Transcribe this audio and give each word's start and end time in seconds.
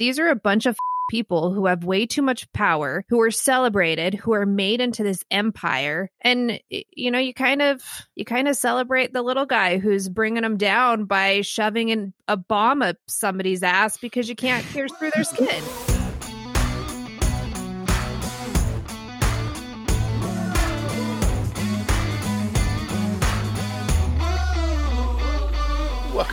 these 0.00 0.18
are 0.18 0.28
a 0.28 0.34
bunch 0.34 0.66
of 0.66 0.76
people 1.10 1.52
who 1.52 1.66
have 1.66 1.84
way 1.84 2.06
too 2.06 2.22
much 2.22 2.50
power, 2.52 3.04
who 3.08 3.20
are 3.20 3.32
celebrated, 3.32 4.14
who 4.14 4.32
are 4.32 4.46
made 4.46 4.80
into 4.80 5.02
this 5.02 5.24
empire. 5.30 6.08
And 6.20 6.60
you 6.70 7.10
know, 7.10 7.18
you 7.18 7.34
kind 7.34 7.62
of 7.62 7.82
you 8.14 8.24
kind 8.24 8.48
of 8.48 8.56
celebrate 8.56 9.12
the 9.12 9.22
little 9.22 9.46
guy 9.46 9.78
who's 9.78 10.08
bringing 10.08 10.42
them 10.42 10.56
down 10.56 11.04
by 11.04 11.42
shoving 11.42 11.90
in 11.90 12.12
a 12.26 12.36
bomb 12.36 12.82
up 12.82 12.96
somebody's 13.06 13.62
ass 13.62 13.98
because 13.98 14.28
you 14.28 14.36
can't 14.36 14.66
pierce 14.66 14.92
through 14.92 15.10
their 15.14 15.24
skin. 15.24 15.89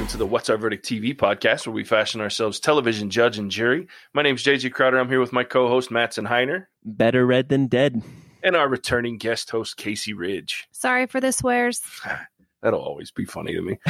To 0.09 0.17
the 0.17 0.25
What's 0.25 0.49
Our 0.49 0.57
Verdict 0.57 0.85
TV 0.85 1.15
podcast, 1.15 1.67
where 1.67 1.73
we 1.73 1.83
fashion 1.83 2.21
ourselves 2.21 2.59
television 2.61 3.09
judge 3.09 3.37
and 3.37 3.51
jury. 3.51 3.87
My 4.13 4.21
name 4.21 4.35
is 4.35 4.43
JJ 4.43 4.71
Crowder. 4.71 4.97
I'm 4.99 5.09
here 5.09 5.19
with 5.19 5.33
my 5.33 5.43
co 5.43 5.67
host, 5.67 5.91
Matson 5.91 6.25
Heiner, 6.25 6.67
Better 6.85 7.25
red 7.25 7.49
than 7.49 7.67
dead. 7.67 8.01
and 8.41 8.55
our 8.55 8.69
returning 8.69 9.17
guest 9.17 9.49
host, 9.49 9.75
Casey 9.75 10.13
Ridge. 10.13 10.67
Sorry 10.71 11.07
for 11.07 11.19
the 11.19 11.31
swears. 11.33 11.81
That'll 12.61 12.79
always 12.81 13.11
be 13.11 13.25
funny 13.25 13.53
to 13.53 13.61
me. 13.61 13.77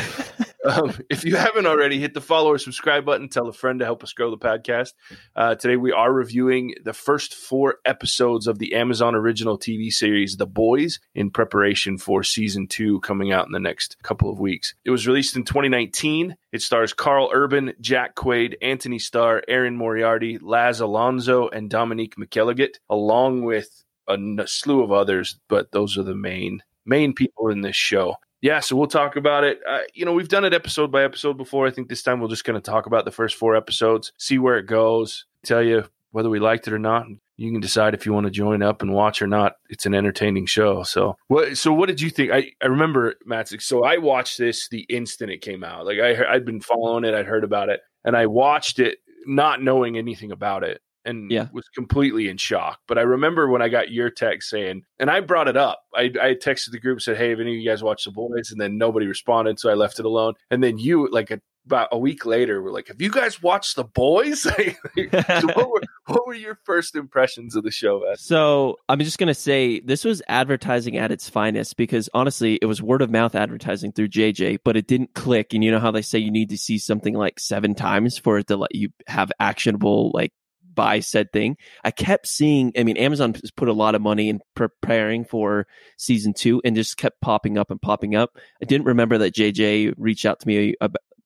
um, 0.67 0.93
if 1.09 1.23
you 1.25 1.35
haven't 1.35 1.65
already, 1.65 1.99
hit 1.99 2.13
the 2.13 2.21
follow 2.21 2.51
or 2.51 2.57
subscribe 2.57 3.05
button. 3.05 3.29
Tell 3.29 3.47
a 3.47 3.53
friend 3.53 3.79
to 3.79 3.85
help 3.85 4.03
us 4.03 4.13
grow 4.13 4.29
the 4.29 4.37
podcast. 4.37 4.93
Uh, 5.35 5.55
today, 5.55 5.77
we 5.77 5.91
are 5.91 6.11
reviewing 6.11 6.75
the 6.83 6.93
first 6.93 7.33
four 7.33 7.77
episodes 7.85 8.47
of 8.47 8.59
the 8.59 8.75
Amazon 8.75 9.15
original 9.15 9.57
TV 9.57 9.91
series, 9.91 10.37
The 10.37 10.45
Boys, 10.45 10.99
in 11.15 11.31
preparation 11.31 11.97
for 11.97 12.23
season 12.23 12.67
two 12.67 12.99
coming 13.01 13.31
out 13.31 13.45
in 13.45 13.51
the 13.51 13.59
next 13.59 13.97
couple 14.03 14.29
of 14.29 14.39
weeks. 14.39 14.75
It 14.85 14.91
was 14.91 15.07
released 15.07 15.35
in 15.35 15.43
2019. 15.43 16.35
It 16.51 16.61
stars 16.61 16.93
Karl 16.93 17.29
Urban, 17.33 17.73
Jack 17.81 18.15
Quaid, 18.15 18.55
Anthony 18.61 18.99
Starr, 18.99 19.43
Erin 19.47 19.75
Moriarty, 19.75 20.37
Laz 20.37 20.81
Alonso, 20.81 21.47
and 21.49 21.69
Dominique 21.69 22.15
McElligott, 22.17 22.75
along 22.89 23.43
with 23.43 23.83
a 24.07 24.17
slew 24.45 24.83
of 24.83 24.91
others, 24.91 25.39
but 25.49 25.71
those 25.71 25.97
are 25.97 26.03
the 26.03 26.15
main 26.15 26.63
main 26.85 27.13
people 27.13 27.49
in 27.49 27.59
this 27.59 27.75
show 27.75 28.15
yeah, 28.41 28.59
so 28.59 28.75
we'll 28.75 28.87
talk 28.87 29.15
about 29.15 29.43
it. 29.43 29.59
Uh, 29.67 29.79
you 29.93 30.05
know, 30.05 30.13
we've 30.13 30.29
done 30.29 30.45
it 30.45 30.53
episode 30.53 30.91
by 30.91 31.03
episode 31.03 31.37
before. 31.37 31.67
I 31.67 31.71
think 31.71 31.89
this 31.89 32.03
time 32.03 32.19
we're 32.19 32.27
just 32.27 32.45
going 32.45 32.59
to 32.59 32.71
talk 32.71 32.85
about 32.85 33.05
the 33.05 33.11
first 33.11 33.35
four 33.35 33.55
episodes, 33.55 34.11
see 34.17 34.37
where 34.37 34.57
it 34.57 34.67
goes, 34.67 35.25
tell 35.43 35.63
you 35.63 35.85
whether 36.11 36.29
we 36.29 36.39
liked 36.39 36.67
it 36.67 36.73
or 36.73 36.79
not. 36.79 37.05
You 37.35 37.51
can 37.51 37.61
decide 37.61 37.93
if 37.93 38.05
you 38.05 38.13
want 38.13 38.25
to 38.25 38.31
join 38.31 38.63
up 38.63 38.81
and 38.81 38.93
watch 38.93 39.21
or 39.21 39.27
not. 39.27 39.53
It's 39.69 39.85
an 39.85 39.93
entertaining 39.93 40.47
show. 40.47 40.83
So, 40.83 41.17
what? 41.27 41.57
So, 41.57 41.71
what 41.71 41.87
did 41.87 42.01
you 42.01 42.09
think? 42.09 42.31
I, 42.31 42.51
I 42.63 42.67
remember 42.67 43.13
Matt. 43.25 43.49
So, 43.61 43.83
I 43.83 43.97
watched 43.97 44.39
this 44.39 44.67
the 44.69 44.81
instant 44.89 45.31
it 45.31 45.41
came 45.41 45.63
out. 45.63 45.85
Like 45.85 45.99
I, 45.99 46.33
I'd 46.33 46.45
been 46.45 46.61
following 46.61 47.03
it. 47.03 47.13
I'd 47.13 47.27
heard 47.27 47.43
about 47.43 47.69
it, 47.69 47.81
and 48.03 48.17
I 48.17 48.25
watched 48.25 48.79
it 48.79 48.99
not 49.27 49.61
knowing 49.61 49.97
anything 49.97 50.31
about 50.31 50.63
it 50.63 50.81
and 51.07 51.31
Yeah. 51.31 51.47
was 51.53 51.67
completely 51.73 52.27
in 52.29 52.37
shock. 52.37 52.79
But 52.87 52.97
I 52.97 53.01
remember 53.01 53.49
when 53.49 53.61
I 53.61 53.69
got 53.69 53.91
your 53.91 54.09
text 54.09 54.49
saying, 54.49 54.83
and 54.99 55.09
I 55.09 55.21
brought 55.21 55.47
it 55.47 55.57
up. 55.57 55.79
I, 55.95 56.11
I 56.21 56.35
texted 56.35 56.71
the 56.71 56.79
group 56.79 57.01
said, 57.01 57.17
"Hey, 57.17 57.29
have 57.31 57.39
any 57.39 57.55
of 57.55 57.61
you 57.61 57.67
guys 57.67 57.81
watched 57.81 58.05
The 58.05 58.11
Boys?" 58.11 58.51
And 58.51 58.61
then 58.61 58.77
nobody 58.77 59.07
responded, 59.07 59.59
so 59.59 59.69
I 59.71 59.73
left 59.73 59.99
it 59.99 60.05
alone. 60.05 60.33
And 60.51 60.63
then 60.63 60.77
you, 60.77 61.09
like 61.11 61.31
a, 61.31 61.39
about 61.65 61.89
a 61.91 61.97
week 61.97 62.25
later, 62.25 62.61
were 62.61 62.71
like, 62.71 62.87
"Have 62.89 63.01
you 63.01 63.09
guys 63.11 63.41
watched 63.41 63.75
The 63.75 63.83
Boys?" 63.83 64.41
so 64.43 64.51
what 64.95 65.69
were 65.69 65.81
what 66.07 66.27
were 66.27 66.33
your 66.33 66.59
first 66.65 66.95
impressions 66.95 67.55
of 67.55 67.63
the 67.63 67.71
show? 67.71 68.01
Wes? 68.07 68.21
So 68.21 68.77
I'm 68.87 68.99
just 68.99 69.17
gonna 69.17 69.33
say 69.33 69.79
this 69.81 70.03
was 70.05 70.21
advertising 70.27 70.97
at 70.97 71.11
its 71.11 71.29
finest 71.29 71.75
because 71.77 72.09
honestly, 72.13 72.57
it 72.61 72.65
was 72.65 72.81
word 72.81 73.01
of 73.01 73.09
mouth 73.09 73.35
advertising 73.35 73.91
through 73.91 74.09
JJ, 74.09 74.59
but 74.63 74.77
it 74.77 74.87
didn't 74.87 75.13
click. 75.13 75.53
And 75.53 75.63
you 75.63 75.71
know 75.71 75.79
how 75.79 75.91
they 75.91 76.01
say 76.01 76.19
you 76.19 76.31
need 76.31 76.49
to 76.51 76.57
see 76.57 76.77
something 76.77 77.13
like 77.15 77.39
seven 77.39 77.75
times 77.75 78.17
for 78.17 78.37
it 78.37 78.47
to 78.47 78.55
let 78.57 78.73
you 78.75 78.89
have 79.07 79.31
actionable 79.39 80.11
like 80.13 80.31
buy 80.77 81.01
said 81.01 81.33
thing. 81.33 81.57
I 81.83 81.91
kept 81.91 82.27
seeing. 82.27 82.71
I 82.77 82.83
mean, 82.83 82.95
Amazon 82.95 83.33
has 83.33 83.51
put 83.51 83.67
a 83.67 83.73
lot 83.73 83.95
of 83.95 84.01
money 84.01 84.29
in 84.29 84.39
preparing 84.55 85.25
for 85.25 85.67
season 85.97 86.33
two, 86.33 86.61
and 86.63 86.75
just 86.75 86.95
kept 86.95 87.19
popping 87.19 87.57
up 87.57 87.69
and 87.69 87.81
popping 87.81 88.15
up. 88.15 88.37
I 88.61 88.65
didn't 88.65 88.85
remember 88.85 89.17
that 89.17 89.35
JJ 89.35 89.95
reached 89.97 90.25
out 90.25 90.39
to 90.39 90.47
me 90.47 90.75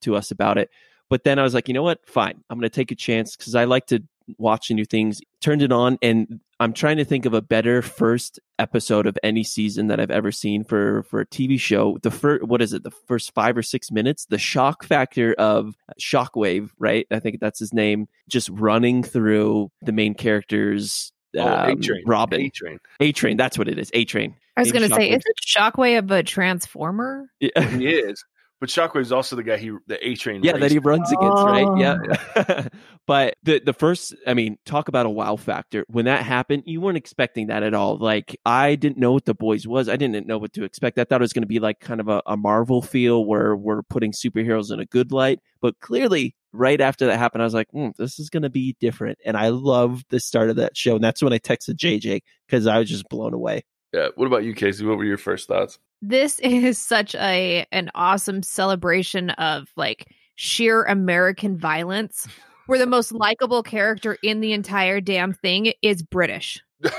to 0.02 0.16
us 0.16 0.32
about 0.32 0.58
it. 0.58 0.72
But 1.10 1.26
then 1.26 1.40
I 1.40 1.44
was 1.44 1.54
like, 1.54 1.68
you 1.68 1.74
know 1.74 1.84
what? 1.84 2.00
Fine. 2.06 2.42
I'm 2.50 2.58
going 2.58 2.70
to 2.70 2.74
take 2.74 2.92
a 2.92 2.96
chance 2.96 3.36
because 3.36 3.54
I 3.54 3.66
like 3.66 3.88
to 3.88 4.02
watch 4.38 4.72
new 4.72 4.86
things. 4.86 5.22
Turned 5.42 5.62
it 5.62 5.72
on, 5.72 5.98
and 6.02 6.40
I'm 6.60 6.74
trying 6.74 6.98
to 6.98 7.06
think 7.06 7.26
of 7.26 7.34
a 7.34 7.42
better 7.42 7.82
first 7.82 8.40
episode 8.60 9.08
of 9.08 9.18
any 9.24 9.44
season 9.44 9.88
that 9.88 10.00
I've 10.00 10.12
ever 10.12 10.32
seen 10.32 10.64
for 10.64 11.04
for 11.04 11.22
a 11.22 11.26
TV 11.26 11.60
show. 11.60 11.98
The 12.02 12.12
first, 12.12 12.44
what 12.44 12.62
is 12.62 12.74
it? 12.74 12.84
The 12.84 12.92
first 12.92 13.34
five 13.34 13.58
or 13.58 13.64
six 13.64 13.92
minutes, 13.92 14.26
the 14.26 14.38
shock 14.38 14.84
factor 14.84 15.34
of 15.34 15.76
Shockwave, 16.00 16.70
right? 16.78 17.08
I 17.12 17.20
think 17.20 17.40
that's 17.40 17.60
his 17.60 17.74
name, 17.74 18.08
just 18.30 18.50
running 18.50 19.04
through 19.04 19.72
the 19.82 19.92
main 19.92 20.14
characters. 20.14 21.12
Oh, 21.36 21.48
um, 21.48 21.70
A-Train. 21.72 22.04
Robin, 22.06 22.42
A-Train. 22.42 22.80
A 23.00 23.12
Train. 23.12 23.38
That's 23.38 23.58
what 23.58 23.68
it 23.68 23.80
is. 23.80 23.90
A 23.94 24.06
Train. 24.06 24.36
I 24.58 24.62
was 24.62 24.72
going 24.72 24.88
to 24.88 24.94
say, 24.94 25.10
Shockwave. 25.10 25.18
is 25.18 25.24
it 25.26 25.36
Shockwave 25.48 25.98
of 26.00 26.12
a 26.12 26.24
transformer? 26.24 27.32
Yeah. 27.40 27.68
He 27.70 27.88
is, 27.88 28.24
but 28.62 28.70
Shockwave's 28.70 29.12
also 29.12 29.36
the 29.36 29.42
guy 29.42 29.58
he 29.58 29.72
the 29.88 29.98
A-Train. 30.08 30.44
yeah, 30.44 30.56
that 30.56 30.70
he 30.70 30.78
runs 30.78 31.12
against, 31.12 31.44
right? 31.44 31.66
Oh. 31.68 31.76
Yeah. 31.76 32.68
but 33.08 33.36
the 33.42 33.60
the 33.60 33.74
first, 33.74 34.16
I 34.28 34.36
mean, 34.36 34.60
talk 34.68 34.88
about 34.88 35.08
a 35.08 35.10
wow 35.10 35.36
factor. 35.36 35.84
When 35.88 36.06
that 36.06 36.24
happened, 36.24 36.64
you 36.68 36.80
weren't 36.80 36.96
expecting 36.96 37.48
that 37.48 37.64
at 37.64 37.74
all. 37.74 37.98
Like 37.98 38.40
I 38.46 38.76
didn't 38.76 39.00
know 39.00 39.14
what 39.14 39.26
the 39.26 39.34
boys 39.34 39.66
was. 39.66 39.90
I 39.90 39.96
didn't 39.96 40.28
know 40.28 40.38
what 40.38 40.54
to 40.54 40.64
expect. 40.64 41.00
I 41.00 41.06
thought 41.06 41.22
it 41.22 41.24
was 41.24 41.34
going 41.34 41.42
to 41.42 41.48
be 41.48 41.60
like 41.60 41.80
kind 41.80 42.00
of 42.00 42.08
a, 42.08 42.22
a 42.28 42.38
Marvel 42.38 42.84
feel 42.84 43.26
where 43.26 43.56
we're 43.56 43.82
putting 43.82 44.12
superheroes 44.12 44.72
in 44.72 44.80
a 44.80 44.86
good 44.86 45.12
light. 45.12 45.40
But 45.60 45.80
clearly, 45.80 46.36
right 46.54 46.80
after 46.80 47.08
that 47.08 47.18
happened, 47.18 47.42
I 47.42 47.46
was 47.46 47.56
like, 47.56 47.72
hmm, 47.72 47.90
this 47.98 48.20
is 48.20 48.30
going 48.30 48.44
to 48.44 48.52
be 48.52 48.76
different. 48.80 49.18
And 49.26 49.36
I 49.36 49.50
loved 49.50 50.06
the 50.10 50.20
start 50.20 50.52
of 50.52 50.58
that 50.58 50.78
show. 50.78 50.94
And 50.94 51.04
that's 51.04 51.24
when 51.24 51.34
I 51.34 51.40
texted 51.40 51.78
JJ 51.78 52.22
because 52.46 52.68
I 52.68 52.78
was 52.78 52.90
just 52.90 53.10
blown 53.10 53.34
away. 53.34 53.64
Yeah. 53.92 54.10
What 54.14 54.28
about 54.28 54.44
you, 54.44 54.54
Casey? 54.54 54.86
What 54.86 55.00
were 55.00 55.04
your 55.04 55.18
first 55.18 55.48
thoughts? 55.48 55.80
This 56.02 56.40
is 56.44 56.78
such 56.78 57.16
a 57.16 57.66
an 57.72 57.90
awesome 57.96 58.44
celebration 58.44 59.30
of 59.32 59.68
like 59.76 60.08
sheer 60.36 60.84
American 60.84 61.58
violence, 61.58 62.28
where 62.68 62.80
the 62.80 62.86
most 62.88 63.12
likable 63.12 63.64
character 63.64 64.18
in 64.24 64.42
the 64.42 64.54
entire 64.54 65.02
damn 65.02 65.34
thing 65.34 65.74
is 65.82 66.04
British, 66.04 66.60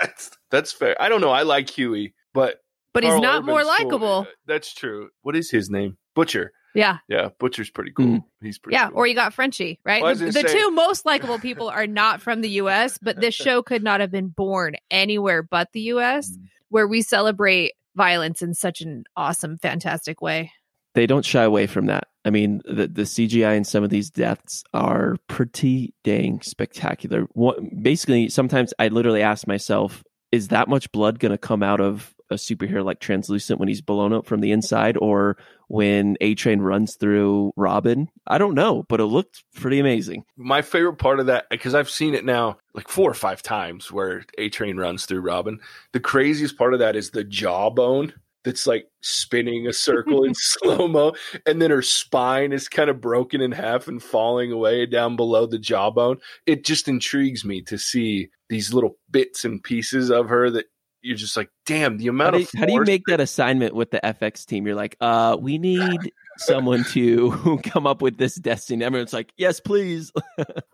that's 0.00 0.30
that's 0.50 0.72
fair. 0.72 1.00
I 1.00 1.08
don't 1.08 1.20
know. 1.20 1.30
I 1.30 1.42
like 1.42 1.70
Hughie, 1.70 2.14
but 2.34 2.58
but 2.92 3.04
he's 3.04 3.18
not 3.20 3.36
Urban's 3.36 3.46
more 3.46 3.60
cool. 3.60 3.68
likable. 3.68 4.26
That's 4.46 4.74
true. 4.74 5.08
What 5.22 5.36
is 5.36 5.50
his 5.50 5.70
name? 5.70 5.96
Butcher. 6.14 6.52
Yeah, 6.74 6.98
Yeah, 7.06 7.28
Butcher's 7.38 7.68
pretty 7.68 7.90
cool. 7.90 8.06
Mm. 8.06 8.24
He's 8.40 8.58
pretty 8.58 8.76
yeah. 8.76 8.88
cool. 8.88 8.96
Or 8.96 9.06
you 9.06 9.14
got 9.14 9.34
Frenchie, 9.34 9.78
right? 9.84 10.02
Well, 10.02 10.14
the 10.14 10.30
the 10.30 10.42
two 10.42 10.70
most 10.70 11.04
likable 11.04 11.38
people 11.38 11.68
are 11.68 11.86
not 11.86 12.22
from 12.22 12.40
the 12.40 12.48
U.S., 12.48 12.98
but 13.00 13.20
this 13.20 13.34
show 13.44 13.62
could 13.62 13.82
not 13.82 14.00
have 14.00 14.10
been 14.10 14.28
born 14.28 14.76
anywhere 14.90 15.42
but 15.42 15.68
the 15.74 15.80
U.S., 15.80 16.30
Mm. 16.30 16.44
where 16.70 16.88
we 16.88 17.02
celebrate 17.02 17.72
violence 17.96 18.42
in 18.42 18.54
such 18.54 18.80
an 18.80 19.04
awesome, 19.16 19.58
fantastic 19.58 20.20
way. 20.20 20.52
they 20.94 21.06
don't 21.06 21.24
shy 21.24 21.42
away 21.42 21.66
from 21.66 21.86
that. 21.86 22.08
I 22.24 22.30
mean, 22.30 22.60
the 22.64 22.86
the 22.86 23.02
CGI 23.02 23.56
in 23.56 23.64
some 23.64 23.82
of 23.82 23.90
these 23.90 24.10
deaths 24.10 24.62
are 24.74 25.16
pretty 25.26 25.94
dang 26.04 26.40
spectacular. 26.42 27.22
What, 27.32 27.58
basically, 27.82 28.28
sometimes 28.28 28.72
I 28.78 28.88
literally 28.88 29.22
ask 29.22 29.46
myself, 29.46 30.04
is 30.30 30.48
that 30.48 30.68
much 30.68 30.92
blood 30.92 31.18
going 31.18 31.32
to 31.32 31.38
come 31.38 31.62
out 31.62 31.80
of 31.80 32.14
a 32.32 32.36
superhero 32.36 32.84
like 32.84 33.00
Translucent 33.00 33.58
when 33.58 33.68
he's 33.68 33.80
blown 33.80 34.12
up 34.12 34.26
from 34.26 34.40
the 34.40 34.52
inside, 34.52 34.96
or 34.96 35.36
when 35.68 36.16
A 36.20 36.34
Train 36.34 36.60
runs 36.60 36.96
through 36.96 37.52
Robin? 37.56 38.08
I 38.26 38.38
don't 38.38 38.54
know, 38.54 38.84
but 38.88 39.00
it 39.00 39.06
looked 39.06 39.44
pretty 39.54 39.78
amazing. 39.78 40.24
My 40.36 40.62
favorite 40.62 40.96
part 40.96 41.20
of 41.20 41.26
that 41.26 41.46
because 41.50 41.74
I've 41.74 41.90
seen 41.90 42.14
it 42.14 42.24
now 42.24 42.56
like 42.74 42.88
four 42.88 43.10
or 43.10 43.14
five 43.14 43.42
times 43.42 43.92
where 43.92 44.24
A 44.38 44.48
Train 44.48 44.76
runs 44.76 45.06
through 45.06 45.20
Robin. 45.20 45.60
The 45.92 46.00
craziest 46.00 46.58
part 46.58 46.74
of 46.74 46.80
that 46.80 46.96
is 46.96 47.10
the 47.10 47.24
jawbone 47.24 48.12
that's 48.44 48.66
like 48.66 48.86
spinning 49.00 49.66
a 49.66 49.72
circle 49.72 50.24
in 50.24 50.32
slow 50.36 50.88
mo, 50.88 51.14
and 51.46 51.60
then 51.60 51.70
her 51.70 51.82
spine 51.82 52.52
is 52.52 52.68
kind 52.68 52.90
of 52.90 53.00
broken 53.00 53.40
in 53.40 53.52
half 53.52 53.88
and 53.88 54.02
falling 54.02 54.52
away 54.52 54.86
down 54.86 55.16
below 55.16 55.46
the 55.46 55.58
jawbone. 55.58 56.18
It 56.46 56.64
just 56.64 56.88
intrigues 56.88 57.44
me 57.44 57.62
to 57.62 57.78
see 57.78 58.30
these 58.48 58.74
little 58.74 58.98
bits 59.10 59.44
and 59.44 59.62
pieces 59.62 60.10
of 60.10 60.28
her 60.28 60.50
that 60.50 60.66
you're 61.02 61.16
just 61.16 61.36
like, 61.36 61.50
damn, 61.66 61.98
the 61.98 62.06
How 62.06 62.10
amount 62.10 62.34
do, 62.34 62.38
you, 62.38 62.44
of 62.44 62.60
how 62.60 62.66
do 62.66 62.72
you 62.72 62.84
make 62.84 63.04
that 63.06 63.20
assignment 63.20 63.74
with 63.74 63.90
the 63.90 64.00
FX 64.02 64.46
team? 64.46 64.66
You're 64.66 64.76
like, 64.76 64.96
uh, 65.00 65.36
we 65.38 65.58
need 65.58 66.12
someone 66.38 66.84
to 66.84 67.60
come 67.64 67.86
up 67.86 68.00
with 68.00 68.16
this 68.16 68.36
destiny. 68.36 68.84
Everyone's 68.84 69.12
like, 69.12 69.32
yes, 69.36 69.60
please. 69.60 70.12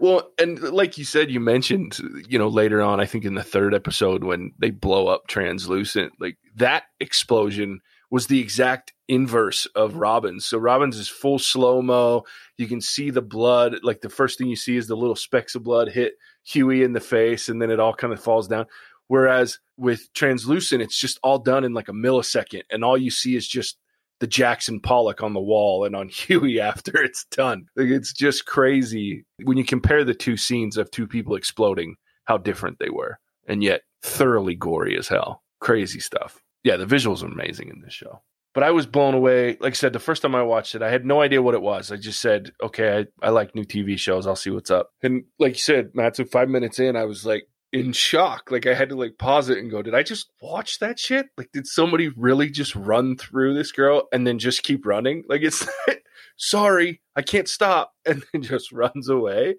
Well, 0.01 0.31
and 0.39 0.61
like 0.61 0.97
you 0.97 1.05
said, 1.05 1.29
you 1.29 1.41
mentioned, 1.41 1.99
you 2.29 2.39
know, 2.39 2.47
later 2.47 2.81
on, 2.81 3.01
I 3.01 3.07
think 3.07 3.25
in 3.25 3.35
the 3.35 3.43
third 3.43 3.75
episode 3.75 4.23
when 4.23 4.53
they 4.59 4.71
blow 4.71 5.09
up 5.09 5.27
translucent, 5.27 6.13
like 6.21 6.39
that 6.55 6.85
explosion 7.01 7.81
was 8.11 8.29
the 8.29 8.41
exact 8.41 8.93
inverse 9.09 9.67
of 9.75 9.97
Robin's. 9.97 10.47
So 10.47 10.57
Robin's 10.57 10.99
is 10.99 11.09
full 11.09 11.39
slow 11.39 11.83
mo. 11.83 12.25
You 12.57 12.67
can 12.67 12.81
see 12.81 13.11
the 13.11 13.23
blood. 13.23 13.81
Like 13.83 14.01
the 14.01 14.09
first 14.09 14.39
thing 14.39 14.49
you 14.49 14.57
see 14.57 14.77
is 14.77 14.87
the 14.87 14.97
little 14.97 15.17
specks 15.17 15.55
of 15.55 15.65
blood 15.65 15.89
hit 15.89 16.15
Hughie 16.45 16.83
in 16.83 16.93
the 16.93 17.01
face, 17.01 17.49
and 17.49 17.61
then 17.61 17.71
it 17.71 17.81
all 17.81 17.93
kind 17.93 18.13
of 18.13 18.23
falls 18.23 18.49
down. 18.49 18.67
Whereas 19.09 19.59
with 19.77 20.13
translucent, 20.15 20.83
it's 20.83 20.99
just 20.99 21.19
all 21.23 21.39
done 21.39 21.65
in 21.65 21.75
like 21.75 21.89
a 21.89 21.93
millisecond, 21.93 22.63
and 22.71 22.85
all 22.85 22.97
you 22.97 23.11
see 23.11 23.35
is 23.37 23.49
just 23.49 23.79
the 24.21 24.27
Jackson 24.27 24.81
Pollock 24.81 25.23
on 25.23 25.33
the 25.33 25.41
wall 25.41 25.85
and 25.85 25.97
on 25.97 26.09
Hughie 26.11 26.61
after 26.61 27.03
it's 27.03 27.25
done. 27.27 27.67
Like, 27.77 27.89
it's 27.89 28.13
just 28.13 28.47
crazy 28.47 29.25
when 29.43 29.57
you 29.57 29.65
compare 29.65 30.05
the 30.05 30.15
two 30.15 30.37
scenes 30.37 30.77
of 30.77 30.91
two 30.91 31.07
people 31.07 31.35
exploding, 31.35 31.97
how 32.25 32.39
different 32.39 32.79
they 32.79 32.91
were, 32.91 33.19
and 33.47 33.63
yet 33.63 33.83
thoroughly 34.03 34.55
gory 34.55 34.97
as 34.97 35.09
hell. 35.09 35.43
Crazy 35.61 36.01
stuff. 36.01 36.41
Yeah, 36.65 36.77
the 36.77 36.87
visuals 36.87 37.23
are 37.23 37.27
amazing 37.27 37.69
in 37.69 37.81
this 37.81 37.95
show. 37.95 38.23
But 38.55 38.65
I 38.65 38.71
was 38.73 38.87
blown 38.87 39.15
away. 39.15 39.57
Like 39.61 39.73
I 39.73 39.75
said, 39.75 39.93
the 39.93 39.99
first 40.01 40.23
time 40.23 40.35
I 40.35 40.43
watched 40.43 40.75
it, 40.75 40.83
I 40.83 40.91
had 40.91 41.05
no 41.05 41.21
idea 41.21 41.43
what 41.43 41.55
it 41.55 41.63
was. 41.63 41.93
I 41.93 41.97
just 41.97 42.21
said, 42.21 42.53
okay, 42.63 43.07
I, 43.23 43.27
I 43.27 43.31
like 43.31 43.55
new 43.55 43.65
TV 43.65 43.99
shows. 43.99 44.27
I'll 44.27 44.37
see 44.37 44.51
what's 44.51 44.71
up. 44.71 44.91
And 45.03 45.25
like 45.39 45.53
you 45.53 45.61
said, 45.61 45.91
Matt, 45.95 46.17
so 46.17 46.25
five 46.25 46.49
minutes 46.49 46.81
in, 46.81 46.97
I 46.97 47.05
was 47.05 47.25
like, 47.25 47.47
in 47.73 47.93
shock. 47.93 48.51
Like 48.51 48.67
I 48.67 48.75
had 48.75 48.89
to 48.91 48.97
like 48.97 49.19
pause 49.19 49.49
it 49.49 49.59
and 49.59 49.71
go, 49.71 49.83
did 49.83 49.95
I 49.95 50.03
just 50.03 50.31
watch 50.41 50.79
that 50.79 50.99
shit? 50.99 51.27
Like 51.37 51.51
did 51.53 51.67
somebody 51.67 52.09
really 52.09 52.51
just 52.51 52.75
run 52.75 53.17
through 53.17 53.55
this 53.55 53.73
girl 53.73 54.09
and 54.13 54.27
then 54.27 54.39
just 54.39 54.63
keep 54.63 54.87
running? 54.87 55.25
Like 55.29 55.43
it's 55.43 55.67
sorry, 56.37 57.01
I 57.17 57.23
can't 57.23 57.49
stop 57.49 57.93
and 58.07 58.25
then 58.33 58.43
just 58.43 58.73
runs 58.73 59.09
away. 59.09 59.57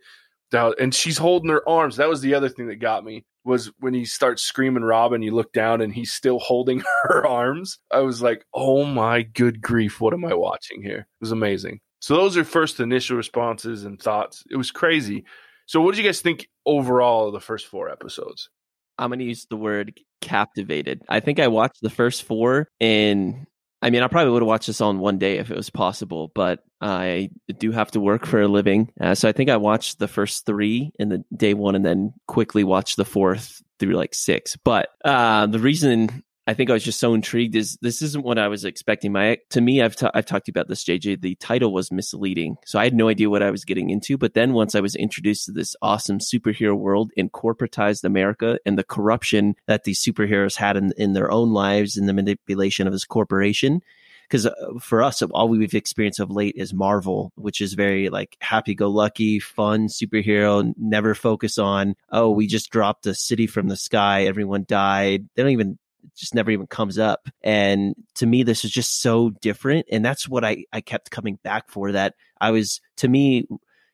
Down 0.52 0.74
and 0.80 0.96
she's 0.96 1.20
holding 1.20 1.52
her 1.52 1.68
arms. 1.70 1.98
That 1.98 2.10
was 2.10 2.22
the 2.22 2.34
other 2.34 2.50
thing 2.50 2.68
that 2.68 2.78
got 2.78 3.06
me 3.06 3.24
was 3.46 3.72
when 3.80 3.94
he 3.94 4.04
starts 4.04 4.42
screaming 4.42 4.84
Robin, 4.84 5.22
you 5.22 5.34
look 5.34 5.54
down 5.54 5.80
and 5.80 5.94
he's 5.94 6.12
still 6.12 6.40
holding 6.40 6.84
her 7.04 7.26
arms. 7.26 7.78
I 7.92 8.00
was 8.00 8.24
like, 8.24 8.44
"Oh 8.52 8.84
my 8.84 9.22
good 9.22 9.62
grief, 9.62 10.02
what 10.02 10.12
am 10.12 10.26
I 10.26 10.34
watching 10.34 10.82
here?" 10.82 11.02
It 11.02 11.22
was 11.22 11.32
amazing. 11.32 11.82
So 12.02 12.16
those 12.16 12.36
are 12.36 12.44
first 12.44 12.80
initial 12.80 13.16
responses 13.16 13.84
and 13.84 14.02
thoughts. 14.02 14.44
It 14.50 14.56
was 14.56 14.72
crazy. 14.72 15.26
So, 15.70 15.82
what 15.82 15.94
did 15.94 16.00
you 16.00 16.10
guys 16.10 16.22
think 16.22 16.50
overall 16.66 17.28
of 17.28 17.34
the 17.34 17.40
first 17.40 17.68
four 17.68 17.92
episodes? 17.92 18.50
I'm 18.98 19.12
going 19.12 19.20
to 19.20 19.26
use 19.26 19.46
the 19.48 19.56
word 19.56 20.00
captivated. 20.20 21.04
I 21.08 21.20
think 21.20 21.40
I 21.40 21.48
watched 21.48 21.84
the 21.84 21.92
first 21.92 22.24
four 22.24 22.70
and 22.82 23.46
I 23.80 23.92
mean, 23.92 24.02
I 24.02 24.08
probably 24.08 24.32
would 24.32 24.42
have 24.42 24.48
watched 24.48 24.66
this 24.66 24.82
all 24.82 24.90
in 24.90 24.98
one 24.98 25.20
day 25.20 25.38
if 25.38 25.52
it 25.52 25.56
was 25.56 25.70
possible, 25.70 26.32
but 26.34 26.64
I 26.82 27.30
do 27.60 27.72
have 27.72 27.92
to 27.92 28.00
work 28.00 28.26
for 28.26 28.42
a 28.42 28.48
living. 28.48 28.92
Uh, 29.00 29.14
so 29.14 29.30
I 29.30 29.32
think 29.32 29.52
I 29.52 29.58
watched 29.58 30.00
the 30.00 30.08
first 30.08 30.48
three 30.48 30.92
in 30.98 31.10
the 31.10 31.24
day 31.38 31.54
one 31.54 31.76
and 31.76 31.86
then 31.86 32.14
quickly 32.28 32.64
watched 32.64 32.98
the 32.98 33.06
fourth 33.06 33.62
through 33.78 33.94
like 33.94 34.16
six. 34.16 34.58
But 34.58 34.90
uh, 35.06 35.46
the 35.46 35.60
reason 35.60 36.24
I 36.50 36.56
think 36.56 36.72
I 36.72 36.74
was 36.74 36.84
just 36.84 37.00
so 37.00 37.14
intrigued. 37.14 37.56
Is 37.56 37.78
this 37.80 38.02
isn't 38.02 38.26
what 38.26 38.40
I 38.40 38.48
was 38.48 38.66
expecting? 38.66 39.12
My 39.12 39.38
to 39.52 39.62
me, 39.62 39.84
I've 39.84 39.96
I've 40.16 40.26
talked 40.26 40.48
to 40.48 40.50
you 40.50 40.54
about 40.54 40.68
this, 40.68 40.84
JJ. 40.84 41.22
The 41.22 41.36
title 41.36 41.72
was 41.72 41.92
misleading, 41.92 42.58
so 42.66 42.80
I 42.80 42.86
had 42.86 42.96
no 42.96 43.08
idea 43.08 43.30
what 43.30 43.44
I 43.44 43.52
was 43.52 43.66
getting 43.66 43.92
into. 43.92 44.18
But 44.18 44.34
then 44.34 44.54
once 44.54 44.74
I 44.74 44.80
was 44.80 44.96
introduced 44.96 45.46
to 45.46 45.52
this 45.52 45.76
awesome 45.84 46.18
superhero 46.18 46.76
world 46.76 47.12
in 47.16 47.30
corporatized 47.30 48.04
America 48.04 48.58
and 48.66 48.80
the 48.80 48.84
corruption 48.84 49.58
that 49.68 49.84
these 49.84 50.04
superheroes 50.04 50.56
had 50.56 50.76
in 50.76 50.92
in 50.98 51.14
their 51.14 51.32
own 51.32 51.54
lives 51.54 51.98
and 51.98 52.10
the 52.10 52.14
manipulation 52.14 52.88
of 52.88 52.94
this 52.94 53.06
corporation, 53.06 53.84
because 54.24 54.48
uh, 54.48 54.54
for 54.82 55.04
us, 55.04 55.22
all 55.22 55.50
we've 55.50 55.76
experienced 55.76 56.20
of 56.20 56.32
late 56.32 56.56
is 56.58 56.74
Marvel, 56.74 57.32
which 57.36 57.62
is 57.62 57.76
very 57.76 58.10
like 58.10 58.38
happy 58.42 58.74
go 58.74 58.90
lucky, 58.90 59.38
fun 59.38 59.88
superhero, 59.88 60.74
never 60.78 61.14
focus 61.14 61.60
on, 61.60 61.96
oh, 62.12 62.32
we 62.32 62.48
just 62.48 62.72
dropped 62.72 63.06
a 63.06 63.14
city 63.14 63.46
from 63.46 63.68
the 63.68 63.78
sky, 63.78 64.24
everyone 64.24 64.66
died. 64.68 65.30
They 65.36 65.44
don't 65.44 65.52
even 65.52 65.78
just 66.16 66.36
never 66.36 66.52
even 66.52 66.68
comes 66.68 66.98
up. 66.98 67.28
And 67.42 67.96
to 68.16 68.26
me, 68.26 68.44
this 68.44 68.66
is 68.66 68.72
just 68.72 69.02
so 69.02 69.30
different. 69.42 69.88
And 69.92 70.04
that's 70.04 70.28
what 70.28 70.44
I, 70.44 70.66
I 70.74 70.82
kept 70.82 71.12
coming 71.12 71.40
back 71.44 71.70
for 71.70 71.92
that 71.92 72.16
I 72.42 72.52
was, 72.52 72.82
to 72.98 73.08
me, 73.08 73.48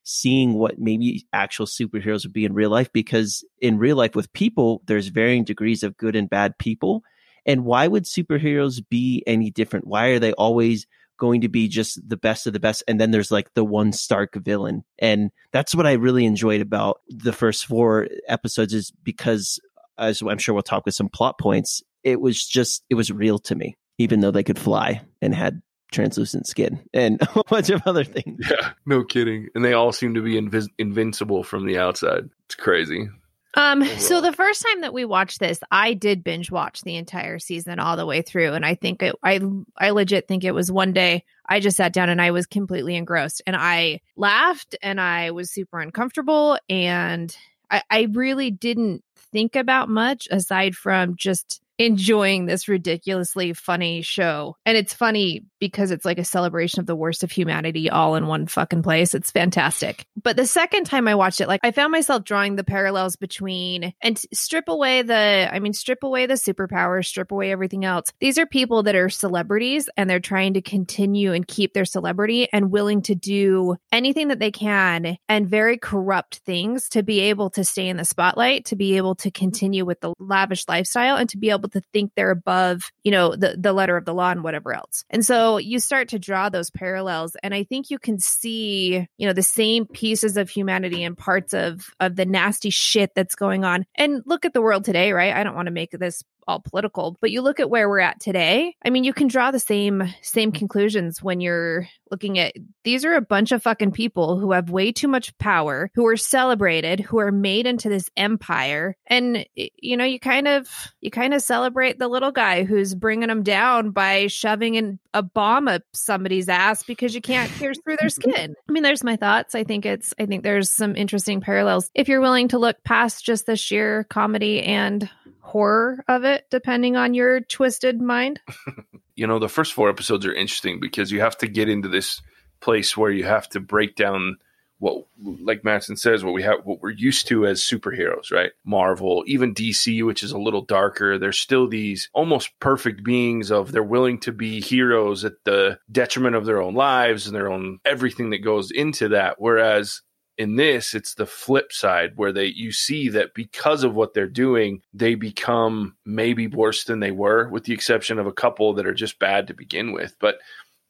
seeing 0.03 0.53
what 0.53 0.79
maybe 0.79 1.25
actual 1.33 1.65
superheroes 1.65 2.23
would 2.23 2.33
be 2.33 2.45
in 2.45 2.53
real 2.53 2.69
life 2.69 2.91
because 2.93 3.43
in 3.59 3.79
real 3.79 3.97
life 3.97 4.15
with 4.15 4.31
people, 4.33 4.81
there's 4.85 5.07
varying 5.07 5.43
degrees 5.43 5.83
of 5.83 5.97
good 5.97 6.15
and 6.15 6.29
bad 6.29 6.57
people. 6.57 7.03
And 7.45 7.65
why 7.65 7.87
would 7.87 8.05
superheroes 8.05 8.81
be 8.87 9.23
any 9.25 9.49
different? 9.49 9.87
Why 9.87 10.07
are 10.07 10.19
they 10.19 10.33
always 10.33 10.87
going 11.17 11.41
to 11.41 11.49
be 11.49 11.67
just 11.67 12.07
the 12.07 12.17
best 12.17 12.45
of 12.45 12.53
the 12.53 12.59
best? 12.59 12.83
And 12.87 12.99
then 12.99 13.11
there's 13.11 13.31
like 13.31 13.53
the 13.55 13.63
one 13.63 13.91
stark 13.91 14.35
villain. 14.35 14.83
And 14.99 15.31
that's 15.51 15.73
what 15.73 15.87
I 15.87 15.93
really 15.93 16.25
enjoyed 16.25 16.61
about 16.61 17.01
the 17.07 17.33
first 17.33 17.65
four 17.65 18.07
episodes 18.27 18.73
is 18.73 18.91
because 19.03 19.59
as 19.97 20.21
I'm 20.21 20.37
sure 20.37 20.53
we'll 20.53 20.63
talk 20.63 20.85
with 20.85 20.95
some 20.95 21.09
plot 21.09 21.39
points, 21.39 21.81
it 22.05 22.21
was 22.21 22.45
just 22.45 22.85
it 22.89 22.95
was 22.95 23.11
real 23.11 23.39
to 23.39 23.55
me, 23.55 23.75
even 23.97 24.21
though 24.21 24.31
they 24.31 24.43
could 24.43 24.59
fly 24.59 25.01
and 25.21 25.35
had 25.35 25.61
translucent 25.91 26.47
skin 26.47 26.79
and 26.93 27.21
a 27.35 27.43
bunch 27.49 27.69
of 27.69 27.81
other 27.85 28.05
things. 28.05 28.47
Yeah, 28.49 28.71
no 28.85 29.03
kidding. 29.03 29.49
And 29.55 29.65
they 29.65 29.73
all 29.73 29.91
seem 29.91 30.13
to 30.13 30.21
be 30.21 30.39
invis- 30.39 30.69
invincible 30.77 31.43
from 31.43 31.65
the 31.65 31.77
outside. 31.77 32.29
It's 32.45 32.55
crazy. 32.55 33.09
Um, 33.57 33.85
so 33.85 34.19
the 34.19 34.33
first 34.33 34.65
time 34.67 34.81
that 34.81 34.93
we 34.93 35.05
watched 35.05 35.39
this, 35.39 35.61
I 35.71 35.93
did 35.93 36.25
binge 36.25 36.51
watch 36.51 36.81
the 36.81 36.97
entire 36.97 37.39
season 37.39 37.79
all 37.79 37.95
the 37.95 38.05
way 38.05 38.21
through, 38.21 38.51
and 38.51 38.65
I 38.65 38.75
think 38.75 39.01
it, 39.01 39.15
I, 39.23 39.39
I 39.77 39.91
legit 39.91 40.27
think 40.27 40.43
it 40.43 40.51
was 40.51 40.69
one 40.69 40.91
day 40.91 41.23
I 41.47 41.61
just 41.61 41.77
sat 41.77 41.93
down 41.93 42.09
and 42.09 42.21
I 42.21 42.31
was 42.31 42.47
completely 42.47 42.97
engrossed, 42.97 43.41
and 43.47 43.55
I 43.55 44.01
laughed 44.17 44.75
and 44.83 44.99
I 44.99 45.31
was 45.31 45.49
super 45.49 45.79
uncomfortable, 45.79 46.57
and 46.69 47.33
I, 47.71 47.81
I 47.89 48.07
really 48.11 48.51
didn't 48.51 49.05
think 49.31 49.55
about 49.55 49.87
much 49.87 50.27
aside 50.29 50.75
from 50.75 51.15
just 51.15 51.61
enjoying 51.77 52.45
this 52.45 52.67
ridiculously 52.67 53.53
funny 53.53 54.01
show. 54.01 54.55
And 54.65 54.77
it's 54.77 54.93
funny 54.93 55.45
because 55.59 55.91
it's 55.91 56.05
like 56.05 56.19
a 56.19 56.23
celebration 56.23 56.79
of 56.79 56.85
the 56.85 56.95
worst 56.95 57.23
of 57.23 57.31
humanity 57.31 57.89
all 57.89 58.15
in 58.15 58.27
one 58.27 58.47
fucking 58.47 58.83
place. 58.83 59.13
It's 59.13 59.31
fantastic. 59.31 60.05
But 60.21 60.37
the 60.37 60.47
second 60.47 60.85
time 60.85 61.07
I 61.07 61.15
watched 61.15 61.41
it, 61.41 61.47
like 61.47 61.61
I 61.63 61.71
found 61.71 61.91
myself 61.91 62.23
drawing 62.23 62.55
the 62.55 62.63
parallels 62.63 63.15
between 63.15 63.93
and 64.01 64.17
strip 64.33 64.67
away 64.67 65.01
the, 65.01 65.49
I 65.51 65.59
mean, 65.59 65.73
strip 65.73 66.03
away 66.03 66.25
the 66.25 66.35
superpowers, 66.35 67.05
strip 67.05 67.31
away 67.31 67.51
everything 67.51 67.85
else. 67.85 68.11
These 68.19 68.37
are 68.37 68.45
people 68.45 68.83
that 68.83 68.95
are 68.95 69.09
celebrities 69.09 69.89
and 69.97 70.09
they're 70.09 70.19
trying 70.19 70.53
to 70.53 70.61
continue 70.61 71.33
and 71.33 71.47
keep 71.47 71.73
their 71.73 71.85
celebrity 71.85 72.47
and 72.53 72.71
willing 72.71 73.01
to 73.03 73.15
do 73.15 73.75
anything 73.91 74.29
that 74.29 74.39
they 74.39 74.51
can 74.51 75.17
and 75.27 75.49
very 75.49 75.77
corrupt 75.77 76.37
things 76.45 76.89
to 76.89 77.03
be 77.03 77.19
able 77.21 77.49
to 77.51 77.63
stay 77.63 77.87
in 77.87 77.97
the 77.97 78.05
spotlight, 78.05 78.65
to 78.65 78.75
be 78.75 78.97
able 78.97 79.15
to 79.15 79.31
continue 79.31 79.85
with 79.85 79.99
the 80.01 80.13
lavish 80.19 80.65
lifestyle 80.67 81.17
and 81.17 81.29
to 81.29 81.37
be 81.37 81.49
able 81.49 81.64
able 81.65 81.81
to 81.81 81.85
think 81.93 82.11
they're 82.15 82.31
above, 82.31 82.91
you 83.03 83.11
know, 83.11 83.35
the, 83.35 83.55
the 83.57 83.73
letter 83.73 83.97
of 83.97 84.05
the 84.05 84.13
law 84.13 84.31
and 84.31 84.43
whatever 84.43 84.73
else. 84.73 85.03
And 85.09 85.25
so 85.25 85.57
you 85.57 85.79
start 85.79 86.09
to 86.09 86.19
draw 86.19 86.49
those 86.49 86.69
parallels. 86.69 87.35
And 87.43 87.53
I 87.53 87.63
think 87.63 87.89
you 87.89 87.99
can 87.99 88.19
see, 88.19 89.07
you 89.17 89.27
know, 89.27 89.33
the 89.33 89.41
same 89.41 89.85
pieces 89.85 90.37
of 90.37 90.49
humanity 90.49 91.03
and 91.03 91.17
parts 91.17 91.53
of 91.53 91.87
of 91.99 92.15
the 92.15 92.25
nasty 92.25 92.69
shit 92.69 93.11
that's 93.15 93.35
going 93.35 93.63
on. 93.63 93.85
And 93.95 94.21
look 94.25 94.45
at 94.45 94.53
the 94.53 94.61
world 94.61 94.85
today, 94.85 95.11
right? 95.11 95.33
I 95.33 95.43
don't 95.43 95.55
want 95.55 95.67
to 95.67 95.71
make 95.71 95.91
this 95.91 96.23
all 96.47 96.59
political, 96.59 97.17
but 97.21 97.31
you 97.31 97.41
look 97.41 97.59
at 97.59 97.69
where 97.69 97.89
we're 97.89 97.99
at 97.99 98.19
today. 98.19 98.75
I 98.85 98.89
mean, 98.89 99.03
you 99.03 99.13
can 99.13 99.27
draw 99.27 99.51
the 99.51 99.59
same 99.59 100.03
same 100.21 100.51
conclusions 100.51 101.21
when 101.21 101.41
you're 101.41 101.87
looking 102.11 102.37
at 102.39 102.53
these 102.83 103.03
are 103.03 103.13
a 103.13 103.21
bunch 103.21 103.51
of 103.51 103.63
fucking 103.63 103.91
people 103.91 104.39
who 104.39 104.51
have 104.51 104.69
way 104.69 104.91
too 104.91 105.07
much 105.07 105.37
power, 105.37 105.89
who 105.95 106.05
are 106.07 106.17
celebrated, 106.17 106.99
who 106.99 107.19
are 107.19 107.31
made 107.31 107.65
into 107.65 107.89
this 107.89 108.09
empire. 108.15 108.95
And 109.07 109.45
you 109.55 109.97
know, 109.97 110.05
you 110.05 110.19
kind 110.19 110.47
of 110.47 110.69
you 111.01 111.11
kind 111.11 111.33
of 111.33 111.41
celebrate 111.41 111.99
the 111.99 112.07
little 112.07 112.31
guy 112.31 112.63
who's 112.63 112.95
bringing 112.95 113.29
them 113.29 113.43
down 113.43 113.91
by 113.91 114.27
shoving 114.27 114.75
in 114.75 114.99
a 115.13 115.23
bomb 115.23 115.67
up 115.67 115.81
somebody's 115.93 116.49
ass 116.49 116.83
because 116.83 117.15
you 117.15 117.21
can't 117.21 117.51
pierce 117.53 117.77
through 117.83 117.97
their 117.99 118.09
skin. 118.09 118.55
I 118.67 118.71
mean, 118.71 118.83
there's 118.83 119.03
my 119.03 119.15
thoughts. 119.15 119.55
I 119.55 119.63
think 119.63 119.85
it's 119.85 120.13
I 120.19 120.25
think 120.25 120.43
there's 120.43 120.71
some 120.71 120.95
interesting 120.95 121.41
parallels 121.41 121.89
if 121.95 122.07
you're 122.07 122.21
willing 122.21 122.49
to 122.49 122.59
look 122.59 122.83
past 122.83 123.25
just 123.25 123.45
the 123.45 123.55
sheer 123.55 124.03
comedy 124.05 124.61
and 124.61 125.09
horror 125.45 126.03
of 126.07 126.23
it, 126.23 126.45
depending 126.49 126.95
on 126.95 127.13
your 127.13 127.39
twisted 127.39 128.01
mind. 128.01 128.41
you 129.15 129.27
know, 129.27 129.39
the 129.39 129.47
first 129.47 129.73
four 129.73 129.89
episodes 129.89 130.25
are 130.25 130.33
interesting 130.33 130.79
because 130.79 131.11
you 131.11 131.21
have 131.21 131.37
to 131.37 131.47
get 131.47 131.69
into 131.69 131.87
this 131.87 132.21
place 132.61 132.97
where 132.97 133.11
you 133.11 133.23
have 133.23 133.47
to 133.49 133.59
break 133.59 133.95
down 133.95 134.37
what 134.79 135.05
like 135.21 135.63
Matson 135.63 135.95
says, 135.95 136.23
what 136.23 136.33
we 136.33 136.43
have 136.43 136.65
what 136.65 136.81
we're 136.81 136.89
used 136.89 137.27
to 137.27 137.45
as 137.47 137.61
superheroes, 137.61 138.31
right? 138.31 138.51
Marvel, 138.65 139.23
even 139.25 139.53
DC, 139.53 140.05
which 140.05 140.21
is 140.21 140.31
a 140.31 140.37
little 140.37 140.63
darker, 140.63 141.17
they're 141.17 141.31
still 141.31 141.67
these 141.67 142.09
almost 142.13 142.49
perfect 142.59 143.03
beings 143.03 143.51
of 143.51 143.71
they're 143.71 143.83
willing 143.83 144.19
to 144.21 144.31
be 144.33 144.59
heroes 144.59 145.23
at 145.23 145.43
the 145.45 145.79
detriment 145.91 146.35
of 146.35 146.45
their 146.45 146.61
own 146.61 146.73
lives 146.73 147.27
and 147.27 147.35
their 147.35 147.49
own 147.49 147.79
everything 147.85 148.31
that 148.31 148.43
goes 148.43 148.69
into 148.71 149.09
that. 149.09 149.35
Whereas 149.39 150.01
in 150.37 150.55
this 150.55 150.93
it's 150.93 151.13
the 151.15 151.25
flip 151.25 151.71
side 151.71 152.11
where 152.15 152.31
they 152.31 152.45
you 152.45 152.71
see 152.71 153.09
that 153.09 153.33
because 153.33 153.83
of 153.83 153.95
what 153.95 154.13
they're 154.13 154.27
doing 154.27 154.81
they 154.93 155.15
become 155.15 155.95
maybe 156.05 156.47
worse 156.47 156.83
than 156.83 156.99
they 156.99 157.11
were 157.11 157.47
with 157.49 157.63
the 157.63 157.73
exception 157.73 158.19
of 158.19 158.27
a 158.27 158.33
couple 158.33 158.73
that 158.73 158.85
are 158.85 158.93
just 158.93 159.19
bad 159.19 159.47
to 159.47 159.53
begin 159.53 159.91
with. 159.93 160.15
But 160.19 160.39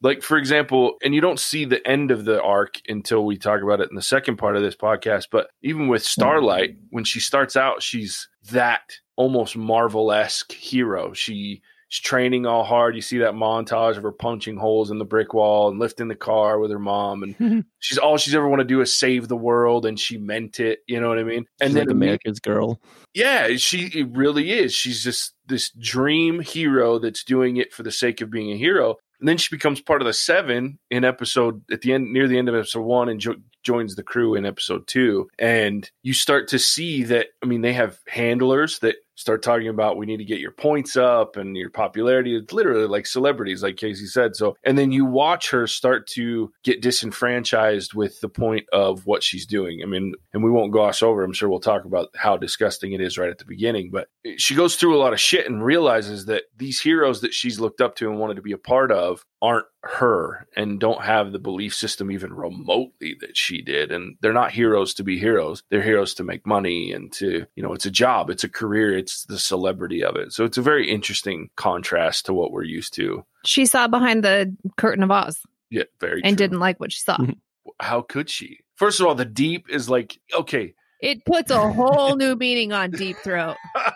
like 0.02 0.22
for 0.22 0.36
example 0.36 0.96
and 1.02 1.14
you 1.14 1.20
don't 1.20 1.40
see 1.40 1.64
the 1.64 1.86
end 1.88 2.10
of 2.10 2.24
the 2.24 2.42
arc 2.42 2.80
until 2.88 3.24
we 3.24 3.36
talk 3.36 3.62
about 3.62 3.80
it 3.80 3.88
in 3.88 3.96
the 3.96 4.02
second 4.02 4.36
part 4.36 4.54
of 4.54 4.62
this 4.62 4.76
podcast 4.76 5.28
but 5.32 5.48
even 5.62 5.88
with 5.88 6.02
starlight 6.02 6.76
when 6.90 7.02
she 7.02 7.18
starts 7.18 7.56
out 7.56 7.82
she's 7.82 8.28
that 8.50 8.98
almost 9.16 9.56
marvel-esque 9.56 10.52
hero. 10.52 11.12
She 11.12 11.62
she's 11.88 12.02
training 12.02 12.46
all 12.46 12.64
hard. 12.64 12.96
You 12.96 13.02
see 13.02 13.18
that 13.18 13.34
montage 13.34 13.96
of 13.96 14.02
her 14.02 14.12
punching 14.12 14.56
holes 14.56 14.90
in 14.90 14.98
the 14.98 15.04
brick 15.04 15.34
wall 15.34 15.68
and 15.68 15.78
lifting 15.78 16.08
the 16.08 16.14
car 16.14 16.58
with 16.58 16.70
her 16.70 16.78
mom, 16.78 17.22
and 17.22 17.64
she's 17.78 17.98
all 17.98 18.16
she's 18.16 18.34
ever 18.34 18.48
want 18.48 18.60
to 18.60 18.64
do 18.64 18.80
is 18.80 18.96
save 18.96 19.28
the 19.28 19.36
world, 19.36 19.86
and 19.86 19.98
she 19.98 20.18
meant 20.18 20.60
it. 20.60 20.80
You 20.86 21.00
know 21.00 21.08
what 21.08 21.18
I 21.18 21.24
mean? 21.24 21.46
And 21.60 21.68
she's 21.68 21.74
then 21.74 21.86
like 21.86 21.92
America's 21.92 22.40
girl. 22.40 22.80
Yeah, 23.14 23.56
she 23.56 23.86
it 23.86 24.08
really 24.12 24.52
is. 24.52 24.74
She's 24.74 25.02
just 25.02 25.34
this 25.46 25.70
dream 25.70 26.40
hero 26.40 26.98
that's 26.98 27.24
doing 27.24 27.56
it 27.56 27.72
for 27.72 27.82
the 27.82 27.92
sake 27.92 28.20
of 28.20 28.30
being 28.30 28.52
a 28.52 28.56
hero. 28.56 28.96
And 29.18 29.28
then 29.28 29.38
she 29.38 29.54
becomes 29.54 29.80
part 29.80 30.02
of 30.02 30.06
the 30.06 30.12
seven 30.12 30.78
in 30.90 31.04
episode 31.04 31.62
at 31.70 31.80
the 31.80 31.94
end, 31.94 32.12
near 32.12 32.28
the 32.28 32.36
end 32.36 32.50
of 32.50 32.54
episode 32.54 32.82
one, 32.82 33.08
and 33.08 33.18
jo- 33.18 33.36
joins 33.66 33.96
the 33.96 34.02
crew 34.04 34.36
in 34.36 34.46
episode 34.46 34.86
two. 34.86 35.28
And 35.40 35.90
you 36.04 36.14
start 36.14 36.48
to 36.48 36.58
see 36.58 37.02
that, 37.04 37.26
I 37.42 37.46
mean, 37.46 37.62
they 37.62 37.72
have 37.72 37.98
handlers 38.06 38.78
that 38.78 38.94
start 39.16 39.42
talking 39.42 39.68
about 39.68 39.96
we 39.96 40.06
need 40.06 40.18
to 40.18 40.24
get 40.24 40.40
your 40.40 40.52
points 40.52 40.96
up 40.96 41.36
and 41.36 41.56
your 41.56 41.70
popularity. 41.70 42.36
It's 42.36 42.52
literally 42.52 42.86
like 42.86 43.06
celebrities, 43.06 43.62
like 43.62 43.76
Casey 43.76 44.06
said. 44.06 44.36
So, 44.36 44.56
and 44.62 44.78
then 44.78 44.92
you 44.92 45.04
watch 45.04 45.50
her 45.50 45.66
start 45.66 46.06
to 46.08 46.52
get 46.62 46.82
disenfranchised 46.82 47.94
with 47.94 48.20
the 48.20 48.28
point 48.28 48.66
of 48.72 49.06
what 49.06 49.22
she's 49.22 49.46
doing. 49.46 49.80
I 49.82 49.86
mean, 49.86 50.14
and 50.32 50.44
we 50.44 50.50
won't 50.50 50.72
gloss 50.72 51.02
over. 51.02 51.24
I'm 51.24 51.32
sure 51.32 51.48
we'll 51.48 51.60
talk 51.60 51.84
about 51.84 52.10
how 52.14 52.36
disgusting 52.36 52.92
it 52.92 53.00
is 53.00 53.18
right 53.18 53.30
at 53.30 53.38
the 53.38 53.46
beginning, 53.46 53.90
but 53.90 54.08
she 54.36 54.54
goes 54.54 54.76
through 54.76 54.94
a 54.94 55.02
lot 55.02 55.14
of 55.14 55.20
shit 55.20 55.48
and 55.48 55.64
realizes 55.64 56.26
that 56.26 56.44
these 56.56 56.80
heroes 56.80 57.22
that 57.22 57.34
she's 57.34 57.58
looked 57.58 57.80
up 57.80 57.96
to 57.96 58.10
and 58.10 58.20
wanted 58.20 58.36
to 58.36 58.42
be 58.42 58.52
a 58.52 58.58
part 58.58 58.92
of 58.92 59.24
aren't 59.42 59.66
her 59.82 60.46
and 60.56 60.80
don't 60.80 61.02
have 61.04 61.30
the 61.30 61.38
belief 61.38 61.74
system 61.74 62.10
even 62.10 62.32
remotely 62.32 63.16
that 63.20 63.36
she 63.36 63.60
did 63.60 63.92
and 63.92 64.16
they're 64.20 64.32
not 64.32 64.50
heroes 64.50 64.94
to 64.94 65.04
be 65.04 65.18
heroes 65.18 65.62
they're 65.70 65.82
heroes 65.82 66.14
to 66.14 66.24
make 66.24 66.46
money 66.46 66.90
and 66.92 67.12
to 67.12 67.44
you 67.54 67.62
know 67.62 67.72
it's 67.74 67.84
a 67.86 67.90
job 67.90 68.30
it's 68.30 68.44
a 68.44 68.48
career 68.48 68.96
it's 68.96 69.24
the 69.26 69.38
celebrity 69.38 70.02
of 70.02 70.16
it 70.16 70.32
so 70.32 70.44
it's 70.44 70.56
a 70.58 70.62
very 70.62 70.90
interesting 70.90 71.50
contrast 71.56 72.24
to 72.26 72.32
what 72.32 72.50
we're 72.50 72.62
used 72.64 72.94
to 72.94 73.24
She 73.44 73.66
saw 73.66 73.86
behind 73.88 74.24
the 74.24 74.56
curtain 74.78 75.04
of 75.04 75.10
Oz 75.10 75.38
yeah 75.70 75.84
very 76.00 76.22
and 76.24 76.36
true. 76.38 76.46
didn't 76.46 76.60
like 76.60 76.80
what 76.80 76.90
she 76.92 77.00
saw. 77.00 77.18
Mhm. 77.18 77.36
how 77.78 78.00
could 78.00 78.30
she 78.30 78.60
first 78.74 79.00
of 79.00 79.06
all 79.06 79.14
the 79.14 79.24
deep 79.26 79.66
is 79.68 79.88
like 79.90 80.18
okay 80.34 80.74
It 81.00 81.24
puts 81.26 81.50
a 81.50 81.70
whole 81.72 82.16
new 82.16 82.36
meaning 82.36 82.72
on 82.72 82.90
deep 82.90 83.18
throat. 83.18 83.56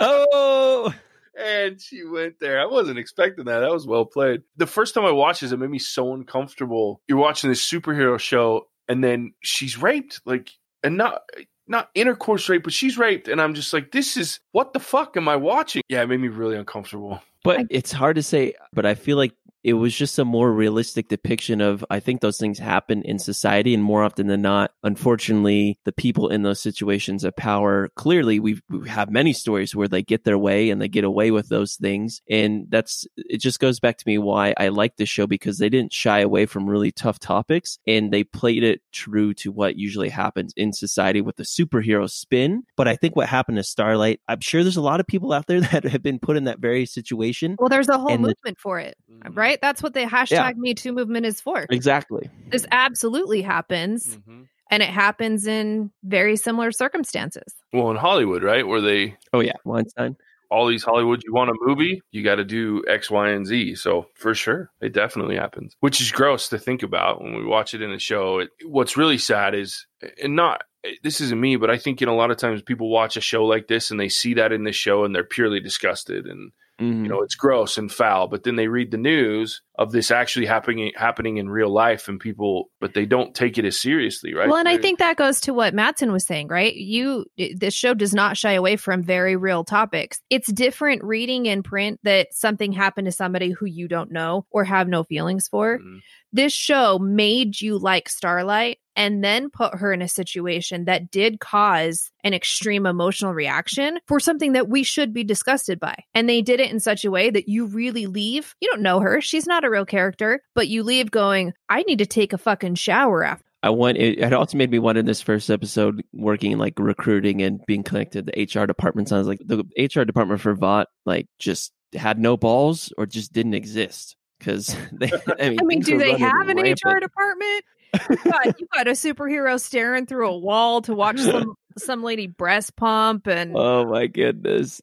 Oh, 0.00 0.92
and 1.38 1.80
she 1.80 2.04
went 2.04 2.38
there. 2.40 2.60
I 2.60 2.66
wasn't 2.66 2.98
expecting 2.98 3.44
that. 3.46 3.60
That 3.60 3.72
was 3.72 3.86
well 3.86 4.04
played. 4.04 4.42
The 4.56 4.66
first 4.66 4.94
time 4.94 5.04
I 5.04 5.10
watched 5.12 5.40
this, 5.40 5.52
it 5.52 5.58
made 5.58 5.70
me 5.70 5.78
so 5.78 6.14
uncomfortable. 6.14 7.00
You're 7.08 7.18
watching 7.18 7.50
this 7.50 7.68
superhero 7.68 8.18
show, 8.18 8.68
and 8.88 9.02
then 9.02 9.32
she's 9.40 9.80
raped, 9.80 10.20
like, 10.24 10.50
and 10.82 10.96
not 10.96 11.22
not 11.66 11.90
intercourse 11.94 12.48
rape, 12.48 12.64
but 12.64 12.72
she's 12.72 12.98
raped, 12.98 13.28
and 13.28 13.40
I'm 13.40 13.54
just 13.54 13.72
like, 13.72 13.92
this 13.92 14.16
is 14.16 14.40
what 14.52 14.72
the 14.72 14.80
fuck 14.80 15.16
am 15.16 15.28
I 15.28 15.36
watching? 15.36 15.82
Yeah, 15.88 16.02
it 16.02 16.08
made 16.08 16.20
me 16.20 16.28
really 16.28 16.56
uncomfortable. 16.56 17.22
but 17.44 17.66
it's 17.70 17.92
hard 17.92 18.16
to 18.16 18.22
say. 18.22 18.54
But 18.72 18.86
I 18.86 18.94
feel 18.94 19.16
like 19.16 19.32
it 19.62 19.74
was 19.74 19.94
just 19.94 20.18
a 20.18 20.24
more 20.24 20.52
realistic 20.52 21.08
depiction 21.08 21.60
of. 21.60 21.84
I 21.90 22.00
think 22.00 22.20
those 22.20 22.38
things 22.38 22.58
happen 22.58 23.02
in 23.02 23.18
society, 23.18 23.74
and 23.74 23.82
more 23.82 24.02
often 24.02 24.26
than 24.26 24.42
not, 24.42 24.72
unfortunately, 24.82 25.78
the 25.84 25.92
people 25.92 26.28
in 26.28 26.42
those 26.42 26.60
situations 26.60 27.24
of 27.24 27.36
power. 27.36 27.90
Clearly, 27.96 28.40
we've, 28.40 28.62
we 28.70 28.88
have 28.88 29.10
many 29.10 29.32
stories 29.32 29.74
where 29.74 29.88
they 29.88 30.02
get 30.02 30.24
their 30.24 30.38
way 30.38 30.70
and 30.70 30.80
they 30.80 30.88
get 30.88 31.04
away 31.04 31.30
with 31.30 31.48
those 31.48 31.76
things, 31.76 32.22
and 32.28 32.66
that's. 32.68 33.06
It 33.16 33.38
just 33.38 33.60
goes 33.60 33.80
back 33.80 33.98
to 33.98 34.04
me 34.06 34.18
why 34.18 34.54
I 34.56 34.68
like 34.68 34.96
this 34.96 35.08
show 35.08 35.26
because 35.26 35.58
they 35.58 35.68
didn't 35.68 35.92
shy 35.92 36.20
away 36.20 36.46
from 36.46 36.68
really 36.68 36.92
tough 36.92 37.18
topics, 37.18 37.78
and 37.86 38.12
they 38.12 38.24
played 38.24 38.62
it 38.62 38.80
true 38.92 39.34
to 39.34 39.52
what 39.52 39.76
usually 39.76 40.08
happens 40.08 40.52
in 40.56 40.72
society 40.72 41.20
with 41.20 41.36
the 41.36 41.44
superhero 41.44 42.08
spin. 42.08 42.62
But 42.76 42.88
I 42.88 42.96
think 42.96 43.16
what 43.16 43.28
happened 43.28 43.58
to 43.58 43.62
Starlight, 43.62 44.20
I'm 44.28 44.40
sure 44.40 44.62
there's 44.62 44.76
a 44.76 44.82
lot 44.82 45.00
of 45.00 45.06
people 45.06 45.32
out 45.32 45.46
there 45.46 45.60
that 45.72 45.84
have 45.84 46.02
been 46.02 46.18
put 46.18 46.36
in 46.36 46.44
that 46.44 46.58
very 46.58 46.86
situation. 46.86 47.56
Well, 47.58 47.68
there's 47.68 47.88
a 47.88 47.98
whole 47.98 48.10
And 48.10 48.24
the- 48.24 48.28
movement 48.28 48.58
for 48.58 48.78
it, 48.78 48.96
mm-hmm. 49.10 49.34
right? 49.34 49.49
That's 49.60 49.82
what 49.82 49.94
the 49.94 50.00
hashtag 50.00 50.56
Me 50.56 50.74
Too 50.74 50.92
movement 50.92 51.26
is 51.26 51.40
for. 51.40 51.66
Exactly. 51.70 52.28
This 52.50 52.66
absolutely 52.70 53.42
happens, 53.42 54.16
Mhm. 54.18 54.46
and 54.70 54.82
it 54.82 54.88
happens 54.90 55.46
in 55.46 55.90
very 56.04 56.36
similar 56.36 56.72
circumstances. 56.72 57.54
Well, 57.72 57.90
in 57.90 57.96
Hollywood, 57.96 58.42
right, 58.42 58.66
where 58.66 58.80
they 58.80 59.16
Oh 59.32 59.40
yeah, 59.40 59.54
Weinstein. 59.64 60.16
all 60.50 60.66
these 60.66 60.82
Hollywood, 60.84 61.22
you 61.24 61.32
want 61.32 61.50
a 61.50 61.54
movie, 61.60 62.02
you 62.10 62.22
got 62.24 62.36
to 62.36 62.44
do 62.44 62.82
X, 62.88 63.10
Y, 63.10 63.28
and 63.30 63.46
Z. 63.46 63.76
So 63.76 64.06
for 64.14 64.34
sure, 64.34 64.70
it 64.80 64.92
definitely 64.92 65.36
happens, 65.36 65.76
which 65.80 66.00
is 66.00 66.10
gross 66.10 66.48
to 66.48 66.58
think 66.58 66.82
about 66.82 67.22
when 67.22 67.34
we 67.34 67.44
watch 67.44 67.72
it 67.74 67.82
in 67.82 67.92
a 67.92 67.98
show. 67.98 68.40
It, 68.40 68.50
what's 68.64 68.96
really 68.96 69.18
sad 69.18 69.54
is, 69.54 69.86
and 70.22 70.34
not 70.36 70.62
this 71.02 71.20
isn't 71.20 71.38
me, 71.40 71.56
but 71.56 71.68
I 71.70 71.76
think 71.76 72.00
in 72.00 72.08
a 72.08 72.14
lot 72.16 72.30
of 72.30 72.38
times 72.38 72.62
people 72.62 72.88
watch 72.88 73.16
a 73.16 73.20
show 73.20 73.44
like 73.44 73.68
this 73.68 73.90
and 73.90 74.00
they 74.00 74.08
see 74.08 74.32
that 74.34 74.50
in 74.50 74.64
this 74.64 74.76
show 74.76 75.04
and 75.04 75.14
they're 75.14 75.22
purely 75.24 75.60
disgusted 75.60 76.24
and 76.26 76.52
Mhm. 76.80 77.02
you 77.02 77.08
know 77.08 77.20
it's 77.22 77.34
gross 77.34 77.76
and 77.78 77.92
foul. 77.92 78.28
But 78.28 78.44
then 78.44 78.56
they 78.56 78.68
read 78.68 78.90
the 78.90 78.96
news 78.96 79.60
of 79.78 79.92
this 79.92 80.10
actually 80.10 80.46
happening 80.46 80.92
happening 80.96 81.36
in 81.36 81.48
real 81.48 81.72
life 81.72 82.08
and 82.08 82.18
people, 82.18 82.70
but 82.80 82.94
they 82.94 83.06
don't 83.06 83.34
take 83.34 83.58
it 83.58 83.64
as 83.64 83.80
seriously, 83.80 84.34
right? 84.34 84.48
Well, 84.48 84.58
and 84.58 84.68
I 84.68 84.78
think 84.78 84.98
that 84.98 85.16
goes 85.16 85.40
to 85.42 85.54
what 85.54 85.74
Matson 85.74 86.12
was 86.12 86.26
saying, 86.26 86.48
right? 86.48 86.74
You, 86.74 87.24
this 87.56 87.74
show 87.74 87.94
does 87.94 88.14
not 88.14 88.36
shy 88.36 88.52
away 88.52 88.76
from 88.76 89.02
very 89.02 89.36
real 89.36 89.64
topics. 89.64 90.20
It's 90.30 90.52
different 90.52 91.02
reading 91.04 91.46
in 91.46 91.62
print 91.62 92.00
that 92.02 92.28
something 92.32 92.72
happened 92.72 93.06
to 93.06 93.12
somebody 93.12 93.50
who 93.50 93.66
you 93.66 93.88
don't 93.88 94.10
know 94.12 94.46
or 94.50 94.64
have 94.64 94.88
no 94.88 95.04
feelings 95.04 95.48
for. 95.48 95.78
Mhm. 95.78 96.00
This 96.32 96.52
show 96.52 96.98
made 96.98 97.60
you 97.60 97.78
like 97.78 98.08
Starlight 98.08 98.78
and 98.96 99.22
then 99.22 99.50
put 99.50 99.76
her 99.76 99.92
in 99.92 100.02
a 100.02 100.08
situation 100.08 100.84
that 100.84 101.10
did 101.10 101.40
cause 101.40 102.10
an 102.24 102.34
extreme 102.34 102.86
emotional 102.86 103.32
reaction 103.32 103.98
for 104.06 104.20
something 104.20 104.52
that 104.52 104.68
we 104.68 104.82
should 104.82 105.12
be 105.12 105.24
disgusted 105.24 105.80
by. 105.80 105.94
And 106.14 106.28
they 106.28 106.42
did 106.42 106.60
it 106.60 106.70
in 106.70 106.80
such 106.80 107.04
a 107.04 107.10
way 107.10 107.30
that 107.30 107.48
you 107.48 107.66
really 107.66 108.06
leave. 108.06 108.54
You 108.60 108.68
don't 108.70 108.82
know 108.82 109.00
her. 109.00 109.20
She's 109.20 109.46
not 109.46 109.64
a 109.64 109.70
real 109.70 109.86
character, 109.86 110.40
but 110.54 110.68
you 110.68 110.82
leave 110.82 111.10
going, 111.10 111.52
I 111.68 111.82
need 111.82 111.98
to 111.98 112.06
take 112.06 112.32
a 112.32 112.38
fucking 112.38 112.74
shower 112.76 113.24
after. 113.24 113.44
I 113.62 113.70
want 113.70 113.98
it, 113.98 114.18
it 114.18 114.32
also 114.32 114.56
made 114.56 114.70
me 114.70 114.78
wonder 114.78 115.00
in 115.00 115.06
this 115.06 115.20
first 115.20 115.50
episode 115.50 116.02
working 116.14 116.52
in 116.52 116.58
like 116.58 116.78
recruiting 116.78 117.42
and 117.42 117.60
being 117.66 117.82
connected 117.82 118.26
to 118.26 118.32
the 118.32 118.60
HR 118.60 118.66
department 118.66 119.08
sounds 119.08 119.26
like 119.26 119.40
the 119.44 119.64
HR 119.78 120.04
department 120.04 120.40
for 120.40 120.54
Vought 120.54 120.88
like 121.04 121.26
just 121.38 121.72
had 121.92 122.18
no 122.18 122.38
balls 122.38 122.92
or 122.96 123.04
just 123.04 123.32
didn't 123.34 123.54
exist 123.54 124.16
because 124.38 124.74
they 124.92 125.10
I 125.38 125.50
mean, 125.50 125.60
I 125.60 125.64
mean, 125.64 125.80
do 125.80 125.98
they 125.98 126.16
have 126.16 126.48
an 126.48 126.58
HR 126.58 127.00
department? 127.00 127.64
You 128.08 128.16
got, 128.30 128.60
you 128.60 128.66
got 128.74 128.88
a 128.88 128.92
superhero 128.92 129.58
staring 129.60 130.06
through 130.06 130.28
a 130.28 130.38
wall 130.38 130.82
to 130.82 130.94
watch 130.94 131.18
some 131.18 131.54
some 131.78 132.02
lady 132.02 132.26
breast 132.26 132.76
pump 132.76 133.26
and 133.26 133.52
Oh 133.56 133.86
my 133.86 134.06
goodness. 134.06 134.80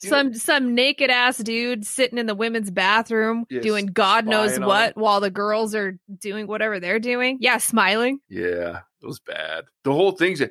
some 0.00 0.34
some 0.34 0.74
naked 0.74 1.10
ass 1.10 1.38
dude 1.38 1.86
sitting 1.86 2.18
in 2.18 2.26
the 2.26 2.34
women's 2.34 2.70
bathroom 2.70 3.44
doing 3.62 3.86
God 3.86 4.26
knows 4.26 4.58
on 4.58 4.66
what 4.66 4.96
while 4.96 5.20
the 5.20 5.30
girls 5.30 5.74
are 5.74 5.98
doing 6.18 6.46
whatever 6.46 6.80
they're 6.80 6.98
doing. 6.98 7.38
Yeah, 7.40 7.58
smiling. 7.58 8.18
Yeah, 8.28 8.80
it 9.00 9.06
was 9.06 9.20
bad. 9.20 9.64
The 9.84 9.92
whole 9.92 10.12
thing's, 10.12 10.42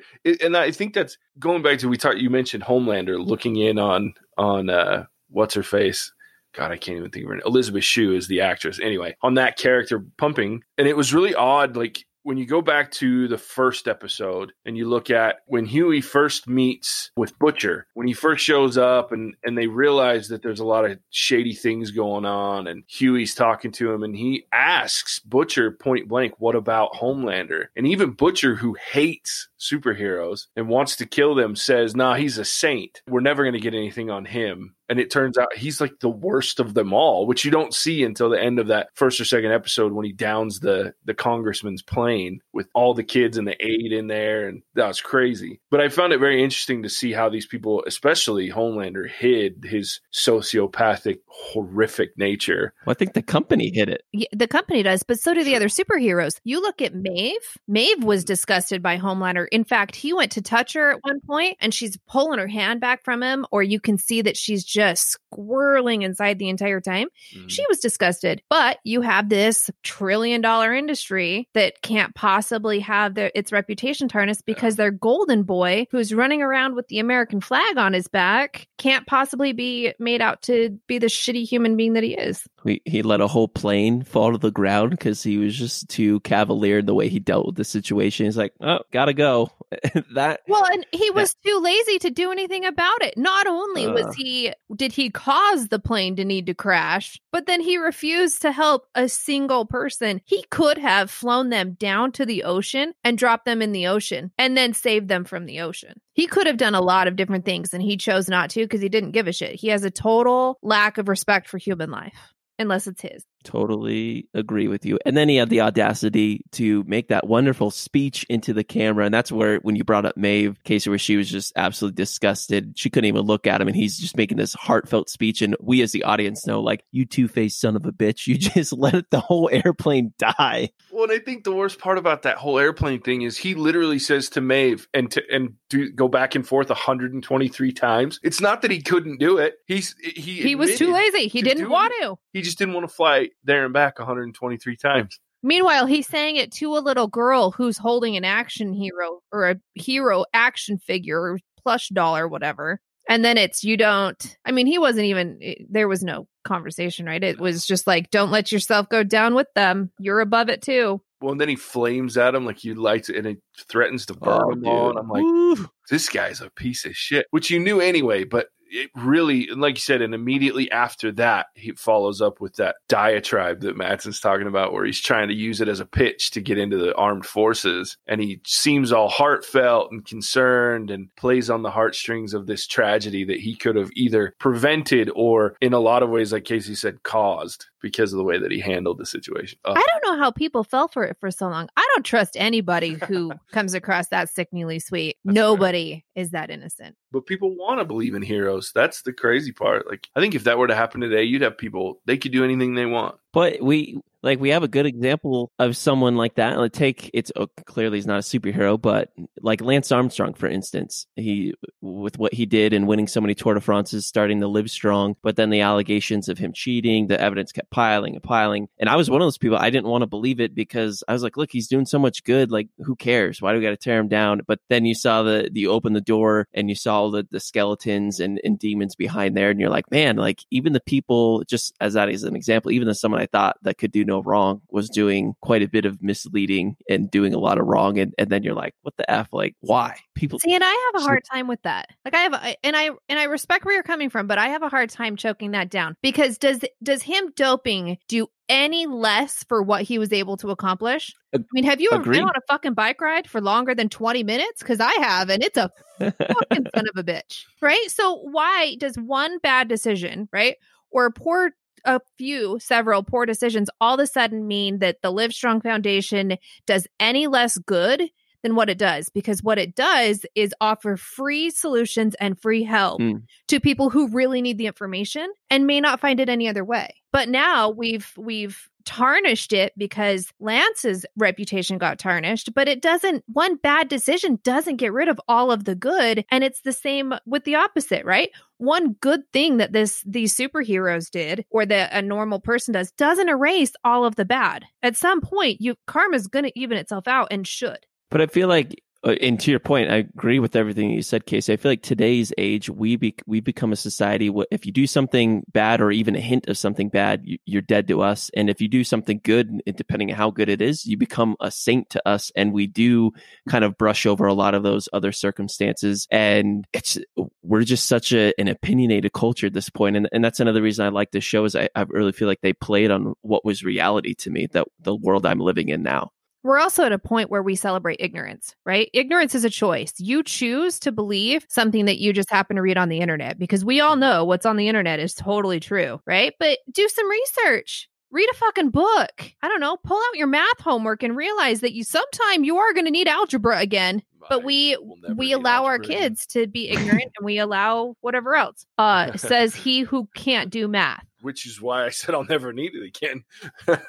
and 0.42 0.56
I 0.56 0.70
think 0.70 0.94
that's 0.94 1.18
going 1.38 1.62
back 1.62 1.78
to 1.80 1.88
we 1.88 1.96
talked. 1.98 2.18
You 2.18 2.30
mentioned 2.30 2.64
Homelander 2.64 3.24
looking 3.24 3.56
in 3.56 3.78
on 3.78 4.14
on 4.38 4.70
uh, 4.70 5.04
what's 5.28 5.54
her 5.54 5.62
face. 5.62 6.12
God, 6.54 6.70
I 6.70 6.76
can't 6.76 6.98
even 6.98 7.10
think 7.10 7.24
of 7.24 7.30
her 7.30 7.36
name. 7.36 7.42
Elizabeth 7.46 7.84
Shue 7.84 8.14
is 8.14 8.28
the 8.28 8.42
actress. 8.42 8.78
Anyway, 8.80 9.16
on 9.22 9.34
that 9.34 9.56
character 9.56 10.04
pumping, 10.18 10.62
and 10.76 10.86
it 10.86 10.96
was 10.96 11.14
really 11.14 11.34
odd. 11.34 11.76
Like 11.76 12.04
when 12.24 12.36
you 12.36 12.46
go 12.46 12.62
back 12.62 12.90
to 12.92 13.26
the 13.26 13.38
first 13.38 13.88
episode 13.88 14.52
and 14.64 14.76
you 14.76 14.88
look 14.88 15.10
at 15.10 15.40
when 15.46 15.66
Hughie 15.66 16.00
first 16.00 16.48
meets 16.48 17.10
with 17.16 17.38
Butcher, 17.38 17.86
when 17.94 18.06
he 18.06 18.12
first 18.12 18.44
shows 18.44 18.78
up 18.78 19.12
and 19.12 19.34
and 19.42 19.56
they 19.56 19.66
realize 19.66 20.28
that 20.28 20.42
there's 20.42 20.60
a 20.60 20.66
lot 20.66 20.84
of 20.84 20.98
shady 21.10 21.54
things 21.54 21.90
going 21.90 22.24
on, 22.24 22.66
and 22.66 22.84
Hughie's 22.86 23.34
talking 23.34 23.72
to 23.72 23.92
him, 23.92 24.02
and 24.02 24.16
he 24.16 24.46
asks 24.52 25.18
Butcher 25.20 25.72
point 25.72 26.08
blank, 26.08 26.34
"What 26.38 26.54
about 26.54 26.94
Homelander?" 26.94 27.66
And 27.76 27.86
even 27.86 28.10
Butcher, 28.12 28.56
who 28.56 28.76
hates 28.92 29.48
superheroes 29.58 30.46
and 30.56 30.68
wants 30.68 30.96
to 30.96 31.06
kill 31.06 31.34
them, 31.34 31.56
says, 31.56 31.96
"Nah, 31.96 32.14
he's 32.14 32.38
a 32.38 32.44
saint. 32.44 33.02
We're 33.08 33.20
never 33.20 33.42
going 33.42 33.54
to 33.54 33.60
get 33.60 33.74
anything 33.74 34.10
on 34.10 34.26
him." 34.26 34.74
And 34.88 35.00
it 35.00 35.10
turns 35.10 35.38
out 35.38 35.56
he's 35.56 35.80
like 35.80 36.00
the 36.00 36.08
worst 36.08 36.60
of 36.60 36.74
them 36.74 36.92
all, 36.92 37.26
which 37.26 37.44
you 37.44 37.50
don't 37.50 37.74
see 37.74 38.04
until 38.04 38.28
the 38.28 38.40
end 38.40 38.58
of 38.58 38.66
that 38.68 38.88
first 38.94 39.20
or 39.20 39.24
second 39.24 39.52
episode 39.52 39.92
when 39.92 40.04
he 40.04 40.12
downs 40.12 40.60
the 40.60 40.94
the 41.04 41.14
congressman's 41.14 41.82
plane 41.82 42.40
with 42.52 42.68
all 42.74 42.94
the 42.94 43.02
kids 43.02 43.38
and 43.38 43.46
the 43.46 43.56
aide 43.64 43.92
in 43.92 44.06
there, 44.06 44.48
and 44.48 44.62
that 44.74 44.88
was 44.88 45.00
crazy. 45.00 45.60
But 45.70 45.80
I 45.80 45.88
found 45.88 46.12
it 46.12 46.18
very 46.18 46.42
interesting 46.42 46.82
to 46.82 46.88
see 46.88 47.12
how 47.12 47.28
these 47.28 47.46
people, 47.46 47.82
especially 47.86 48.50
Homelander, 48.50 49.08
hid 49.08 49.64
his 49.64 50.00
sociopathic, 50.12 51.18
horrific 51.28 52.16
nature. 52.16 52.74
Well, 52.86 52.92
I 52.92 52.94
think 52.94 53.14
the 53.14 53.22
company 53.22 53.70
hid 53.74 53.88
it. 53.88 54.02
Yeah, 54.12 54.26
the 54.32 54.48
company 54.48 54.82
does, 54.82 55.02
but 55.02 55.18
so 55.18 55.34
do 55.34 55.44
the 55.44 55.56
other 55.56 55.68
superheroes. 55.68 56.38
You 56.44 56.60
look 56.60 56.82
at 56.82 56.94
Maeve. 56.94 57.58
Maeve 57.66 58.04
was 58.04 58.24
disgusted 58.24 58.82
by 58.82 58.98
Homelander. 58.98 59.46
In 59.52 59.64
fact, 59.64 59.96
he 59.96 60.12
went 60.12 60.32
to 60.32 60.42
touch 60.42 60.74
her 60.74 60.92
at 60.92 60.98
one 61.02 61.20
point 61.20 61.56
and 61.60 61.72
she's 61.72 61.96
pulling 62.08 62.38
her 62.38 62.46
hand 62.46 62.80
back 62.80 63.04
from 63.04 63.22
him, 63.22 63.46
or 63.50 63.62
you 63.62 63.80
can 63.80 63.98
see 63.98 64.22
that 64.22 64.36
she's 64.36 64.64
just 64.72 65.18
squirreling 65.32 66.02
inside 66.02 66.38
the 66.38 66.48
entire 66.48 66.80
time. 66.80 67.08
She 67.46 67.64
was 67.68 67.78
disgusted. 67.78 68.42
But 68.48 68.78
you 68.84 69.02
have 69.02 69.28
this 69.28 69.70
trillion 69.82 70.40
dollar 70.40 70.72
industry 70.74 71.48
that 71.54 71.82
can't 71.82 72.14
possibly 72.14 72.80
have 72.80 73.14
their 73.14 73.30
its 73.34 73.52
reputation 73.52 74.08
tarnished 74.08 74.44
because 74.46 74.76
their 74.76 74.90
golden 74.90 75.42
boy, 75.42 75.86
who's 75.90 76.14
running 76.14 76.42
around 76.42 76.74
with 76.74 76.88
the 76.88 76.98
American 76.98 77.40
flag 77.40 77.76
on 77.76 77.92
his 77.92 78.08
back, 78.08 78.68
can't 78.78 79.06
possibly 79.06 79.52
be 79.52 79.92
made 79.98 80.20
out 80.22 80.42
to 80.42 80.78
be 80.86 80.98
the 80.98 81.06
shitty 81.06 81.46
human 81.46 81.76
being 81.76 81.92
that 81.94 82.02
he 82.02 82.14
is. 82.14 82.42
We, 82.64 82.80
he 82.84 83.02
let 83.02 83.20
a 83.20 83.26
whole 83.26 83.48
plane 83.48 84.02
fall 84.04 84.32
to 84.32 84.38
the 84.38 84.50
ground 84.50 84.90
because 84.90 85.22
he 85.22 85.36
was 85.38 85.56
just 85.56 85.88
too 85.88 86.20
cavalier 86.20 86.78
in 86.78 86.86
the 86.86 86.94
way 86.94 87.08
he 87.08 87.18
dealt 87.18 87.46
with 87.46 87.56
the 87.56 87.64
situation. 87.64 88.26
He's 88.26 88.36
like, 88.36 88.52
oh, 88.60 88.80
gotta 88.92 89.14
go. 89.14 89.50
that 90.14 90.40
Well, 90.46 90.64
and 90.70 90.86
he 90.92 91.10
was 91.10 91.34
too 91.44 91.58
lazy 91.60 91.98
to 92.00 92.10
do 92.10 92.30
anything 92.30 92.64
about 92.64 93.02
it. 93.02 93.14
Not 93.16 93.46
only 93.46 93.86
Uh. 93.86 93.92
was 93.92 94.14
he 94.14 94.52
did 94.74 94.92
he 94.92 95.10
cause 95.10 95.68
the 95.68 95.78
plane 95.78 96.16
to 96.16 96.24
need 96.24 96.46
to 96.46 96.54
crash? 96.54 97.20
But 97.30 97.46
then 97.46 97.60
he 97.60 97.76
refused 97.76 98.42
to 98.42 98.52
help 98.52 98.86
a 98.94 99.08
single 99.08 99.66
person. 99.66 100.20
He 100.24 100.44
could 100.50 100.78
have 100.78 101.10
flown 101.10 101.50
them 101.50 101.74
down 101.74 102.12
to 102.12 102.26
the 102.26 102.44
ocean 102.44 102.92
and 103.04 103.18
dropped 103.18 103.44
them 103.44 103.62
in 103.62 103.72
the 103.72 103.88
ocean 103.88 104.32
and 104.38 104.56
then 104.56 104.72
saved 104.74 105.08
them 105.08 105.24
from 105.24 105.46
the 105.46 105.60
ocean. 105.60 106.00
He 106.14 106.26
could 106.26 106.46
have 106.46 106.56
done 106.56 106.74
a 106.74 106.80
lot 106.80 107.08
of 107.08 107.16
different 107.16 107.44
things 107.44 107.74
and 107.74 107.82
he 107.82 107.96
chose 107.96 108.28
not 108.28 108.50
to 108.50 108.60
because 108.60 108.80
he 108.80 108.88
didn't 108.88 109.12
give 109.12 109.28
a 109.28 109.32
shit. 109.32 109.54
He 109.54 109.68
has 109.68 109.84
a 109.84 109.90
total 109.90 110.58
lack 110.62 110.98
of 110.98 111.08
respect 111.08 111.48
for 111.48 111.58
human 111.58 111.90
life 111.90 112.32
unless 112.58 112.86
it's 112.86 113.02
his. 113.02 113.24
Totally 113.44 114.28
agree 114.34 114.68
with 114.68 114.84
you. 114.84 114.98
And 115.04 115.16
then 115.16 115.28
he 115.28 115.36
had 115.36 115.50
the 115.50 115.60
audacity 115.60 116.44
to 116.52 116.84
make 116.86 117.08
that 117.08 117.26
wonderful 117.26 117.70
speech 117.70 118.24
into 118.28 118.52
the 118.52 118.64
camera. 118.64 119.04
And 119.04 119.14
that's 119.14 119.32
where, 119.32 119.58
when 119.58 119.76
you 119.76 119.84
brought 119.84 120.04
up 120.04 120.16
Maeve, 120.16 120.58
Casey, 120.64 120.90
where 120.90 120.98
she 120.98 121.16
was 121.16 121.30
just 121.30 121.52
absolutely 121.56 121.96
disgusted. 121.96 122.74
She 122.76 122.90
couldn't 122.90 123.08
even 123.08 123.22
look 123.22 123.46
at 123.46 123.60
him. 123.60 123.68
And 123.68 123.76
he's 123.76 123.98
just 123.98 124.16
making 124.16 124.38
this 124.38 124.54
heartfelt 124.54 125.08
speech. 125.08 125.42
And 125.42 125.56
we, 125.60 125.82
as 125.82 125.92
the 125.92 126.04
audience, 126.04 126.46
know, 126.46 126.60
like, 126.60 126.84
you 126.92 127.04
two 127.04 127.28
faced 127.28 127.60
son 127.60 127.76
of 127.76 127.86
a 127.86 127.92
bitch, 127.92 128.26
you 128.26 128.38
just 128.38 128.72
let 128.72 129.10
the 129.10 129.20
whole 129.20 129.48
airplane 129.52 130.12
die. 130.18 130.70
Well, 130.90 131.04
and 131.04 131.12
I 131.12 131.18
think 131.18 131.44
the 131.44 131.54
worst 131.54 131.78
part 131.78 131.98
about 131.98 132.22
that 132.22 132.36
whole 132.36 132.58
airplane 132.58 133.00
thing 133.00 133.22
is 133.22 133.36
he 133.36 133.54
literally 133.54 133.98
says 133.98 134.28
to 134.30 134.40
Maeve 134.40 134.88
and 134.94 135.10
to, 135.12 135.22
and 135.32 135.54
do 135.68 135.90
go 135.90 136.08
back 136.08 136.34
and 136.34 136.46
forth 136.46 136.68
123 136.68 137.72
times. 137.72 138.20
It's 138.22 138.40
not 138.40 138.62
that 138.62 138.70
he 138.70 138.82
couldn't 138.82 139.18
do 139.18 139.38
it. 139.38 139.54
He's 139.66 139.94
he 140.02 140.42
He 140.42 140.54
was 140.54 140.78
too 140.78 140.92
lazy. 140.92 141.28
He 141.28 141.42
to 141.42 141.48
didn't 141.48 141.70
want 141.70 141.92
it. 141.96 142.02
to. 142.02 142.18
He 142.32 142.42
just 142.42 142.58
didn't 142.58 142.74
want 142.74 142.88
to 142.88 142.94
fly 142.94 143.28
there 143.44 143.64
and 143.64 143.72
back 143.72 143.98
123 143.98 144.76
times. 144.76 145.18
Meanwhile, 145.42 145.86
he's 145.86 146.06
saying 146.06 146.36
it 146.36 146.52
to 146.52 146.76
a 146.76 146.78
little 146.78 147.08
girl 147.08 147.50
who's 147.50 147.76
holding 147.76 148.16
an 148.16 148.24
action 148.24 148.72
hero 148.72 149.20
or 149.32 149.50
a 149.50 149.56
hero 149.74 150.24
action 150.32 150.78
figure 150.78 151.20
or 151.20 151.38
plush 151.60 151.88
doll 151.88 152.16
or 152.16 152.28
whatever. 152.28 152.80
And 153.08 153.24
then 153.24 153.36
it's 153.36 153.64
you 153.64 153.76
don't. 153.76 154.36
I 154.44 154.52
mean, 154.52 154.66
he 154.68 154.78
wasn't 154.78 155.06
even. 155.06 155.38
Eh, 155.42 155.54
there 155.68 155.88
was 155.88 156.04
no 156.04 156.28
conversation, 156.44 157.06
right? 157.06 157.22
It 157.22 157.40
was 157.40 157.66
just 157.66 157.88
like, 157.88 158.10
don't 158.10 158.30
let 158.30 158.52
yourself 158.52 158.88
go 158.88 159.02
down 159.02 159.34
with 159.34 159.48
them. 159.56 159.90
You're 159.98 160.20
above 160.20 160.48
it 160.48 160.62
too. 160.62 161.00
Well, 161.20 161.32
and 161.32 161.40
then 161.40 161.48
he 161.48 161.56
flames 161.56 162.16
at 162.16 162.34
him 162.34 162.44
like 162.46 162.58
he 162.58 162.74
lights 162.74 163.08
it 163.08 163.16
and 163.16 163.26
it 163.26 163.38
threatens 163.68 164.06
to 164.06 164.14
oh, 164.14 164.24
burn 164.24 164.42
Oh, 164.44 164.50
him 164.52 164.66
all. 164.66 164.90
And 164.90 164.98
I'm 164.98 165.08
like, 165.08 165.22
Woo. 165.22 165.68
this 165.90 166.08
guy's 166.08 166.40
a 166.40 166.50
piece 166.50 166.84
of 166.84 166.96
shit, 166.96 167.26
which 167.30 167.50
you 167.50 167.58
knew 167.58 167.80
anyway, 167.80 168.24
but 168.24 168.48
it 168.72 168.90
really, 168.96 169.46
like 169.48 169.74
you 169.76 169.80
said, 169.80 170.00
and 170.00 170.14
immediately 170.14 170.70
after 170.70 171.12
that, 171.12 171.46
he 171.54 171.72
follows 171.72 172.20
up 172.22 172.40
with 172.40 172.56
that 172.56 172.76
diatribe 172.88 173.60
that 173.60 173.76
Matson's 173.76 174.18
talking 174.18 174.46
about, 174.46 174.72
where 174.72 174.84
he's 174.84 175.00
trying 175.00 175.28
to 175.28 175.34
use 175.34 175.60
it 175.60 175.68
as 175.68 175.78
a 175.78 175.86
pitch 175.86 176.30
to 176.32 176.40
get 176.40 176.58
into 176.58 176.78
the 176.78 176.94
armed 176.94 177.26
forces. 177.26 177.98
And 178.06 178.20
he 178.20 178.40
seems 178.46 178.90
all 178.90 179.08
heartfelt 179.08 179.92
and 179.92 180.04
concerned 180.04 180.90
and 180.90 181.14
plays 181.16 181.50
on 181.50 181.62
the 181.62 181.70
heartstrings 181.70 182.32
of 182.32 182.46
this 182.46 182.66
tragedy 182.66 183.24
that 183.24 183.40
he 183.40 183.54
could 183.54 183.76
have 183.76 183.90
either 183.94 184.34
prevented 184.38 185.10
or, 185.14 185.54
in 185.60 185.74
a 185.74 185.78
lot 185.78 186.02
of 186.02 186.10
ways, 186.10 186.32
like 186.32 186.44
Casey 186.44 186.74
said, 186.74 187.02
caused 187.02 187.66
because 187.82 188.12
of 188.12 188.16
the 188.16 188.24
way 188.24 188.38
that 188.38 188.50
he 188.50 188.60
handled 188.60 188.98
the 188.98 189.06
situation. 189.06 189.58
Ugh. 189.64 189.76
I 189.76 189.84
don't 189.92 190.12
know 190.12 190.22
how 190.22 190.30
people 190.30 190.64
fell 190.64 190.88
for 190.88 191.04
it 191.04 191.16
for 191.20 191.30
so 191.30 191.48
long. 191.48 191.68
I 191.76 191.86
don't 191.94 192.04
trust 192.04 192.36
anybody 192.36 192.94
who 193.08 193.32
comes 193.50 193.74
across 193.74 194.08
that 194.08 194.30
sickeningly 194.30 194.78
sweet. 194.78 195.16
That's 195.24 195.34
Nobody 195.34 196.04
is 196.14 196.30
that 196.30 196.50
innocent. 196.50 196.96
but 197.10 197.26
people 197.26 197.54
want 197.56 197.80
to 197.80 197.84
believe 197.84 198.14
in 198.14 198.22
heroes. 198.22 198.72
That's 198.74 199.02
the 199.02 199.12
crazy 199.12 199.52
part. 199.52 199.86
Like, 199.88 200.08
I 200.16 200.20
think 200.20 200.34
if 200.34 200.44
that 200.44 200.58
were 200.58 200.68
to 200.68 200.74
happen 200.74 201.00
today, 201.00 201.24
you'd 201.24 201.42
have 201.42 201.58
people, 201.58 202.00
they 202.06 202.16
could 202.16 202.32
do 202.32 202.44
anything 202.44 202.74
they 202.74 202.86
want. 202.86 203.16
But 203.32 203.60
we 203.60 204.00
like 204.22 204.40
we 204.40 204.50
have 204.50 204.62
a 204.62 204.68
good 204.68 204.86
example 204.86 205.50
of 205.58 205.76
someone 205.76 206.16
like 206.16 206.36
that. 206.36 206.58
Like 206.58 206.72
take 206.72 207.10
it's 207.12 207.32
oh, 207.36 207.48
clearly 207.66 207.98
he's 207.98 208.06
not 208.06 208.18
a 208.18 208.22
superhero, 208.22 208.80
but 208.80 209.12
like 209.40 209.60
Lance 209.60 209.90
Armstrong, 209.90 210.34
for 210.34 210.48
instance, 210.48 211.06
he 211.16 211.54
with 211.80 212.18
what 212.18 212.32
he 212.32 212.46
did 212.46 212.72
and 212.72 212.86
winning 212.86 213.08
so 213.08 213.20
many 213.20 213.34
Tour 213.34 213.54
de 213.54 213.60
France's, 213.60 214.06
starting 214.06 214.40
to 214.40 214.48
live 214.48 214.70
strong. 214.70 215.16
But 215.22 215.36
then 215.36 215.50
the 215.50 215.60
allegations 215.60 216.28
of 216.28 216.38
him 216.38 216.52
cheating, 216.52 217.08
the 217.08 217.20
evidence 217.20 217.52
kept 217.52 217.70
piling 217.70 218.14
and 218.14 218.22
piling. 218.22 218.68
And 218.78 218.88
I 218.88 218.96
was 218.96 219.10
one 219.10 219.20
of 219.20 219.26
those 219.26 219.38
people 219.38 219.58
I 219.58 219.70
didn't 219.70 219.90
want 219.90 220.02
to 220.02 220.06
believe 220.06 220.40
it 220.40 220.54
because 220.54 221.02
I 221.08 221.12
was 221.12 221.22
like, 221.22 221.36
look, 221.36 221.50
he's 221.50 221.68
doing 221.68 221.86
so 221.86 221.98
much 221.98 222.24
good. 222.24 222.50
Like, 222.50 222.68
who 222.78 222.94
cares? 222.96 223.42
Why 223.42 223.52
do 223.52 223.58
we 223.58 223.64
got 223.64 223.70
to 223.70 223.76
tear 223.76 223.98
him 223.98 224.08
down? 224.08 224.42
But 224.46 224.60
then 224.68 224.84
you 224.84 224.94
saw 224.94 225.22
the 225.22 225.50
you 225.52 225.70
open 225.70 225.92
the 225.92 226.00
door 226.00 226.46
and 226.54 226.68
you 226.68 226.76
saw 226.76 227.10
the 227.10 227.26
the 227.30 227.40
skeletons 227.40 228.20
and, 228.20 228.40
and 228.44 228.58
demons 228.58 228.94
behind 228.94 229.36
there, 229.36 229.50
and 229.50 229.58
you're 229.58 229.70
like, 229.70 229.90
man, 229.90 230.16
like 230.16 230.40
even 230.50 230.72
the 230.72 230.80
people, 230.80 231.42
just 231.44 231.74
as 231.80 231.94
that 231.94 232.08
is 232.08 232.22
an 232.22 232.36
example, 232.36 232.70
even 232.70 232.86
the 232.86 232.94
someone 232.94 233.20
I 233.20 233.26
thought 233.26 233.56
that 233.62 233.78
could 233.78 233.92
do 233.92 234.04
wrong 234.20 234.60
was 234.70 234.90
doing 234.90 235.34
quite 235.40 235.62
a 235.62 235.68
bit 235.68 235.84
of 235.86 236.02
misleading 236.02 236.76
and 236.88 237.10
doing 237.10 237.32
a 237.32 237.38
lot 237.38 237.58
of 237.58 237.66
wrong, 237.66 237.98
and 237.98 238.12
and 238.18 238.28
then 238.28 238.42
you're 238.42 238.54
like, 238.54 238.74
what 238.82 238.94
the 238.98 239.10
f? 239.10 239.28
Like, 239.32 239.54
why 239.60 239.96
people? 240.14 240.38
See, 240.38 240.54
and 240.54 240.62
I 240.64 240.90
have 240.92 241.02
a 241.02 241.04
hard 241.04 241.22
time 241.32 241.48
with 241.48 241.62
that. 241.62 241.88
Like 242.04 242.14
I 242.14 242.20
have, 242.20 242.34
I- 242.34 242.56
and 242.62 242.76
I 242.76 242.90
and 243.08 243.18
I 243.18 243.24
respect 243.24 243.64
where 243.64 243.74
you're 243.74 243.82
coming 243.82 244.10
from, 244.10 244.26
but 244.26 244.38
I 244.38 244.48
have 244.48 244.62
a 244.62 244.68
hard 244.68 244.90
time 244.90 245.16
choking 245.16 245.52
that 245.52 245.70
down 245.70 245.96
because 246.02 246.36
does 246.38 246.60
does 246.82 247.02
him 247.02 247.30
doping 247.36 247.98
do 248.08 248.26
any 248.48 248.86
less 248.86 249.44
for 249.48 249.62
what 249.62 249.82
he 249.82 249.98
was 249.98 250.12
able 250.12 250.36
to 250.38 250.50
accomplish? 250.50 251.14
I 251.34 251.38
mean, 251.52 251.64
have 251.64 251.80
you 251.80 251.90
ever 251.94 252.02
been 252.10 252.24
on 252.24 252.36
a 252.36 252.52
fucking 252.52 252.74
bike 252.74 253.00
ride 253.00 253.26
for 253.30 253.40
longer 253.40 253.74
than 253.74 253.88
20 253.88 254.22
minutes? 254.24 254.58
Because 254.62 254.80
I 254.80 254.92
have, 255.00 255.30
and 255.30 255.42
it's 255.42 255.56
a 255.56 255.70
fucking 255.98 256.66
son 256.74 256.84
of 256.94 256.96
a 256.98 257.02
bitch, 257.02 257.44
right? 257.62 257.90
So 257.90 258.16
why 258.16 258.76
does 258.78 258.96
one 258.96 259.38
bad 259.38 259.68
decision, 259.68 260.28
right, 260.32 260.56
or 260.90 261.06
a 261.06 261.10
poor 261.12 261.52
a 261.84 262.00
few, 262.18 262.58
several 262.60 263.02
poor 263.02 263.26
decisions 263.26 263.68
all 263.80 263.94
of 263.94 264.00
a 264.00 264.06
sudden 264.06 264.46
mean 264.46 264.78
that 264.78 265.02
the 265.02 265.12
Livestrong 265.12 265.62
Foundation 265.62 266.36
does 266.66 266.86
any 267.00 267.26
less 267.26 267.58
good 267.58 268.10
than 268.42 268.54
what 268.54 268.68
it 268.70 268.78
does? 268.78 269.08
Because 269.08 269.42
what 269.42 269.58
it 269.58 269.74
does 269.74 270.24
is 270.34 270.54
offer 270.60 270.96
free 270.96 271.50
solutions 271.50 272.14
and 272.20 272.40
free 272.40 272.62
help 272.62 273.00
Mm. 273.00 273.22
to 273.48 273.60
people 273.60 273.90
who 273.90 274.08
really 274.08 274.42
need 274.42 274.58
the 274.58 274.66
information 274.66 275.28
and 275.50 275.66
may 275.66 275.80
not 275.80 276.00
find 276.00 276.20
it 276.20 276.28
any 276.28 276.48
other 276.48 276.64
way. 276.64 276.94
But 277.12 277.28
now 277.28 277.70
we've 277.70 278.10
we've 278.16 278.68
tarnished 278.84 279.52
it 279.52 279.72
because 279.76 280.32
Lance's 280.40 281.06
reputation 281.16 281.78
got 281.78 281.98
tarnished, 282.00 282.52
but 282.52 282.66
it 282.66 282.82
doesn't 282.82 283.22
one 283.28 283.54
bad 283.56 283.88
decision 283.88 284.40
doesn't 284.42 284.76
get 284.76 284.92
rid 284.92 285.08
of 285.08 285.20
all 285.28 285.52
of 285.52 285.64
the 285.64 285.76
good 285.76 286.24
and 286.32 286.42
it's 286.42 286.62
the 286.62 286.72
same 286.72 287.14
with 287.24 287.44
the 287.44 287.54
opposite, 287.54 288.04
right? 288.04 288.30
One 288.58 288.94
good 288.94 289.20
thing 289.32 289.58
that 289.58 289.72
this 289.72 290.02
these 290.04 290.34
superheroes 290.34 291.10
did 291.10 291.44
or 291.50 291.64
that 291.66 291.92
a 291.92 292.02
normal 292.02 292.40
person 292.40 292.72
does 292.74 292.90
doesn't 292.92 293.28
erase 293.28 293.72
all 293.84 294.04
of 294.04 294.16
the 294.16 294.24
bad. 294.24 294.64
At 294.82 294.96
some 294.96 295.20
point, 295.20 295.60
you 295.60 295.76
karma's 295.86 296.26
going 296.26 296.44
to 296.46 296.58
even 296.58 296.76
itself 296.76 297.06
out 297.06 297.28
and 297.30 297.46
should. 297.46 297.78
But 298.12 298.20
I 298.20 298.26
feel 298.26 298.46
like, 298.46 298.80
uh, 299.04 299.16
and 299.22 299.40
to 299.40 299.50
your 299.50 299.58
point, 299.58 299.90
I 299.90 299.96
agree 299.96 300.38
with 300.38 300.54
everything 300.54 300.90
you 300.90 301.00
said, 301.00 301.24
Casey. 301.24 301.54
I 301.54 301.56
feel 301.56 301.72
like 301.72 301.82
today's 301.82 302.30
age, 302.36 302.68
we 302.68 302.96
be, 302.96 303.16
we 303.26 303.40
become 303.40 303.72
a 303.72 303.76
society. 303.76 304.28
wh- 304.28 304.44
If 304.52 304.66
you 304.66 304.70
do 304.70 304.86
something 304.86 305.44
bad 305.50 305.80
or 305.80 305.90
even 305.90 306.14
a 306.14 306.20
hint 306.20 306.46
of 306.46 306.58
something 306.58 306.90
bad, 306.90 307.22
you, 307.24 307.38
you're 307.46 307.62
dead 307.62 307.88
to 307.88 308.02
us. 308.02 308.30
And 308.36 308.50
if 308.50 308.60
you 308.60 308.68
do 308.68 308.84
something 308.84 309.20
good, 309.24 309.62
depending 309.76 310.10
on 310.10 310.18
how 310.18 310.30
good 310.30 310.50
it 310.50 310.60
is, 310.62 310.84
you 310.84 310.98
become 310.98 311.36
a 311.40 311.50
saint 311.50 311.88
to 311.90 312.06
us. 312.06 312.30
And 312.36 312.52
we 312.52 312.66
do 312.68 313.12
kind 313.48 313.64
of 313.64 313.78
brush 313.78 314.06
over 314.06 314.26
a 314.26 314.34
lot 314.34 314.54
of 314.54 314.62
those 314.62 314.90
other 314.92 315.10
circumstances. 315.10 316.06
And 316.10 316.66
it's 316.74 316.98
we're 317.42 317.64
just 317.64 317.88
such 317.88 318.12
a, 318.12 318.38
an 318.38 318.46
opinionated 318.46 319.14
culture 319.14 319.46
at 319.48 319.54
this 319.54 319.70
point. 319.70 319.96
And, 319.96 320.08
and 320.12 320.22
that's 320.22 320.38
another 320.38 320.62
reason 320.62 320.84
I 320.84 320.90
like 320.90 321.12
this 321.12 321.24
show 321.24 321.46
is 321.46 321.56
I, 321.56 321.70
I 321.74 321.86
really 321.88 322.12
feel 322.12 322.28
like 322.28 322.42
they 322.42 322.52
played 322.52 322.90
on 322.90 323.14
what 323.22 323.44
was 323.44 323.64
reality 323.64 324.14
to 324.16 324.30
me, 324.30 324.48
that 324.52 324.68
the 324.78 324.94
world 324.94 325.24
I'm 325.24 325.40
living 325.40 325.70
in 325.70 325.82
now. 325.82 326.10
We're 326.42 326.58
also 326.58 326.84
at 326.84 326.92
a 326.92 326.98
point 326.98 327.30
where 327.30 327.42
we 327.42 327.54
celebrate 327.54 328.00
ignorance, 328.00 328.54
right? 328.66 328.90
Ignorance 328.92 329.34
is 329.34 329.44
a 329.44 329.50
choice. 329.50 329.92
You 329.98 330.22
choose 330.22 330.78
to 330.80 330.90
believe 330.90 331.46
something 331.48 331.84
that 331.84 331.98
you 331.98 332.12
just 332.12 332.30
happen 332.30 332.56
to 332.56 332.62
read 332.62 332.76
on 332.76 332.88
the 332.88 332.98
internet 332.98 333.38
because 333.38 333.64
we 333.64 333.80
all 333.80 333.96
know 333.96 334.24
what's 334.24 334.46
on 334.46 334.56
the 334.56 334.68
internet 334.68 334.98
is 334.98 335.14
totally 335.14 335.60
true, 335.60 336.00
right? 336.06 336.34
But 336.40 336.58
do 336.72 336.88
some 336.88 337.08
research. 337.08 337.88
Read 338.10 338.28
a 338.30 338.36
fucking 338.36 338.70
book. 338.70 339.32
I 339.40 339.48
don't 339.48 339.60
know, 339.60 339.78
pull 339.84 339.96
out 339.96 340.16
your 340.16 340.26
math 340.26 340.60
homework 340.60 341.02
and 341.02 341.16
realize 341.16 341.60
that 341.60 341.72
you 341.72 341.82
sometime 341.84 342.44
you 342.44 342.58
are 342.58 342.74
going 342.74 342.84
to 342.84 342.90
need 342.90 343.08
algebra 343.08 343.58
again. 343.58 344.02
But 344.28 344.44
we 344.44 344.76
we 345.16 345.32
allow 345.32 345.64
our 345.64 345.78
kids 345.78 346.26
to 346.28 346.46
be 346.46 346.68
ignorant 346.68 347.10
and 347.18 347.24
we 347.24 347.38
allow 347.38 347.96
whatever 348.02 348.34
else. 348.36 348.66
Uh 348.78 349.12
says 349.16 349.54
he 349.54 349.80
who 349.80 350.08
can't 350.14 350.50
do 350.50 350.68
math. 350.68 351.04
Which 351.22 351.46
is 351.46 351.60
why 351.60 351.86
I 351.86 351.90
said 351.90 352.14
I'll 352.14 352.24
never 352.24 352.52
need 352.52 352.72
it 352.74 352.84
again. 352.84 353.24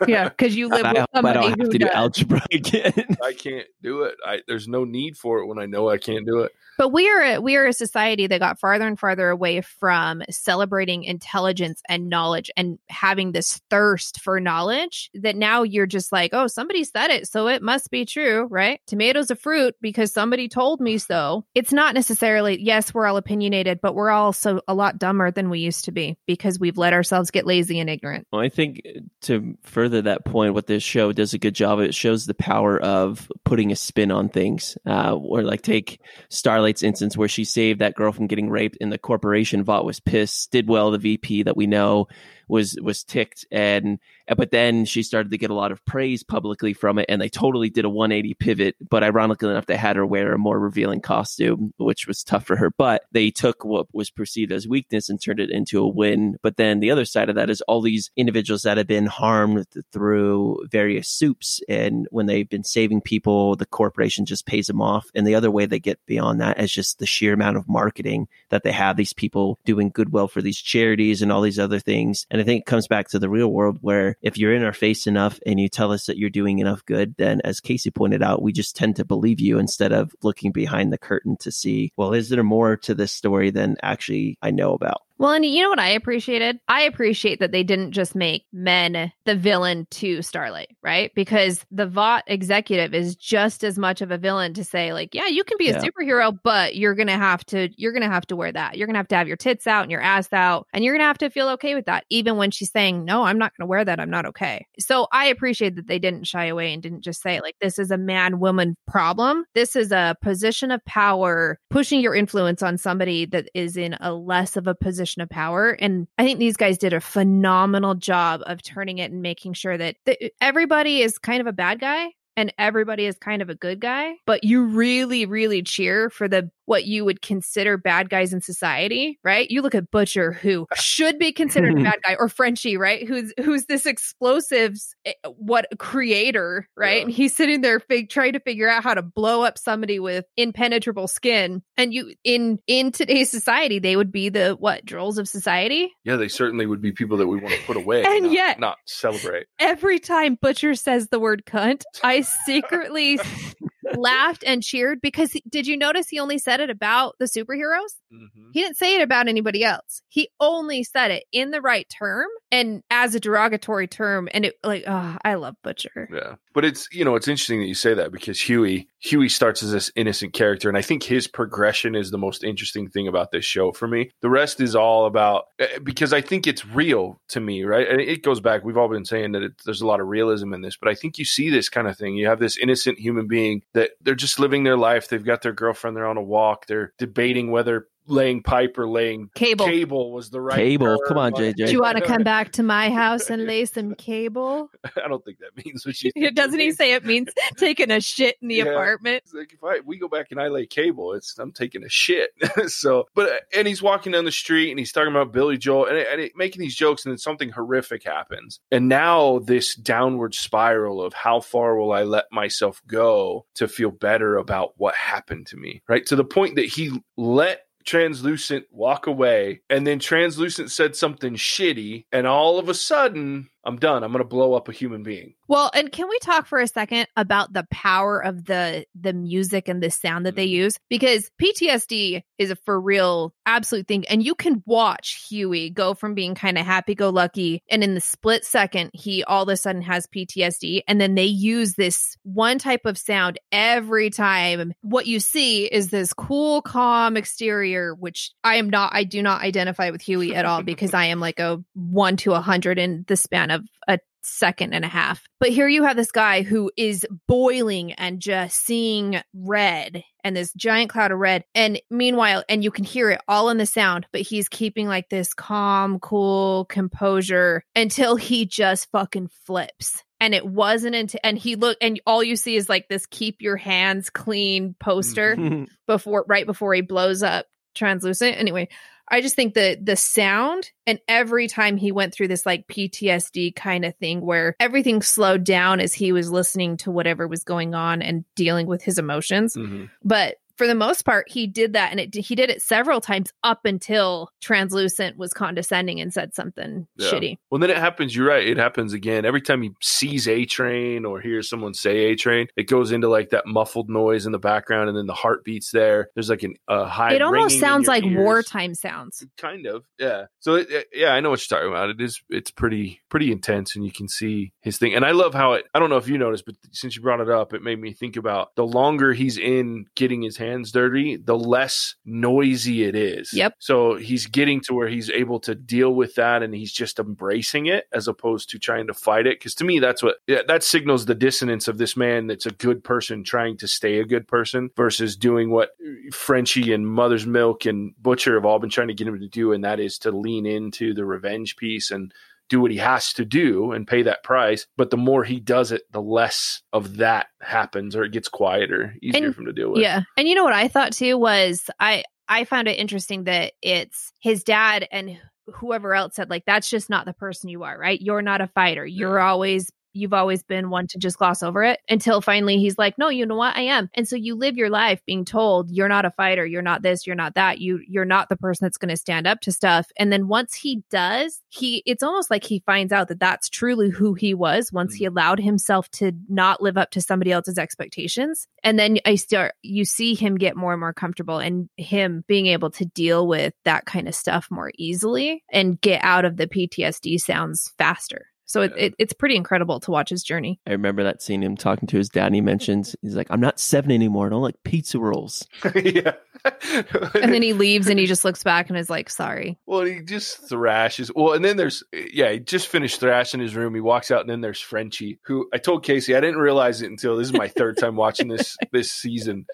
Yeah, 0.08 0.30
because 0.30 0.56
you 0.56 0.68
live 0.70 0.86
I 0.86 0.94
with 0.94 1.06
hope 1.14 1.26
I 1.26 1.34
don't 1.34 1.50
have 1.50 1.60
who 1.60 1.72
to 1.72 1.78
do 1.78 1.88
algebra 1.88 2.42
again. 2.52 3.18
I 3.24 3.34
can't 3.34 3.68
do 3.82 4.04
it. 4.04 4.16
I 4.26 4.42
there's 4.48 4.68
no 4.68 4.86
need 4.86 5.18
for 5.18 5.40
it 5.40 5.48
when 5.48 5.60
I 5.60 5.66
know 5.66 5.90
I 5.90 5.98
can't 5.98 6.26
do 6.26 6.40
it. 6.42 6.52
But 6.78 6.90
we 6.90 7.10
are 7.10 7.22
a, 7.22 7.40
we 7.40 7.56
are 7.56 7.68
a 7.68 7.74
society 7.74 8.28
that 8.28 8.40
got 8.40 8.60
farther 8.60 8.88
and 8.88 9.00
farther 9.00 9.30
away 9.30 9.62
from 9.62 10.24
celebrating 10.30 11.04
intelligence 11.04 11.82
and 11.88 12.10
knowledge 12.10 12.50
and 12.58 12.80
having 12.90 13.32
this 13.32 13.62
thirst 13.70 14.22
for 14.22 14.40
knowledge 14.40 15.12
that 15.14 15.36
now 15.36 15.64
you're 15.64 15.86
just 15.86 16.12
like, 16.12 16.32
oh, 16.34 16.48
somebody 16.48 16.84
said 16.84 17.12
it, 17.12 17.28
so 17.28 17.48
it 17.48 17.62
must 17.62 17.92
be 17.92 18.06
true, 18.06 18.48
right? 18.50 18.80
Tomatoes 18.88 19.30
a 19.30 19.36
fruit 19.36 19.76
because 19.82 20.12
somebody 20.12 20.48
told 20.48 20.82
me 20.82 20.98
so. 20.98 21.46
It's 21.54 21.74
not 21.74 21.94
necessarily 21.94 22.60
yes, 22.62 22.94
we're 22.94 23.06
all 23.06 23.18
opinionated, 23.18 23.80
but 23.82 23.96
we're 23.96 24.10
also 24.10 24.62
a 24.68 24.74
lot 24.74 24.98
dumber 24.98 25.32
than 25.32 25.50
we 25.50 25.60
used 25.60 25.86
to 25.86 25.92
be 25.92 26.18
because 26.26 26.60
we've 26.60 26.78
let 26.78 26.94
ourselves 26.94 27.23
get 27.32 27.46
lazy 27.46 27.80
and 27.80 27.90
ignorant. 27.90 28.28
Well, 28.32 28.42
I 28.42 28.50
think 28.50 28.82
to 29.22 29.58
further 29.64 30.02
that 30.04 30.26
point, 30.26 30.54
what 30.54 30.68
this 30.68 30.84
show 30.84 31.12
does 31.12 31.34
a 31.34 31.38
good 31.40 31.56
job 31.56 31.80
of, 31.80 31.86
it 31.86 31.96
shows 31.96 32.26
the 32.26 32.34
power 32.34 32.80
of 32.80 33.32
putting 33.44 33.72
a 33.72 33.76
spin 33.76 34.12
on 34.12 34.30
things. 34.30 34.78
Uh, 34.86 35.16
or 35.16 35.44
like 35.44 35.62
take 35.62 36.02
Starlight's 36.30 36.84
instance 36.84 37.18
where 37.18 37.28
she 37.28 37.44
saved 37.44 37.80
that 37.82 37.96
girl 37.96 38.12
from 38.12 38.28
getting 38.28 38.50
raped, 38.50 38.78
and 38.82 38.92
the 38.92 38.98
corporation 38.98 39.64
Vought 39.64 39.86
was 39.86 40.00
pissed. 40.00 40.52
Did 40.52 40.68
well, 40.68 40.92
the 40.92 40.98
VP 40.98 41.44
that 41.44 41.58
we 41.58 41.68
know, 41.68 42.08
was 42.48 42.78
was 42.82 43.04
ticked. 43.04 43.46
And 43.52 44.00
uh, 44.28 44.36
but 44.36 44.52
then 44.52 44.86
she 44.86 45.04
started 45.04 45.32
to 45.32 45.38
get 45.38 45.50
a 45.50 45.56
lot 45.56 45.72
of 45.72 45.84
praise 45.86 46.24
publicly 46.24 46.74
from 46.74 47.00
it 47.00 47.06
and 47.10 47.22
they 47.22 47.30
totally 47.30 47.70
did 47.70 47.86
a 47.86 47.90
180 47.90 48.34
pivot. 48.36 48.76
But 48.90 49.04
ironically 49.04 49.50
enough 49.50 49.66
they 49.66 49.78
had 49.78 49.96
her 49.96 50.06
wear 50.06 50.34
a 50.34 50.38
more 50.38 50.60
revealing 50.60 51.02
costume 51.02 51.74
which 51.78 52.08
was 52.08 52.24
tough 52.24 52.46
for 52.46 52.56
her. 52.56 52.72
But 52.78 53.04
they 53.12 53.32
took 53.32 53.64
what 53.64 53.88
was 53.94 54.10
perceived 54.10 54.52
as 54.52 54.68
weakness 54.68 55.10
and 55.10 55.22
turned 55.22 55.40
it 55.40 55.50
into 55.50 55.80
a 55.80 55.88
win. 55.88 56.38
But 56.42 56.58
then 56.58 56.80
the 56.80 56.92
other 56.92 57.06
side 57.06 57.30
of 57.30 57.36
that 57.36 57.50
is 57.50 57.62
all 57.62 57.82
these 57.82 58.12
individuals 58.16 58.64
that 58.64 58.78
have 58.78 58.88
been 58.88 59.06
harmed 59.06 59.66
through 59.92 60.66
various 60.70 61.08
soups 61.08 61.62
and 61.70 62.08
when 62.12 62.26
they've 62.26 62.50
been 62.50 62.64
saving 62.64 63.02
people 63.02 63.56
the 63.56 63.66
corporation 63.66 64.26
just 64.26 64.46
pays 64.46 64.68
them 64.68 64.82
off. 64.82 65.10
And 65.16 65.26
the 65.26 65.36
other 65.36 65.52
way 65.52 65.66
they 65.66 65.80
get 65.80 66.00
beyond 66.06 66.42
that 66.42 66.60
is 66.60 66.72
just 66.72 67.00
the 67.00 67.06
sheer 67.06 67.34
amount 67.34 67.58
of 67.58 67.68
marketing 67.68 68.28
that 68.50 68.64
they 68.64 68.72
have 68.72 68.98
these 68.98 69.14
people 69.14 69.60
doing 69.66 69.90
goodwill 69.90 70.28
for 70.28 70.42
these 70.42 70.58
charities 70.58 71.22
and 71.22 71.32
all 71.32 71.42
these 71.42 71.60
other 71.60 71.80
things 71.80 72.26
and 72.34 72.42
I 72.42 72.46
think 72.46 72.62
it 72.62 72.66
comes 72.66 72.88
back 72.88 73.10
to 73.10 73.20
the 73.20 73.30
real 73.30 73.48
world 73.48 73.78
where 73.82 74.18
if 74.24 74.40
you're 74.40 74.56
in 74.56 74.64
our 74.64 74.74
face 74.74 75.06
enough 75.06 75.40
and 75.46 75.60
you 75.60 75.70
tell 75.70 75.92
us 75.92 76.08
that 76.08 76.18
you're 76.18 76.32
doing 76.32 76.58
enough 76.58 76.84
good, 76.84 77.14
then 77.16 77.42
as 77.44 77.60
Casey 77.60 77.92
pointed 77.92 78.24
out, 78.24 78.42
we 78.42 78.52
just 78.52 78.76
tend 78.76 78.96
to 78.96 79.06
believe 79.06 79.40
you 79.40 79.60
instead 79.60 79.92
of 79.94 80.16
looking 80.24 80.52
behind 80.52 80.92
the 80.92 80.98
curtain 80.98 81.38
to 81.42 81.52
see, 81.52 81.94
well, 81.96 82.12
is 82.12 82.30
there 82.30 82.42
more 82.42 82.76
to 82.78 82.96
this 82.96 83.12
story 83.12 83.52
than 83.52 83.78
actually 83.84 84.40
I 84.42 84.50
know 84.50 84.74
about? 84.74 85.04
Well, 85.20 85.32
and 85.32 85.46
you 85.46 85.62
know 85.62 85.70
what 85.70 85.80
I 85.80 85.90
appreciated? 85.90 86.60
I 86.68 86.82
appreciate 86.82 87.40
that 87.40 87.52
they 87.52 87.64
didn't 87.64 87.92
just 87.92 88.16
make 88.16 88.46
men 88.52 89.12
the 89.26 89.36
villain 89.36 89.86
to 89.92 90.22
Starlight, 90.24 90.70
right? 90.82 91.12
Because 91.16 91.64
the 91.72 91.86
Vought 91.86 92.24
executive 92.28 92.94
is 92.96 93.16
just 93.16 93.64
as 93.64 93.78
much 93.78 94.02
of 94.02 94.10
a 94.12 94.18
villain 94.18 94.54
to 94.56 94.64
say, 94.64 94.92
like, 94.92 95.14
yeah, 95.14 95.28
you 95.28 95.44
can 95.44 95.58
be 95.60 95.70
a 95.70 95.74
Yeah. 95.74 95.82
superhero, 95.82 96.38
but 96.44 96.76
you're 96.76 96.96
gonna 96.96 97.16
have 97.18 97.46
to 97.46 97.70
you're 97.78 97.94
gonna 97.94 98.10
have 98.10 98.26
to 98.28 98.36
wear 98.36 98.52
that. 98.52 98.76
You're 98.78 98.88
gonna 98.88 98.98
have 99.00 99.08
to 99.10 99.16
have 99.16 99.28
your 99.28 99.38
tits 99.38 99.68
out 99.68 99.84
and 99.84 99.92
your 99.92 100.02
ass 100.02 100.34
out, 100.34 100.68
and 100.74 100.84
you're 100.84 100.96
gonna 100.96 101.06
have 101.08 101.20
to 101.20 101.30
feel 101.30 101.48
okay 101.50 101.76
with 101.76 101.86
that, 101.86 102.06
even 102.10 102.36
when 102.38 102.50
she's 102.52 102.72
saying, 102.72 103.06
No, 103.06 103.24
I'm 103.24 103.38
not 103.38 103.54
gonna 103.58 103.68
wear 103.68 103.86
that, 103.86 104.00
I'm 104.00 104.10
not 104.10 104.26
okay. 104.26 104.66
So 104.80 105.08
I 105.12 105.28
appreciate 105.28 105.76
that 105.76 105.88
they 105.88 106.00
didn't 106.00 106.26
shy 106.26 106.46
away 106.48 106.74
and 106.74 106.82
didn't 106.82 107.02
just 107.02 107.22
say, 107.22 107.40
like, 107.40 107.56
this 107.62 107.78
is 107.78 107.92
a 107.92 107.98
man 107.98 108.40
woman 108.40 108.76
problem. 108.88 109.46
This 109.54 109.76
is 109.76 109.92
a 109.92 110.18
position 110.24 110.72
of 110.72 110.84
power, 110.86 111.60
pushing 111.70 112.02
your 112.02 112.16
influence 112.16 112.64
on 112.64 112.78
somebody 112.80 113.26
that 113.28 113.48
is 113.54 113.78
in 113.78 113.94
a 114.02 114.12
less 114.14 114.58
of 114.58 114.66
a 114.68 114.74
position 114.76 115.03
of 115.06 115.30
power. 115.30 115.72
And 115.72 116.08
I 116.18 116.24
think 116.24 116.40
these 116.40 116.58
guys 116.58 116.78
did 116.78 116.94
a 116.94 117.02
phenomenal 117.02 117.96
job 117.96 118.42
of 118.46 118.62
turning 118.62 118.98
it 118.98 119.12
and 119.12 119.22
making 119.22 119.54
sure 119.54 119.78
that, 119.78 119.96
that 120.06 120.18
everybody 120.42 121.02
is 121.02 121.18
kind 121.18 121.42
of 121.42 121.48
a 121.48 121.54
bad 121.54 121.80
guy 121.80 122.10
and 122.36 122.54
everybody 122.58 123.06
is 123.06 123.18
kind 123.18 123.42
of 123.42 123.50
a 123.50 123.56
good 123.56 123.80
guy, 123.80 124.16
but 124.26 124.44
you 124.44 124.66
really, 124.66 125.26
really 125.26 125.62
cheer 125.62 126.10
for 126.10 126.28
the 126.28 126.50
what 126.66 126.86
you 126.86 127.04
would 127.06 127.22
consider 127.22 127.78
bad 127.78 128.10
guys 128.10 128.34
in 128.34 128.42
society, 128.42 129.20
right? 129.24 129.50
You 129.52 129.62
look 129.62 129.76
at 129.76 129.92
Butcher, 129.92 130.32
who 130.32 130.68
should 130.76 131.20
be 131.20 131.32
considered 131.32 131.80
a 131.80 131.84
bad 131.84 132.00
guy, 132.06 132.16
or 132.18 132.30
Frenchie, 132.30 132.78
right? 132.78 133.08
Who's 133.08 133.34
who's 133.44 133.66
this 133.66 133.86
explosives 133.86 134.96
eh, 135.06 135.14
what 135.38 135.68
creator, 135.80 136.68
right? 136.78 136.98
Yeah. 136.98 137.02
And 137.04 137.12
he's 137.12 137.36
sitting 137.36 137.62
there 137.62 137.80
fig- 137.80 138.10
trying 138.10 138.34
to 138.34 138.40
figure 138.40 138.70
out 138.70 138.84
how 138.84 138.94
to 138.94 139.02
blow 139.02 139.44
up 139.44 139.58
somebody 139.58 140.00
with 140.00 140.26
impenetrable 140.38 141.08
skin. 141.08 141.62
And 141.78 141.94
you 141.94 142.14
in 142.24 142.60
in 142.68 142.92
today's 142.92 143.30
society, 143.30 143.80
they 143.80 143.96
would 143.96 144.12
be 144.12 144.30
the 144.30 144.56
what 144.60 144.86
drolls 144.86 145.18
of 145.18 145.28
society. 145.28 145.92
Yeah, 146.04 146.16
they 146.16 146.28
certainly 146.30 146.66
would 146.66 146.82
be 146.82 146.92
people 146.92 147.18
that 147.18 147.28
we 147.28 147.40
want 147.40 147.54
to 147.56 147.62
put 147.66 147.78
away 147.78 148.04
And 148.06 148.26
not, 148.26 148.32
yet- 148.34 148.60
not 148.60 148.78
celebrate. 148.86 149.48
every 149.60 150.00
time 150.00 150.38
Butcher 150.42 150.76
says 150.76 151.10
the 151.10 151.20
word 151.20 151.44
cunt, 151.46 151.84
I 152.04 152.22
secretly 152.22 153.20
laughed 153.96 154.44
and 154.46 154.62
cheered 154.64 155.00
because 155.02 155.32
he- 155.32 155.44
did 155.50 155.68
you 155.68 155.78
notice 155.78 156.10
he 156.10 156.20
only 156.20 156.38
said 156.38 156.60
it 156.60 156.70
about 156.70 157.16
the 157.20 157.26
superheroes? 157.26 157.94
Mhm. 158.14 158.50
He 158.54 158.62
didn't 158.62 158.78
say 158.78 158.96
it 158.96 159.02
about 159.02 159.28
anybody 159.28 159.64
else. 159.64 160.02
He 160.10 160.30
only 160.40 160.84
said 160.84 161.12
it 161.12 161.24
in 161.32 161.52
the 161.52 161.62
right 161.62 161.88
term 162.00 162.28
and 162.52 162.84
as 162.90 163.16
a 163.16 163.20
derogatory 163.20 163.88
term. 163.88 164.28
And 164.34 164.46
it 164.46 164.56
like, 164.64 164.84
oh, 164.88 165.18
I 165.24 165.36
love 165.36 165.56
Butcher. 165.64 166.10
Yeah. 166.14 166.36
But 166.54 166.66
it's, 166.66 166.88
you 166.92 167.04
know, 167.04 167.16
it's 167.16 167.28
interesting 167.28 167.60
that 167.60 167.68
you 167.68 167.74
say 167.74 167.94
that 167.94 168.12
because 168.12 168.42
Hughie, 168.42 168.88
Hughie 169.00 169.30
starts 169.30 169.64
as 169.64 169.72
this 169.72 169.92
innocent 169.96 170.34
character. 170.34 170.70
And 170.70 170.78
I 170.78 170.82
think 170.82 171.04
his 171.04 171.28
progression 171.28 171.96
is 171.96 172.12
the 172.12 172.18
most 172.18 172.44
interesting 172.44 172.90
thing 172.90 173.08
about 173.08 173.32
this 173.32 173.46
show 173.46 173.72
for 173.72 173.88
me. 173.88 174.12
The 174.22 174.30
rest 174.30 174.62
is 174.62 174.76
all 174.76 175.06
about, 175.06 175.46
eh, 175.60 175.80
because 175.84 176.14
I 176.14 176.22
think 176.22 176.48
it's 176.48 176.66
real 176.66 177.20
to 177.30 177.40
me, 177.40 177.64
right? 177.64 177.88
And 177.88 178.00
it 178.00 178.24
goes 178.24 178.40
back, 178.40 178.64
we've 178.64 178.78
all 178.78 178.90
been 178.90 179.06
saying 179.06 179.34
that 179.34 179.44
it, 179.44 179.54
there's 179.66 179.82
a 179.82 179.88
lot 179.88 180.00
of 180.00 180.08
realism 180.08 180.54
in 180.54 180.62
this, 180.62 180.78
but 180.78 180.90
I 180.90 180.96
think 180.96 181.18
you 181.18 181.26
see 181.26 181.50
this 181.50 181.70
kind 181.70 181.88
of 181.88 181.98
thing. 181.98 182.16
You 182.16 182.28
have 182.28 182.40
this 182.40 182.58
innocent 182.58 183.00
human 183.00 183.28
being 183.28 183.64
that 183.74 183.92
they're 184.02 184.16
just 184.16 184.40
living 184.40 184.64
their 184.64 184.78
life. 184.78 185.10
They've 185.10 185.24
got 185.24 185.42
their 185.42 185.54
girlfriend, 185.54 185.98
they're 185.98 186.06
on 186.06 186.18
a 186.18 186.24
walk, 186.24 186.68
they're 186.68 186.94
debating 186.98 187.52
whether 187.52 187.88
laying 188.08 188.44
pipe 188.44 188.78
or 188.78 188.88
laying 188.88 189.30
Cable. 189.36 189.66
cable 189.66 190.12
was 190.12 190.30
the 190.30 190.42
right 190.42 190.58
Cable. 190.58 190.98
term. 190.98 191.08
Come 191.08 191.18
on, 191.18 191.34
JJ. 191.34 191.56
Do 191.68 191.72
you 191.72 191.82
want 191.82 191.98
to 191.98 192.04
come 192.06 192.24
back 192.24 192.52
to 192.54 192.64
my 192.64 192.90
house 193.02 193.30
and 193.30 193.46
lay 193.46 193.66
some 193.66 193.96
cable? 193.96 194.70
I 195.04 195.08
don't 195.08 195.24
think 195.24 195.40
that 195.40 195.66
means 195.66 195.86
what 195.86 195.96
she 195.96 196.12
Doesn't 196.34 196.60
he 196.60 196.72
say 196.72 196.94
it 196.94 197.06
means 197.06 197.30
taking 197.58 197.92
a 197.92 198.02
shit 198.02 198.36
in 198.42 198.48
the 198.50 198.56
Yeah. 198.56 198.64
apartment? 198.66 199.24
Like 199.34 199.54
if 199.54 199.64
I 199.64 199.80
we 199.86 199.98
go 199.98 200.08
back 200.08 200.28
and 200.32 200.40
I 200.42 200.48
lay 200.50 200.66
cable, 200.66 201.14
it's 201.14 201.38
I'm 201.40 201.52
taking 201.52 201.84
a 201.84 201.90
shit. 201.90 202.32
so, 202.68 203.08
but 203.16 203.30
uh, 203.30 203.36
and 203.56 203.68
he's 203.68 203.82
walking 203.82 204.12
down 204.12 204.26
the 204.26 204.32
street 204.32 204.70
and 204.70 204.80
he's 204.80 204.92
talking 204.92 205.12
about 205.12 205.32
Billy 205.32 205.58
Joel 205.58 205.86
and, 205.86 205.98
and 205.98 206.22
it, 206.22 206.34
making 206.36 206.62
these 206.62 206.76
jokes, 206.76 207.06
and 207.06 207.12
then 207.12 207.18
something 207.18 207.50
horrific 207.50 208.04
happens, 208.04 208.60
and 208.72 208.90
now 208.90 209.40
this 209.40 209.76
downward 209.76 210.36
spiral 210.36 211.02
of 211.02 211.14
how 211.14 211.40
far 211.40 211.76
will 211.78 211.92
I 211.94 212.04
let 212.04 212.26
myself 212.32 212.82
go 212.88 213.46
to 213.56 213.68
feel 213.68 213.92
better 213.92 214.38
about 214.38 214.74
what 214.78 214.96
happened 214.96 215.48
to 215.48 215.58
me, 215.58 215.82
right? 215.88 216.06
To 216.08 216.16
the 216.16 216.24
point 216.26 216.56
that 216.56 216.66
he 216.66 216.92
let 217.18 217.62
translucent 217.86 218.66
walk 218.72 219.08
away 219.08 219.62
and 219.70 219.86
then 219.86 220.00
translucent 220.00 220.72
said 220.72 220.96
something 220.96 221.36
shitty 221.36 222.06
and 222.12 222.28
all 222.28 222.60
of 222.60 222.70
a 222.70 222.74
sudden 222.74 223.50
i'm 223.66 223.78
done 223.78 224.04
i'm 224.04 224.12
gonna 224.12 224.24
blow 224.24 224.54
up 224.54 224.68
a 224.70 224.72
human 224.72 225.04
being 225.04 225.34
Well, 225.48 225.70
and 225.74 225.92
can 225.92 226.08
we 226.10 226.18
talk 226.20 226.48
for 226.48 226.60
a 226.60 226.68
second 226.68 227.08
about 227.16 227.54
the 227.54 227.68
power 227.70 228.20
of 228.24 228.46
the 228.46 228.86
the 229.00 229.14
music 229.14 229.68
and 229.68 229.84
the 229.84 229.92
sound 229.92 230.26
that 230.26 230.36
they 230.36 230.48
Mhm. 230.48 230.52
use? 230.52 230.78
Because 230.90 231.30
PTSD 231.40 232.24
is 232.40 232.50
a 232.50 232.56
for 232.56 232.80
real 232.80 233.34
absolute 233.46 233.88
thing, 233.88 234.06
and 234.08 234.24
you 234.24 234.34
can 234.36 234.64
watch 234.66 235.26
Hughie 235.30 235.70
go 235.70 235.94
from 235.94 236.16
being 236.16 236.34
kind 236.34 236.58
of 236.58 236.66
happy 236.66 236.96
go 236.96 237.10
lucky, 237.10 237.62
and 237.70 237.84
in 237.84 237.94
the 237.94 238.02
split 238.02 238.46
second, 238.46 238.90
he 238.94 239.24
all 239.24 239.44
of 239.44 239.50
a 239.50 239.58
sudden 239.58 239.82
has 239.84 240.08
PTSD, 240.08 240.82
and 240.88 241.00
then 241.00 241.14
they 241.16 241.26
use 241.26 241.74
this 241.76 242.16
one 242.24 242.58
type 242.58 242.86
of 242.86 242.98
sound 242.98 243.38
every 243.52 244.10
time. 244.10 244.74
What 244.82 245.06
you 245.08 245.20
see 245.20 245.66
is 245.66 245.90
this 245.90 246.14
cool, 246.14 246.62
calm 246.62 247.16
exterior, 247.18 247.94
which 247.94 248.32
I 248.44 248.56
am 248.56 248.70
not. 248.70 248.92
I 248.96 249.04
do 249.04 249.22
not 249.22 249.42
identify 249.42 249.90
with 249.92 250.02
Hughie 250.02 250.36
at 250.36 250.46
all 250.46 250.64
because 250.72 250.94
I 250.94 251.06
am 251.06 251.20
like 251.20 251.40
a 251.40 251.62
one 251.76 252.18
to 252.18 252.34
a 252.34 252.42
hundred 252.42 252.80
in 252.80 253.04
the 253.08 253.16
span 253.18 253.52
of 253.54 253.64
a 253.88 254.00
second 254.24 254.74
and 254.74 254.86
a 254.86 254.90
half. 254.90 255.24
But 255.40 255.50
here 255.50 255.68
you 255.68 255.84
have 255.84 255.96
this 255.96 256.12
guy 256.12 256.42
who 256.42 256.72
is 256.78 257.06
boiling 257.28 257.94
and 257.94 258.20
just 258.20 258.66
seeing 258.66 259.22
red 259.34 260.04
and 260.24 260.36
this 260.36 260.54
giant 260.54 260.90
cloud 260.90 261.12
of 261.12 261.20
red. 261.20 261.44
And 261.54 261.82
meanwhile, 261.90 262.44
and 262.48 262.64
you 262.64 262.72
can 262.72 262.86
hear 262.86 263.10
it 263.12 263.22
all 263.28 263.50
in 263.50 263.58
the 263.58 263.66
sound, 263.66 264.08
but 264.12 264.22
he's 264.22 264.48
keeping 264.50 264.88
like 264.88 265.10
this 265.10 265.34
calm, 265.34 266.00
cool 266.00 266.66
composure 266.66 267.64
until 267.76 268.16
he 268.16 268.46
just 268.46 268.90
fucking 268.92 269.30
flips. 269.46 270.04
And 270.20 270.34
it 270.34 270.46
wasn't 270.46 270.96
until, 270.96 271.20
and 271.24 271.38
he 271.38 271.58
looked, 271.58 271.84
and 271.84 272.00
all 272.08 272.24
you 272.24 272.38
see 272.38 272.56
is 272.56 272.70
like 272.70 272.88
this 272.88 273.06
keep 273.06 273.42
your 273.42 273.58
hands 273.58 274.10
clean 274.10 274.74
poster 274.80 275.36
mm. 275.36 275.68
before, 275.88 276.24
right 276.28 276.46
before 276.46 276.74
he 276.74 276.82
blows 276.82 277.22
up 277.22 277.46
translucent. 277.76 278.38
Anyway, 278.38 278.70
I 279.14 279.22
just 279.22 279.36
think 279.36 279.54
the 279.54 279.78
the 279.80 279.96
sound 279.96 280.72
and 280.88 281.00
every 281.08 281.48
time 281.48 281.78
he 281.78 281.92
went 281.92 282.16
through 282.16 282.30
this 282.30 282.48
like 282.48 282.66
PTSD 282.66 283.56
kind 283.56 283.86
of 283.86 283.96
thing 283.98 284.22
where 284.22 284.56
everything 284.60 285.04
slowed 285.04 285.44
down 285.44 285.80
as 285.80 285.94
he 285.94 286.12
was 286.12 286.32
listening 286.32 286.78
to 286.78 286.90
whatever 286.90 287.28
was 287.28 287.44
going 287.44 287.76
on 287.76 288.02
and 288.02 288.26
dealing 288.36 288.66
with 288.66 288.82
his 288.82 288.98
emotions. 288.98 289.56
Mm-hmm. 289.56 289.86
But 290.04 290.38
for 290.58 290.68
the 290.68 290.76
most 290.76 291.04
part, 291.06 291.30
he 291.30 291.48
did 291.48 291.74
that, 291.74 291.92
and 291.92 292.00
it 292.00 292.14
he 292.16 292.36
did 292.36 292.50
it 292.50 292.62
several 292.62 293.02
times 293.02 293.32
up 293.44 293.66
until 293.66 294.30
Translucent 294.42 295.18
was 295.18 295.34
condescending 295.34 296.00
and 296.00 296.14
said 296.14 296.34
something 296.36 296.88
Yeah. 296.98 297.10
shitty. 297.10 297.38
Well, 297.50 297.60
then 297.60 297.70
it 297.70 297.78
happens. 297.78 298.16
You're 298.16 298.28
right. 298.28 298.48
It 298.48 298.58
happens 298.58 298.94
again 298.94 299.26
every 299.26 299.42
time 299.42 299.62
he 299.62 299.72
sees 299.82 300.28
a 300.28 300.46
train 300.46 301.06
or 301.06 301.20
hears 301.22 301.50
someone 301.50 301.74
say 301.74 302.12
a 302.12 302.16
train. 302.16 302.48
It 302.56 302.68
goes 302.68 302.92
into 302.92 303.10
like 303.10 303.30
that 303.32 303.46
muffled 303.48 303.90
noise 303.90 304.26
in 304.26 304.32
the 304.32 304.40
background, 304.40 304.90
and 304.90 304.98
then 304.98 305.08
the 305.08 305.14
heartbeats 305.14 305.72
there. 305.72 306.10
There's 306.14 306.30
like 306.30 306.44
an, 306.44 306.56
a 306.68 306.86
high. 306.86 307.14
It 307.14 307.22
almost 307.22 307.60
sounds 307.60 307.88
like 307.88 308.04
ears. 308.04 308.16
wartime 308.18 308.76
sounds. 308.76 309.26
Kind 309.38 309.66
of, 309.66 309.84
yeah. 310.00 310.26
So 310.40 310.56
it, 310.56 310.70
it- 310.70 310.88
yeah, 310.94 311.14
I 311.14 311.20
know 311.22 311.32
what 311.32 311.40
you're 311.50 311.58
talking 311.58 311.72
about. 311.72 311.90
It 311.90 312.00
is, 312.02 312.22
it's 312.30 312.52
pretty, 312.52 313.02
pretty 313.10 313.32
intense, 313.32 313.76
and 313.76 313.84
you 313.86 313.92
can 313.92 314.08
see 314.08 314.54
his 314.62 314.78
thing. 314.78 314.94
And 314.94 315.04
I 315.04 315.12
love 315.12 315.34
how 315.34 315.54
it. 315.54 315.66
I 315.74 315.80
don't 315.80 315.90
know 315.90 315.98
if 315.98 316.08
you 316.08 316.18
noticed, 316.18 316.46
but 316.46 316.56
since 316.72 316.96
you 316.96 317.02
brought 317.02 317.20
it 317.22 317.30
up, 317.30 317.54
it 317.54 317.64
made 317.64 317.80
me 317.80 317.94
think 317.94 318.16
about 318.18 318.56
the 318.56 318.66
longer 318.66 319.14
he's 319.14 319.38
in 319.38 319.86
getting 319.96 320.22
his 320.22 320.38
hands 320.44 320.72
dirty, 320.72 321.18
the 321.18 321.38
less 321.38 321.96
noisy 322.06 322.84
it 322.84 322.96
is. 322.96 323.32
Yep. 323.34 323.56
So 323.60 323.96
he's 323.96 324.26
getting 324.26 324.62
to 324.62 324.74
where 324.74 324.88
he's 324.88 325.10
able 325.10 325.40
to 325.42 325.56
deal 325.56 325.94
with 325.94 326.16
that 326.16 326.44
and 326.44 326.54
he's 326.54 326.72
just 326.72 327.00
embracing 327.00 327.68
it 327.68 327.86
as 327.94 328.08
opposed 328.08 328.50
to 328.50 328.60
trying 328.60 328.88
to 328.88 328.94
fight 328.94 329.28
it. 329.28 329.40
Because 329.40 329.56
to 329.56 329.64
me, 329.64 329.80
that's 329.80 330.04
what 330.04 330.18
yeah, 330.28 330.42
that 330.48 330.64
signals 330.64 331.06
the 331.06 331.16
dissonance 331.16 331.68
of 331.68 331.78
this 331.78 331.96
man 331.98 332.28
that's 332.28 332.46
a 332.46 332.52
good 332.52 332.84
person 332.84 333.24
trying 333.24 333.58
to 333.58 333.68
stay 333.68 334.00
a 334.00 334.06
good 334.06 334.28
person 334.28 334.70
versus 334.76 335.16
doing 335.16 335.50
what 335.50 335.72
Frenchie 336.12 336.74
and 336.74 336.88
Mother's 336.88 337.26
Milk 337.26 337.66
and 337.66 337.94
Butcher 338.02 338.36
have 338.36 338.46
all 338.46 338.60
been 338.60 338.70
trying 338.70 338.90
to 338.90 338.94
get 338.94 339.08
him 339.08 339.20
to 339.20 339.28
do, 339.28 339.54
and 339.54 339.64
that 339.64 339.80
is 339.80 339.98
to 340.00 340.12
lean 340.12 340.46
into 340.46 340.94
the 340.94 341.06
revenge 341.06 341.56
piece 341.56 341.92
and 341.92 342.14
do 342.50 342.60
what 342.62 342.72
he 342.72 342.78
has 342.78 343.14
to 343.14 343.26
do 343.26 343.72
and 343.72 343.88
pay 343.88 344.04
that 344.04 344.24
price. 344.24 344.68
But 344.78 344.90
the 344.90 344.98
more 344.98 345.24
he 345.24 345.40
does 345.40 345.72
it, 345.72 345.84
the 345.92 346.02
less 346.02 346.62
of 346.72 346.98
that 346.98 347.28
happens 347.42 347.96
or 347.96 348.04
it 348.04 348.12
gets 348.12 348.28
quieter, 348.30 348.96
easier 349.02 349.26
And- 349.26 349.36
for 349.36 349.42
him 349.42 349.48
to 349.48 349.54
deal 349.54 349.72
with. 349.72 349.82
Yeah. 349.82 350.02
And 350.18 350.28
you 350.28 350.36
know 350.36 350.44
what 350.44 350.54
I 350.54 350.68
thought 350.68 350.94
too 350.94 351.18
was 351.18 351.70
I 351.80 352.04
I 352.30 352.46
found 352.46 352.68
it 352.68 352.80
interesting 352.80 353.26
that 353.26 353.54
it's 353.62 354.12
his 354.22 354.44
dad 354.44 354.88
and 354.92 355.18
whoever 355.48 355.94
else 355.94 356.16
said 356.16 356.30
like 356.30 356.44
that's 356.46 356.70
just 356.70 356.90
not 356.90 357.06
the 357.06 357.14
person 357.14 357.50
you 357.50 357.64
are, 357.64 357.78
right? 357.78 358.00
You're 358.02 358.22
not 358.22 358.40
a 358.42 358.48
fighter. 358.48 358.86
You're 358.86 359.20
always 359.20 359.70
you've 359.94 360.14
always 360.14 360.44
been 360.44 360.70
one 360.70 360.88
to 360.88 360.98
just 360.98 361.18
gloss 361.18 361.44
over 361.44 361.64
it 361.64 361.80
until 361.90 362.22
finally 362.22 362.58
he's 362.58 362.78
like, 362.78 362.98
"No, 362.98 363.10
you 363.10 363.26
know 363.26 363.36
what? 363.36 363.56
I 363.56 363.62
am." 363.62 363.90
And 363.94 364.08
so 364.08 364.16
you 364.16 364.36
live 364.36 364.58
your 364.58 364.70
life 364.70 365.02
being 365.06 365.26
told 365.26 365.70
you're 365.70 365.88
not 365.88 366.06
a 366.06 366.12
fighter, 366.12 366.46
you're 366.46 366.62
not 366.62 366.82
this, 366.82 367.06
you're 367.08 367.16
not 367.16 367.36
that. 367.36 367.60
You 367.60 367.80
you're 367.88 368.06
not 368.06 368.30
the 368.30 368.38
person 368.38 368.66
that's 368.66 368.78
going 368.78 368.90
to 368.90 368.98
stand 368.98 369.28
up 369.28 369.42
to 369.42 369.52
stuff. 369.52 369.88
And 369.98 370.12
then 370.12 370.28
once 370.28 370.54
he 370.54 370.84
does, 370.90 371.42
he 371.50 371.84
it's 371.86 372.04
almost 372.04 372.32
like 372.32 372.44
he 372.44 372.64
finds 372.66 372.92
out 372.92 373.08
that 373.08 373.20
that's 373.20 373.50
truly 373.50 373.90
who 373.90 374.14
he 374.14 374.34
was 374.34 374.72
once 374.72 374.94
he 374.94 375.06
mm. 375.06 375.10
allowed 375.10 375.40
himself 375.40 375.90
to 375.92 376.12
not 376.28 376.62
live 376.62 376.78
up 376.78 376.92
to 376.92 377.02
somebody 377.02 377.32
else's 377.32 377.58
expectations 377.58 378.48
and 378.64 378.78
then 378.78 378.98
i 379.06 379.16
start 379.16 379.54
you 379.62 379.86
see 379.86 380.16
him 380.16 380.36
get 380.36 380.58
more 380.58 380.74
and 380.74 380.80
more 380.80 380.94
comfortable 380.94 381.38
and 381.40 381.70
him 381.78 382.24
being 382.28 382.48
able 382.48 382.72
to 382.72 382.86
deal 382.86 383.28
with 383.28 383.54
that 383.66 383.86
kind 383.86 384.08
of 384.08 384.16
stuff 384.16 384.48
more 384.50 384.72
easily 384.78 385.44
and 385.52 385.80
get 385.82 386.04
out 386.04 386.26
of 386.26 386.38
the 386.38 386.48
ptsd 386.48 387.20
sounds 387.20 387.74
faster 387.78 388.28
so 388.54 388.62
it, 388.62 388.74
Yeah. 388.78 388.84
it, 388.86 388.96
it's 389.00 389.14
pretty 389.14 389.36
incredible 389.36 389.80
to 389.80 389.90
watch 389.92 390.10
his 390.10 390.22
journey 390.24 390.60
I 390.68 390.72
remember 390.72 391.04
that 391.04 391.22
scene 391.24 391.42
him 391.42 391.58
talking 391.58 391.88
to 391.88 391.98
his 391.98 392.08
dad. 392.10 392.28
And 392.28 392.36
he 392.36 392.42
mentions 392.42 392.96
he's 393.02 393.16
like, 393.16 393.28
"I'm 393.32 393.40
not 393.42 393.60
seven 393.60 393.92
anymore. 393.92 394.28
I 394.28 394.30
don't 394.30 394.42
like 394.44 394.64
pizza 394.64 395.00
rolls." 395.00 395.48
yeah. 395.76 396.14
and 396.46 397.34
then 397.34 397.42
he 397.42 397.54
leaves 397.54 397.88
and 397.88 397.98
he 398.00 398.06
just 398.06 398.24
looks 398.26 398.44
back 398.44 398.70
and 398.70 398.78
is 398.78 398.90
like 398.90 399.10
sorry 399.10 399.58
Well, 399.66 399.82
he 399.86 400.02
just 400.02 400.48
thrashes. 400.50 401.10
Well, 401.16 401.34
and 401.34 401.44
then 401.44 401.58
there's 401.58 401.84
yeah, 401.92 402.32
he 402.32 402.40
just 402.40 402.68
finished 402.68 403.00
thrashing 403.00 403.40
his 403.40 403.56
room. 403.56 403.74
He 403.74 403.82
walks 403.82 404.12
out, 404.12 404.22
and 404.22 404.30
then 404.30 404.42
there's 404.42 404.60
Frenchie, 404.62 405.20
who 405.26 405.50
I 405.54 405.58
told 405.58 405.84
Casey 405.84 406.16
I 406.16 406.20
didn't 406.22 406.40
realize 406.40 406.82
it 406.82 406.92
until 406.92 407.18
this 407.18 407.28
is 407.28 407.34
my 407.34 407.48
third 407.48 407.78
time 407.78 407.96
watching 407.96 408.28
this 408.28 408.56
this 408.72 408.92
season. 408.92 409.46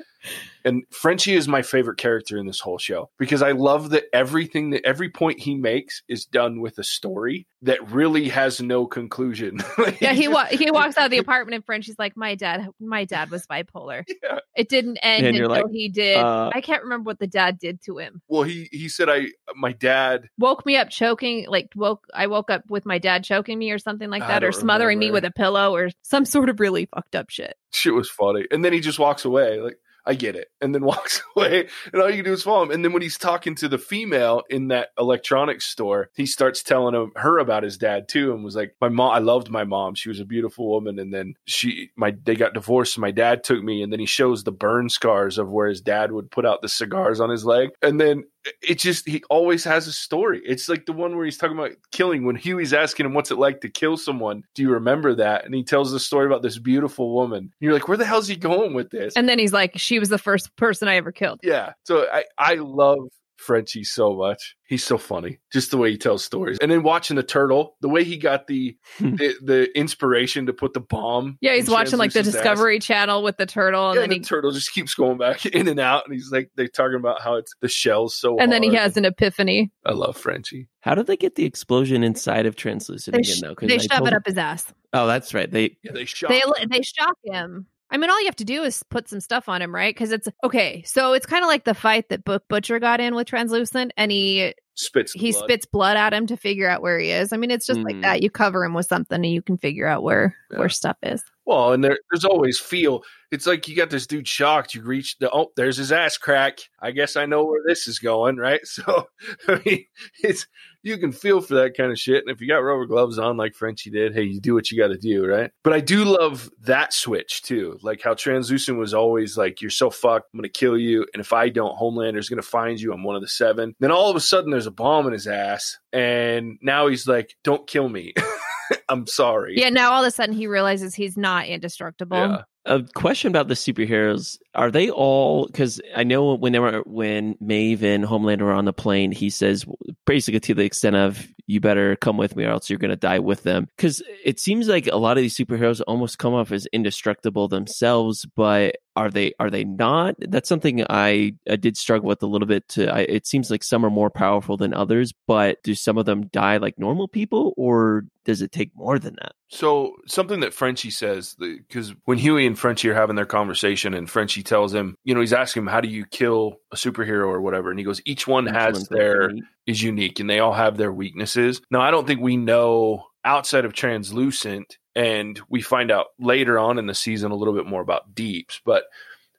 And 0.65 0.83
Frenchie 0.91 1.35
is 1.35 1.47
my 1.47 1.61
favorite 1.61 1.97
character 1.97 2.37
in 2.37 2.45
this 2.45 2.59
whole 2.59 2.77
show 2.77 3.09
because 3.17 3.41
I 3.41 3.51
love 3.53 3.91
that 3.91 4.03
everything 4.13 4.71
that 4.71 4.85
every 4.85 5.09
point 5.09 5.39
he 5.39 5.55
makes 5.55 6.03
is 6.09 6.25
done 6.25 6.59
with 6.59 6.77
a 6.77 6.83
story 6.83 7.47
that 7.61 7.91
really 7.91 8.27
has 8.29 8.61
no 8.61 8.85
conclusion. 8.85 9.59
Like, 9.77 10.01
yeah 10.01 10.11
he 10.13 10.27
wa- 10.27 10.45
he 10.45 10.69
walks 10.71 10.97
out 10.97 11.05
of 11.05 11.11
the 11.11 11.17
apartment 11.25 11.55
and 11.55 11.65
french 11.65 11.85
he's 11.85 11.97
like 11.97 12.17
my 12.17 12.35
dad 12.35 12.67
my 12.81 13.05
dad 13.05 13.29
was 13.31 13.47
bipolar 13.47 14.03
Yeah. 14.21 14.39
it 14.55 14.67
didn't 14.67 14.97
end 14.97 15.25
And 15.25 15.37
until 15.37 15.49
like, 15.51 15.65
he 15.71 15.87
did 15.87 16.17
uh, 16.17 16.49
i 16.53 16.59
can't 16.59 16.83
remember 16.83 17.07
what 17.07 17.19
the 17.19 17.27
dad 17.27 17.57
did 17.59 17.81
to 17.83 17.97
him 17.97 18.21
Well, 18.27 18.43
he 18.43 18.67
he 18.73 18.89
said 18.89 19.07
I 19.09 19.27
my 19.55 19.71
dad 19.71 20.27
woke 20.37 20.65
me 20.65 20.75
up 20.75 20.89
choking 20.89 21.45
like 21.47 21.69
woke 21.75 22.05
i 22.13 22.27
woke 22.27 22.51
up 22.51 22.63
with 22.69 22.85
my 22.85 22.97
dad 22.97 23.23
choking 23.23 23.57
me 23.57 23.71
or 23.71 23.79
something 23.79 24.09
like 24.09 24.27
that 24.27 24.43
or 24.43 24.51
don't 24.51 24.59
smothering 24.59 24.99
me 24.99 25.11
with 25.11 25.23
a 25.23 25.31
pillow 25.31 25.73
or 25.73 25.89
some 26.01 26.25
sort 26.25 26.49
of 26.49 26.59
really 26.59 26.87
fucked 26.93 27.15
up 27.15 27.29
shit 27.29 27.55
shit 27.71 27.93
was 27.93 28.09
funny. 28.09 28.45
And 28.51 28.65
then 28.65 28.73
he 28.73 28.79
just 28.79 28.97
walks 28.99 29.25
away. 29.25 29.59
Like, 29.61 29.77
I 30.09 30.15
get 30.15 30.35
it. 30.35 30.47
And 30.59 30.73
then 30.73 30.83
walks 30.85 31.21
away. 31.35 31.67
And 31.93 32.01
all 32.01 32.09
you 32.09 32.17
can 32.17 32.25
do 32.25 32.33
is 32.33 32.41
follow 32.41 32.63
him. 32.63 32.71
And 32.71 32.83
then 32.83 32.93
when 32.93 33.03
he's 33.03 33.17
talking 33.17 33.53
to 33.55 33.67
the 33.67 33.77
female 33.77 34.41
in 34.49 34.69
that 34.69 34.89
electronics 34.97 35.65
store, 35.65 36.09
he 36.15 36.25
starts 36.25 36.63
telling 36.63 37.11
her 37.15 37.37
about 37.37 37.63
his 37.63 37.77
dad 37.77 38.07
too. 38.07 38.33
And 38.33 38.43
was 38.43 38.55
like, 38.55 38.75
my 38.81 38.89
mom, 38.89 39.11
I 39.11 39.19
loved 39.19 39.49
my 39.49 39.63
mom. 39.63 39.93
She 39.93 40.09
was 40.09 40.19
a 40.19 40.25
beautiful 40.25 40.67
woman. 40.67 40.97
And 40.97 41.13
then 41.13 41.35
she, 41.45 41.91
my, 41.95 42.15
they 42.23 42.35
got 42.35 42.55
divorced. 42.55 42.97
My 42.97 43.11
dad 43.11 43.43
took 43.43 43.63
me. 43.63 43.83
And 43.83 43.93
then 43.93 43.99
he 43.99 44.07
shows 44.07 44.43
the 44.43 44.51
burn 44.51 44.89
scars 44.89 45.37
of 45.37 45.49
where 45.49 45.67
his 45.67 45.81
dad 45.81 46.11
would 46.11 46.31
put 46.31 46.45
out 46.45 46.63
the 46.63 46.69
cigars 46.69 47.19
on 47.19 47.29
his 47.29 47.45
leg. 47.45 47.69
And 47.83 48.01
then 48.01 48.23
it 48.61 48.79
just, 48.79 49.07
he 49.07 49.23
always 49.29 49.63
has 49.65 49.87
a 49.87 49.91
story. 49.91 50.41
It's 50.45 50.69
like 50.69 50.85
the 50.85 50.93
one 50.93 51.15
where 51.15 51.25
he's 51.25 51.37
talking 51.37 51.57
about 51.57 51.71
killing 51.91 52.25
when 52.25 52.35
Hughie's 52.35 52.73
asking 52.73 53.05
him, 53.05 53.13
what's 53.13 53.31
it 53.31 53.37
like 53.37 53.61
to 53.61 53.69
kill 53.69 53.97
someone? 53.97 54.43
Do 54.55 54.61
you 54.61 54.71
remember 54.71 55.15
that? 55.15 55.45
And 55.45 55.53
he 55.53 55.63
tells 55.63 55.91
the 55.91 55.99
story 55.99 56.25
about 56.25 56.41
this 56.41 56.57
beautiful 56.57 57.13
woman. 57.13 57.39
And 57.39 57.51
you're 57.59 57.73
like, 57.73 57.87
where 57.87 57.97
the 57.97 58.05
hell's 58.05 58.27
he 58.27 58.35
going 58.35 58.73
with 58.73 58.89
this? 58.89 59.13
and 59.15 59.27
then 59.27 59.39
he's 59.39 59.53
like 59.53 59.73
she 59.75 59.99
was 59.99 60.09
the 60.09 60.17
first 60.17 60.55
person 60.55 60.87
i 60.87 60.95
ever 60.95 61.11
killed 61.11 61.39
yeah. 61.43 61.73
So 61.83 62.07
I, 62.11 62.25
I 62.37 62.55
love 62.55 62.99
Frenchie 63.39 63.83
so 63.83 64.13
much. 64.15 64.55
He's 64.67 64.83
so 64.83 64.97
funny. 64.97 65.39
Just 65.51 65.71
the 65.71 65.77
way 65.77 65.89
he 65.91 65.97
tells 65.97 66.23
stories. 66.23 66.57
And 66.61 66.69
then 66.69 66.83
watching 66.83 67.15
the 67.15 67.23
turtle, 67.23 67.75
the 67.81 67.89
way 67.89 68.03
he 68.03 68.17
got 68.17 68.47
the 68.47 68.77
the, 68.99 69.33
the 69.41 69.77
inspiration 69.77 70.45
to 70.45 70.53
put 70.53 70.73
the 70.73 70.79
bomb. 70.81 71.37
yeah 71.41 71.55
he's 71.55 71.69
watching 71.69 71.97
like 71.97 72.11
the 72.11 72.19
Translucent's 72.21 72.35
ass. 72.37 72.43
discovery 72.43 72.79
channel 72.79 73.23
with 73.23 73.37
the 73.37 73.45
turtle 73.45 73.87
and 73.89 73.95
Yeah, 73.95 74.01
then 74.01 74.03
and 74.05 74.13
he 74.13 74.19
the 74.19 74.25
turtle 74.25 74.51
just 74.51 74.71
keeps 74.73 74.93
going 74.93 75.17
back 75.17 75.45
in 75.47 75.67
and 75.67 75.79
out, 75.79 76.03
and 76.05 76.13
he's 76.13 76.31
like 76.31 76.51
they're 76.55 76.67
talking 76.67 76.97
about 76.97 77.21
how 77.21 77.35
it's 77.35 77.53
the 77.61 77.69
shell's 77.69 78.13
so. 78.15 78.37
and 78.39 78.51
then 78.51 78.61
he 78.61 78.73
has 78.75 78.97
an 78.97 79.05
epiphany 79.05 79.71
I 79.85 79.93
love 79.93 80.17
Frenchie. 80.17 80.67
How 80.81 80.93
did 80.95 81.07
they 81.07 81.17
get 81.17 81.35
the 81.35 81.45
explosion 81.45 82.03
inside 82.03 82.45
of 82.45 82.55
translucent 82.55 83.13
they, 83.13 83.19
again? 83.21 83.35
sh- 83.35 83.41
though, 83.41 83.55
'Cause 83.55 83.69
they 83.69 83.75
I 83.75 83.77
shove 83.79 83.89
told- 83.99 84.07
it 84.09 84.13
up 84.13 84.23
his 84.25 84.37
ass 84.37 84.73
Oh, 84.91 85.05
that's 85.07 85.33
right. 85.35 85.49
They 85.49 85.77
Yeah, 85.83 85.91
they 85.93 86.05
shot. 86.05 86.29
they 86.29 86.41
they 86.67 86.81
shock 86.81 87.15
him 87.23 87.67
I 87.91 87.97
mean, 87.97 88.09
all 88.09 88.19
you 88.19 88.25
have 88.27 88.35
to 88.37 88.45
do 88.45 88.63
is 88.63 88.83
put 88.89 89.07
some 89.09 89.19
stuff 89.19 89.49
on 89.49 89.61
him, 89.61 89.73
right? 89.73 89.93
Because 89.93 90.11
it's 90.11 90.27
okay. 90.43 90.83
So 90.85 91.13
it's 91.13 91.25
kind 91.25 91.43
of 91.43 91.47
like 91.47 91.63
the 91.63 91.73
fight 91.73 92.09
that 92.09 92.23
Book 92.23 92.43
Butcher 92.47 92.79
got 92.79 92.99
in 92.99 93.15
with 93.15 93.27
Translucent, 93.27 93.91
and 93.97 94.11
he 94.11 94.53
spits. 94.75 95.11
he 95.13 95.31
blood. 95.31 95.43
spits 95.43 95.65
blood 95.65 95.97
at 95.97 96.13
him 96.13 96.27
to 96.27 96.37
figure 96.37 96.69
out 96.69 96.81
where 96.81 96.99
he 96.99 97.09
is. 97.11 97.33
I 97.33 97.37
mean, 97.37 97.49
it's 97.51 97.65
just 97.65 97.79
like 97.79 97.95
Mm. 97.95 98.01
that. 98.03 98.21
You 98.21 98.29
cover 98.29 98.63
him 98.63 98.73
with 98.75 98.85
something, 98.85 99.15
and 99.15 99.25
you 99.25 99.41
can 99.41 99.57
figure 99.57 99.87
out 99.87 100.03
where 100.03 100.35
Yeah. 100.51 100.59
where 100.59 100.69
stuff 100.69 100.97
is. 101.03 101.23
Well, 101.45 101.73
and 101.73 101.83
there, 101.83 101.97
there's 102.11 102.25
always 102.25 102.59
feel. 102.59 103.01
It's 103.31 103.47
like 103.47 103.67
you 103.67 103.75
got 103.75 103.89
this 103.89 104.05
dude 104.05 104.27
shocked. 104.27 104.75
You 104.75 104.83
reach 104.83 105.17
the 105.17 105.31
oh, 105.31 105.51
there's 105.55 105.77
his 105.77 105.91
ass 105.91 106.15
crack. 106.15 106.59
I 106.79 106.91
guess 106.91 107.15
I 107.15 107.25
know 107.25 107.43
where 107.43 107.61
this 107.65 107.87
is 107.87 107.97
going, 107.97 108.37
right? 108.37 108.61
So, 108.65 109.07
I 109.47 109.59
mean, 109.65 109.85
it's 110.23 110.45
you 110.83 110.97
can 110.97 111.11
feel 111.11 111.41
for 111.41 111.55
that 111.55 111.75
kind 111.75 111.91
of 111.91 111.99
shit. 111.99 112.23
And 112.23 112.33
if 112.33 112.41
you 112.41 112.47
got 112.47 112.57
rubber 112.59 112.85
gloves 112.85 113.19
on, 113.19 113.37
like 113.37 113.53
Frenchie 113.55 113.89
did, 113.89 114.13
hey, 114.13 114.23
you 114.23 114.39
do 114.39 114.53
what 114.53 114.71
you 114.71 114.77
got 114.77 114.87
to 114.87 114.97
do, 114.97 115.25
right? 115.25 115.51
But 115.63 115.73
I 115.73 115.79
do 115.81 116.05
love 116.05 116.49
that 116.61 116.93
switch 116.93 117.41
too, 117.41 117.77
like 117.81 118.01
how 118.01 118.13
Translucent 118.13 118.77
was 118.77 118.93
always 118.93 119.37
like, 119.37 119.61
"You're 119.61 119.71
so 119.71 119.89
fucked. 119.89 120.29
I'm 120.33 120.39
gonna 120.39 120.49
kill 120.49 120.77
you, 120.77 121.05
and 121.13 121.21
if 121.21 121.33
I 121.33 121.49
don't, 121.49 121.75
Homelander's 121.75 122.29
gonna 122.29 122.41
find 122.41 122.79
you. 122.79 122.93
I'm 122.93 123.03
one 123.03 123.15
of 123.15 123.21
the 123.21 123.27
seven. 123.27 123.75
Then 123.79 123.91
all 123.91 124.09
of 124.09 124.15
a 124.15 124.21
sudden, 124.21 124.51
there's 124.51 124.67
a 124.67 124.71
bomb 124.71 125.07
in 125.07 125.13
his 125.13 125.27
ass, 125.27 125.77
and 125.91 126.57
now 126.61 126.87
he's 126.87 127.07
like, 127.07 127.35
"Don't 127.43 127.67
kill 127.67 127.89
me. 127.89 128.13
I'm 128.89 129.05
sorry." 129.07 129.55
Yeah. 129.57 129.69
Now 129.69 129.91
all 129.91 130.03
of 130.03 130.07
a 130.07 130.11
sudden 130.11 130.35
he 130.35 130.47
realizes 130.47 130.95
he's 130.95 131.17
not 131.17 131.47
indestructible. 131.47 132.17
Yeah. 132.17 132.41
a 132.65 132.83
question 132.95 133.29
about 133.29 133.47
the 133.47 133.53
superheroes 133.55 134.37
are 134.55 134.71
they 134.71 134.89
all 134.89 135.45
because 135.47 135.79
i 135.95 136.03
know 136.03 136.35
when 136.35 136.53
they 136.53 136.59
were 136.59 136.81
when 136.85 137.35
maeve 137.39 137.83
and 137.83 138.03
homelander 138.03 138.41
were 138.41 138.53
on 138.53 138.65
the 138.65 138.73
plane 138.73 139.11
he 139.11 139.29
says 139.29 139.65
basically 140.05 140.39
to 140.39 140.53
the 140.53 140.63
extent 140.63 140.95
of 140.95 141.27
you 141.49 141.59
better 141.59 141.95
come 141.95 142.15
with 142.15 142.35
me 142.35 142.45
or 142.45 142.51
else 142.51 142.69
you're 142.69 142.77
going 142.77 142.89
to 142.91 142.95
die 142.95 143.17
with 143.17 143.41
them. 143.41 143.67
Because 143.75 144.03
it 144.23 144.39
seems 144.39 144.67
like 144.67 144.85
a 144.85 144.97
lot 144.97 145.17
of 145.17 145.23
these 145.23 145.35
superheroes 145.35 145.81
almost 145.87 146.19
come 146.19 146.35
off 146.35 146.51
as 146.51 146.67
indestructible 146.67 147.47
themselves 147.47 148.25
but 148.35 148.75
are 148.95 149.09
they 149.09 149.33
are 149.39 149.49
they 149.49 149.63
not? 149.63 150.15
That's 150.19 150.47
something 150.47 150.85
i 150.89 151.33
i 151.49 151.55
did 151.55 151.75
struggle 151.75 152.07
with 152.07 152.21
a 152.21 152.27
little 152.27 152.47
bit 152.47 152.67
to 152.69 152.93
I, 152.93 152.99
it 152.99 153.25
seems 153.25 153.49
like 153.49 153.63
some 153.63 153.83
are 153.83 153.89
more 153.89 154.11
powerful 154.11 154.57
than 154.57 154.75
others 154.75 155.11
but 155.25 155.57
do 155.63 155.73
some 155.73 155.97
of 155.97 156.05
them 156.05 156.27
die 156.27 156.57
like 156.57 156.77
normal 156.77 157.07
people 157.07 157.53
or 157.57 158.03
does 158.25 158.43
it 158.43 158.51
take 158.51 158.69
more 158.75 158.99
than 158.99 159.15
that? 159.15 159.31
So 159.47 159.95
something 160.05 160.41
that 160.41 160.53
Frenchie 160.53 160.91
says, 160.91 161.35
because 161.39 161.95
when 162.05 162.19
Hughie 162.19 162.45
and 162.45 162.59
Frenchie 162.59 162.89
are 162.89 162.93
having 162.93 163.15
their 163.15 163.25
conversation, 163.25 163.95
and 163.95 164.07
Frenchie 164.07 164.38
tells 164.43 164.73
him, 164.73 164.95
you 165.03 165.13
know, 165.13 165.21
he's 165.21 165.33
asking 165.33 165.63
him, 165.63 165.67
"How 165.67 165.81
do 165.81 165.87
you 165.87 166.05
kill 166.05 166.57
a 166.71 166.75
superhero 166.75 167.27
or 167.27 167.41
whatever?" 167.41 167.69
And 167.69 167.79
he 167.79 167.85
goes, 167.85 168.01
"Each 168.05 168.27
one 168.27 168.47
Each 168.47 168.53
has 168.53 168.87
their 168.89 169.29
unique. 169.29 169.43
is 169.67 169.83
unique, 169.83 170.19
and 170.19 170.29
they 170.29 170.39
all 170.39 170.53
have 170.53 170.77
their 170.77 170.91
weaknesses." 170.91 171.61
Now, 171.71 171.81
I 171.81 171.91
don't 171.91 172.07
think 172.07 172.21
we 172.21 172.37
know 172.37 173.05
outside 173.25 173.65
of 173.65 173.73
Translucent, 173.73 174.77
and 174.95 175.39
we 175.49 175.61
find 175.61 175.91
out 175.91 176.07
later 176.19 176.57
on 176.59 176.79
in 176.79 176.87
the 176.87 176.95
season 176.95 177.31
a 177.31 177.35
little 177.35 177.53
bit 177.53 177.65
more 177.65 177.81
about 177.81 178.15
Deeps, 178.15 178.61
but. 178.65 178.83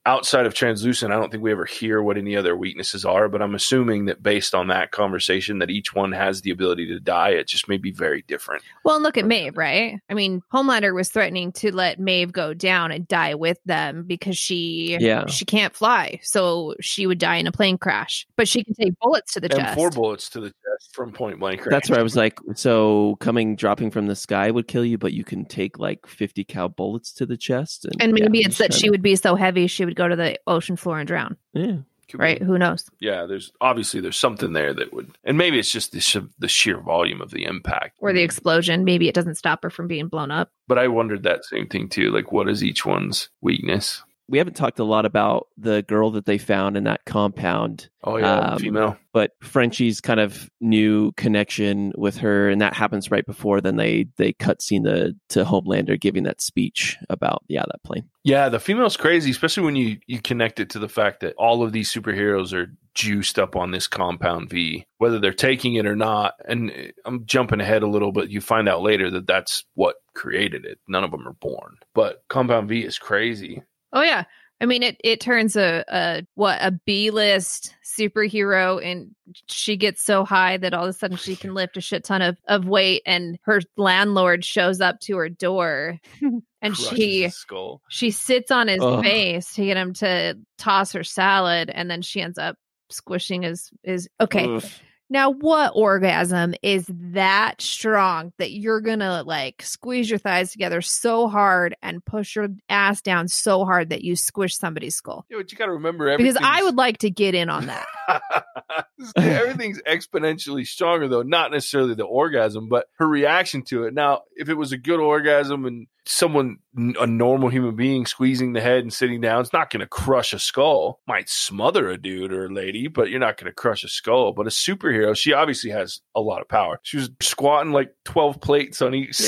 Outside 0.07 0.47
of 0.47 0.55
translucent, 0.55 1.13
I 1.13 1.17
don't 1.17 1.31
think 1.31 1.43
we 1.43 1.53
ever 1.53 1.67
hear 1.67 2.03
what 2.03 2.17
any 2.17 2.35
other 2.35 2.57
weaknesses 2.57 3.05
are, 3.05 3.29
but 3.29 3.43
I'm 3.43 3.55
assuming 3.55 4.07
that 4.07 4.23
based 4.23 4.55
on 4.55 4.69
that 4.69 4.93
conversation, 4.93 5.59
that 5.59 5.69
each 5.69 5.93
one 5.95 6.11
has 6.13 6.41
the 6.41 6.51
ability 6.51 6.87
to 6.89 6.99
die. 6.99 7.31
It 7.31 7.47
just 7.49 7.69
may 7.69 7.77
be 7.77 7.93
very 7.93 8.23
different. 8.23 8.63
Well, 8.83 8.99
look 9.03 9.19
at 9.19 9.27
Maeve, 9.27 9.59
right? 9.59 10.01
I 10.09 10.15
mean, 10.15 10.41
Homelander 10.55 10.95
was 10.95 11.11
threatening 11.11 11.53
to 11.53 11.71
let 11.75 12.01
Maeve 12.01 12.33
go 12.33 12.55
down 12.55 12.93
and 12.93 13.07
die 13.09 13.35
with 13.35 13.59
them 13.67 14.05
because 14.07 14.39
she 14.39 14.97
Yeah. 14.99 15.27
she 15.27 15.45
can't 15.45 15.75
fly, 15.75 16.19
so 16.23 16.75
she 16.81 17.07
would 17.07 17.19
die 17.19 17.37
in 17.37 17.47
a 17.47 17.53
plane 17.53 17.77
crash. 17.77 18.27
But 18.37 18.49
she 18.49 18.65
can 18.65 18.73
take 18.75 18.99
bullets 19.01 19.35
to 19.35 19.41
the 19.41 19.53
and 19.55 19.61
chest. 19.65 19.75
four 19.77 19.91
bullets 19.91 20.31
to 20.31 20.41
the 20.41 20.47
chest. 20.49 20.57
From 20.93 21.13
Point 21.13 21.39
Blank. 21.41 21.61
Range. 21.61 21.71
That's 21.71 21.91
where 21.91 22.01
I 22.01 22.03
was 22.03 22.17
like, 22.17 22.39
so 22.55 23.17
coming 23.21 23.57
dropping 23.57 23.91
from 23.91 24.07
the 24.07 24.17
sky 24.17 24.51
would 24.51 24.67
kill 24.69 24.85
you, 24.85 24.99
but 24.99 25.13
you 25.13 25.25
can 25.25 25.45
take 25.45 25.79
like 25.79 26.07
fifty 26.07 26.45
cal 26.45 26.69
bullets 26.69 27.13
to 27.15 27.27
the 27.27 27.37
chest, 27.37 27.85
and, 27.85 27.95
And 28.03 28.13
maybe 28.13 28.39
yeah, 28.41 28.47
it's 28.47 28.59
that 28.59 28.71
just 28.71 28.81
she 28.83 28.91
would 28.91 29.03
be 29.03 29.17
so 29.17 29.35
heavy 29.37 29.67
she 29.67 29.85
would 29.85 29.97
go 29.97 30.09
to 30.09 30.17
the 30.17 30.39
ocean 30.47 30.77
floor 30.77 30.99
and 30.99 31.07
drown. 31.09 31.37
yeah. 31.53 31.77
Could 32.09 32.19
be. 32.19 32.25
Right? 32.25 32.43
Who 32.43 32.59
knows? 32.59 32.91
Yeah, 32.99 33.27
there's 33.27 33.53
obviously 33.61 34.01
there's 34.01 34.17
something 34.17 34.53
there 34.53 34.75
that 34.75 34.93
would, 34.93 35.13
and 35.23 35.39
maybe 35.39 35.61
it's 35.61 35.71
just 35.71 35.93
the 35.93 36.01
sh- 36.01 36.17
the 36.41 36.49
sheer 36.49 36.81
volume 36.81 37.21
of 37.21 37.31
the 37.31 37.45
impact 37.45 37.99
Or 38.01 38.13
the 38.13 38.23
explosion. 38.23 38.85
Maybe 38.85 39.07
it 39.09 39.15
doesn't 39.15 39.37
stop 39.37 39.63
her 39.63 39.71
from 39.71 39.87
being 39.87 40.09
blown 40.09 40.33
up. 40.33 40.51
But 40.67 40.79
I 40.81 40.89
wondered 40.89 41.23
that 41.23 41.45
same 41.45 41.69
thing 41.69 41.89
too. 41.89 42.11
Like, 42.11 42.33
what 42.33 42.49
is 42.49 42.65
each 42.65 42.85
one's 42.85 43.29
weakness? 43.43 44.03
We 44.31 44.39
haven't 44.39 44.55
talked 44.55 44.79
a 44.79 44.85
lot 44.85 45.05
about 45.05 45.49
the 45.59 45.83
girl 45.83 46.13
that 46.13 46.25
they 46.25 46.39
found 46.39 46.77
in 46.77 46.85
that 46.85 47.05
compound 47.05 47.91
Oh 48.03 48.17
yeah, 48.17 48.39
Um, 48.53 48.59
female. 48.59 48.97
but 49.13 49.33
Frenchie's 49.43 50.01
kind 50.01 50.21
of 50.21 50.49
new 50.61 51.13
connection 51.19 51.93
with 51.99 52.17
her, 52.19 52.49
and 52.49 52.61
that 52.63 52.73
happens 52.73 53.11
right 53.11 53.27
before 53.27 53.61
then 53.61 53.77
they 53.77 54.07
they 54.17 54.33
cut 54.33 54.63
scene 54.63 54.85
the 54.85 55.15
to 55.31 55.45
Homelander 55.45 56.01
giving 56.01 56.23
that 56.23 56.41
speech 56.41 56.97
about 57.11 57.43
yeah 57.49 57.65
that 57.67 57.83
plane. 57.83 58.09
Yeah, 58.25 58.49
the 58.49 58.61
female's 58.61 58.97
crazy, 58.97 59.31
especially 59.31 59.65
when 59.65 59.77
you 59.77 59.99
you 60.07 60.21
connect 60.23 60.61
it 60.61 60.71
to 60.71 60.79
the 60.79 60.89
fact 60.89 61.21
that 61.21 61.35
all 61.37 61.63
of 61.63 61.73
these 61.73 61.93
superheroes 61.93 62.55
are 62.55 62.73
juiced 62.95 63.39
up 63.39 63.55
on 63.55 63.71
this 63.71 63.87
compound 63.87 64.49
V, 64.49 64.85
whether 64.99 65.19
they're 65.19 65.33
taking 65.33 65.75
it 65.75 65.87
or 65.87 65.95
not. 65.97 66.35
And 66.49 66.71
eh, 66.71 66.91
I'm 67.05 67.27
jumping 67.27 67.61
ahead 67.61 67.83
a 67.83 67.87
little, 67.87 68.13
but 68.13 68.31
you 68.31 68.41
find 68.41 68.69
out 68.69 68.81
later 68.83 69.11
that 69.11 69.27
that's 69.27 69.65
what 69.75 69.97
created 70.15 70.65
it. 70.65 70.79
None 70.89 71.05
of 71.05 71.11
them 71.11 71.27
are 71.29 71.35
born, 71.35 71.77
but 71.95 72.23
compound 72.29 72.69
V 72.69 72.81
is 72.81 72.99
crazy. 72.99 73.63
Oh 73.93 74.03
yeah. 74.03 74.25
I 74.61 74.67
mean 74.67 74.83
it 74.83 75.01
it 75.03 75.21
turns 75.21 75.57
a, 75.57 75.85
a 75.89 76.27
what 76.35 76.59
a 76.61 76.71
B 76.85 77.11
list 77.11 77.75
superhero 77.85 78.85
and 78.85 79.15
she 79.47 79.77
gets 79.77 80.03
so 80.03 80.25
high 80.25 80.57
that 80.59 80.75
all 80.75 80.85
of 80.85 80.91
a 80.91 80.93
sudden 80.93 81.17
she 81.17 81.35
can 81.35 81.55
lift 81.55 81.77
a 81.77 81.81
shit 81.81 82.05
ton 82.05 82.23
of, 82.23 82.37
of 82.47 82.67
weight 82.67 83.03
and 83.07 83.39
her 83.43 83.61
landlord 83.77 84.45
shows 84.45 84.81
up 84.81 85.01
to 85.01 85.17
her 85.17 85.29
door 85.29 85.99
and 86.63 86.77
she 86.77 87.29
skull. 87.31 87.81
she 87.89 88.11
sits 88.11 88.51
on 88.51 88.69
his 88.69 88.81
Ugh. 88.81 89.03
face 89.03 89.55
to 89.55 89.65
get 89.65 89.77
him 89.77 89.95
to 89.95 90.39
toss 90.59 90.93
her 90.93 91.05
salad 91.05 91.71
and 91.71 91.91
then 91.91 92.03
she 92.03 92.21
ends 92.21 92.39
up 92.39 92.57
squishing 92.91 93.43
his 93.43 93.71
his 93.83 94.09
okay 94.21 94.47
Ugh. 94.47 94.65
Now 95.11 95.31
what 95.33 95.73
orgasm 95.75 96.55
is 96.63 96.87
that 96.89 97.61
strong 97.61 98.33
that 98.39 98.53
you're 98.53 98.81
gonna 98.81 99.23
like 99.25 99.63
squeeze 99.63 100.09
your 100.09 100.19
thighs 100.19 100.53
together 100.53 100.81
so 100.81 101.29
hard 101.29 101.77
and 101.83 102.05
push 102.05 102.37
your 102.37 102.49
ass 102.69 103.03
down 103.03 103.29
so 103.29 103.65
hard 103.65 103.91
that 103.91 104.03
you 104.03 104.17
squish 104.17 104.57
somebody's 104.57 104.97
skull? 104.97 105.27
Yeah, 105.29 105.39
but 105.39 105.53
you 105.53 105.59
got 105.59 105.67
to 105.67 105.73
remember 105.73 106.17
because 106.17 106.37
i 106.41 106.63
would 106.63 106.77
like 106.77 106.99
to 106.99 107.11
get 107.11 107.35
in 107.35 107.49
on 107.49 107.67
that. 107.67 107.87
Everything's 109.17 109.81
exponentially 109.83 110.67
stronger, 110.67 111.09
though, 111.09 111.23
not 111.23 111.51
necessarily 111.51 111.95
the 111.95 112.05
orgasm, 112.05 112.69
but 112.69 112.87
her 112.99 113.07
reaction 113.07 113.63
to 113.63 113.85
it. 113.85 113.95
Now, 113.95 114.23
if 114.37 114.49
it 114.49 114.55
was 114.55 114.73
a 114.73 114.79
good 114.79 115.01
orgasm 115.01 115.65
and 115.65 115.87
someone, 116.07 116.59
a 116.77 117.07
normal 117.07 117.49
human 117.49 117.77
being, 117.77 118.07
squeezing 118.07 118.53
the 118.53 118.61
head 118.61 118.79
and 118.79 118.93
sitting 118.93 119.21
down, 119.21 119.41
it's 119.41 119.53
not 119.53 119.71
going 119.71 119.81
to 119.81 119.87
crush 119.87 120.33
a 120.33 120.39
skull. 120.39 121.01
Might 121.07 121.29
smother 121.29 121.89
a 121.91 121.97
dude 122.01 122.33
or 122.33 122.47
a 122.47 122.53
lady, 122.53 122.89
but 122.89 123.11
you're 123.11 123.21
not 123.21 123.37
going 123.37 123.51
to 123.51 123.55
crush 123.55 123.85
a 123.85 123.89
skull. 123.89 124.33
But 124.33 124.47
a 124.47 124.51
superhero, 124.51 125.17
she 125.17 125.33
obviously 125.33 125.71
has 125.71 126.01
a 126.15 126.21
lot 126.21 126.41
of 126.41 126.49
power. 126.49 126.79
She 126.83 126.97
was 126.97 127.11
squatting 127.21 127.73
like 127.73 127.93
12 128.05 128.41
plates 128.41 128.81
on 128.83 128.95
each 128.95 129.21
Yeah. 129.21 129.27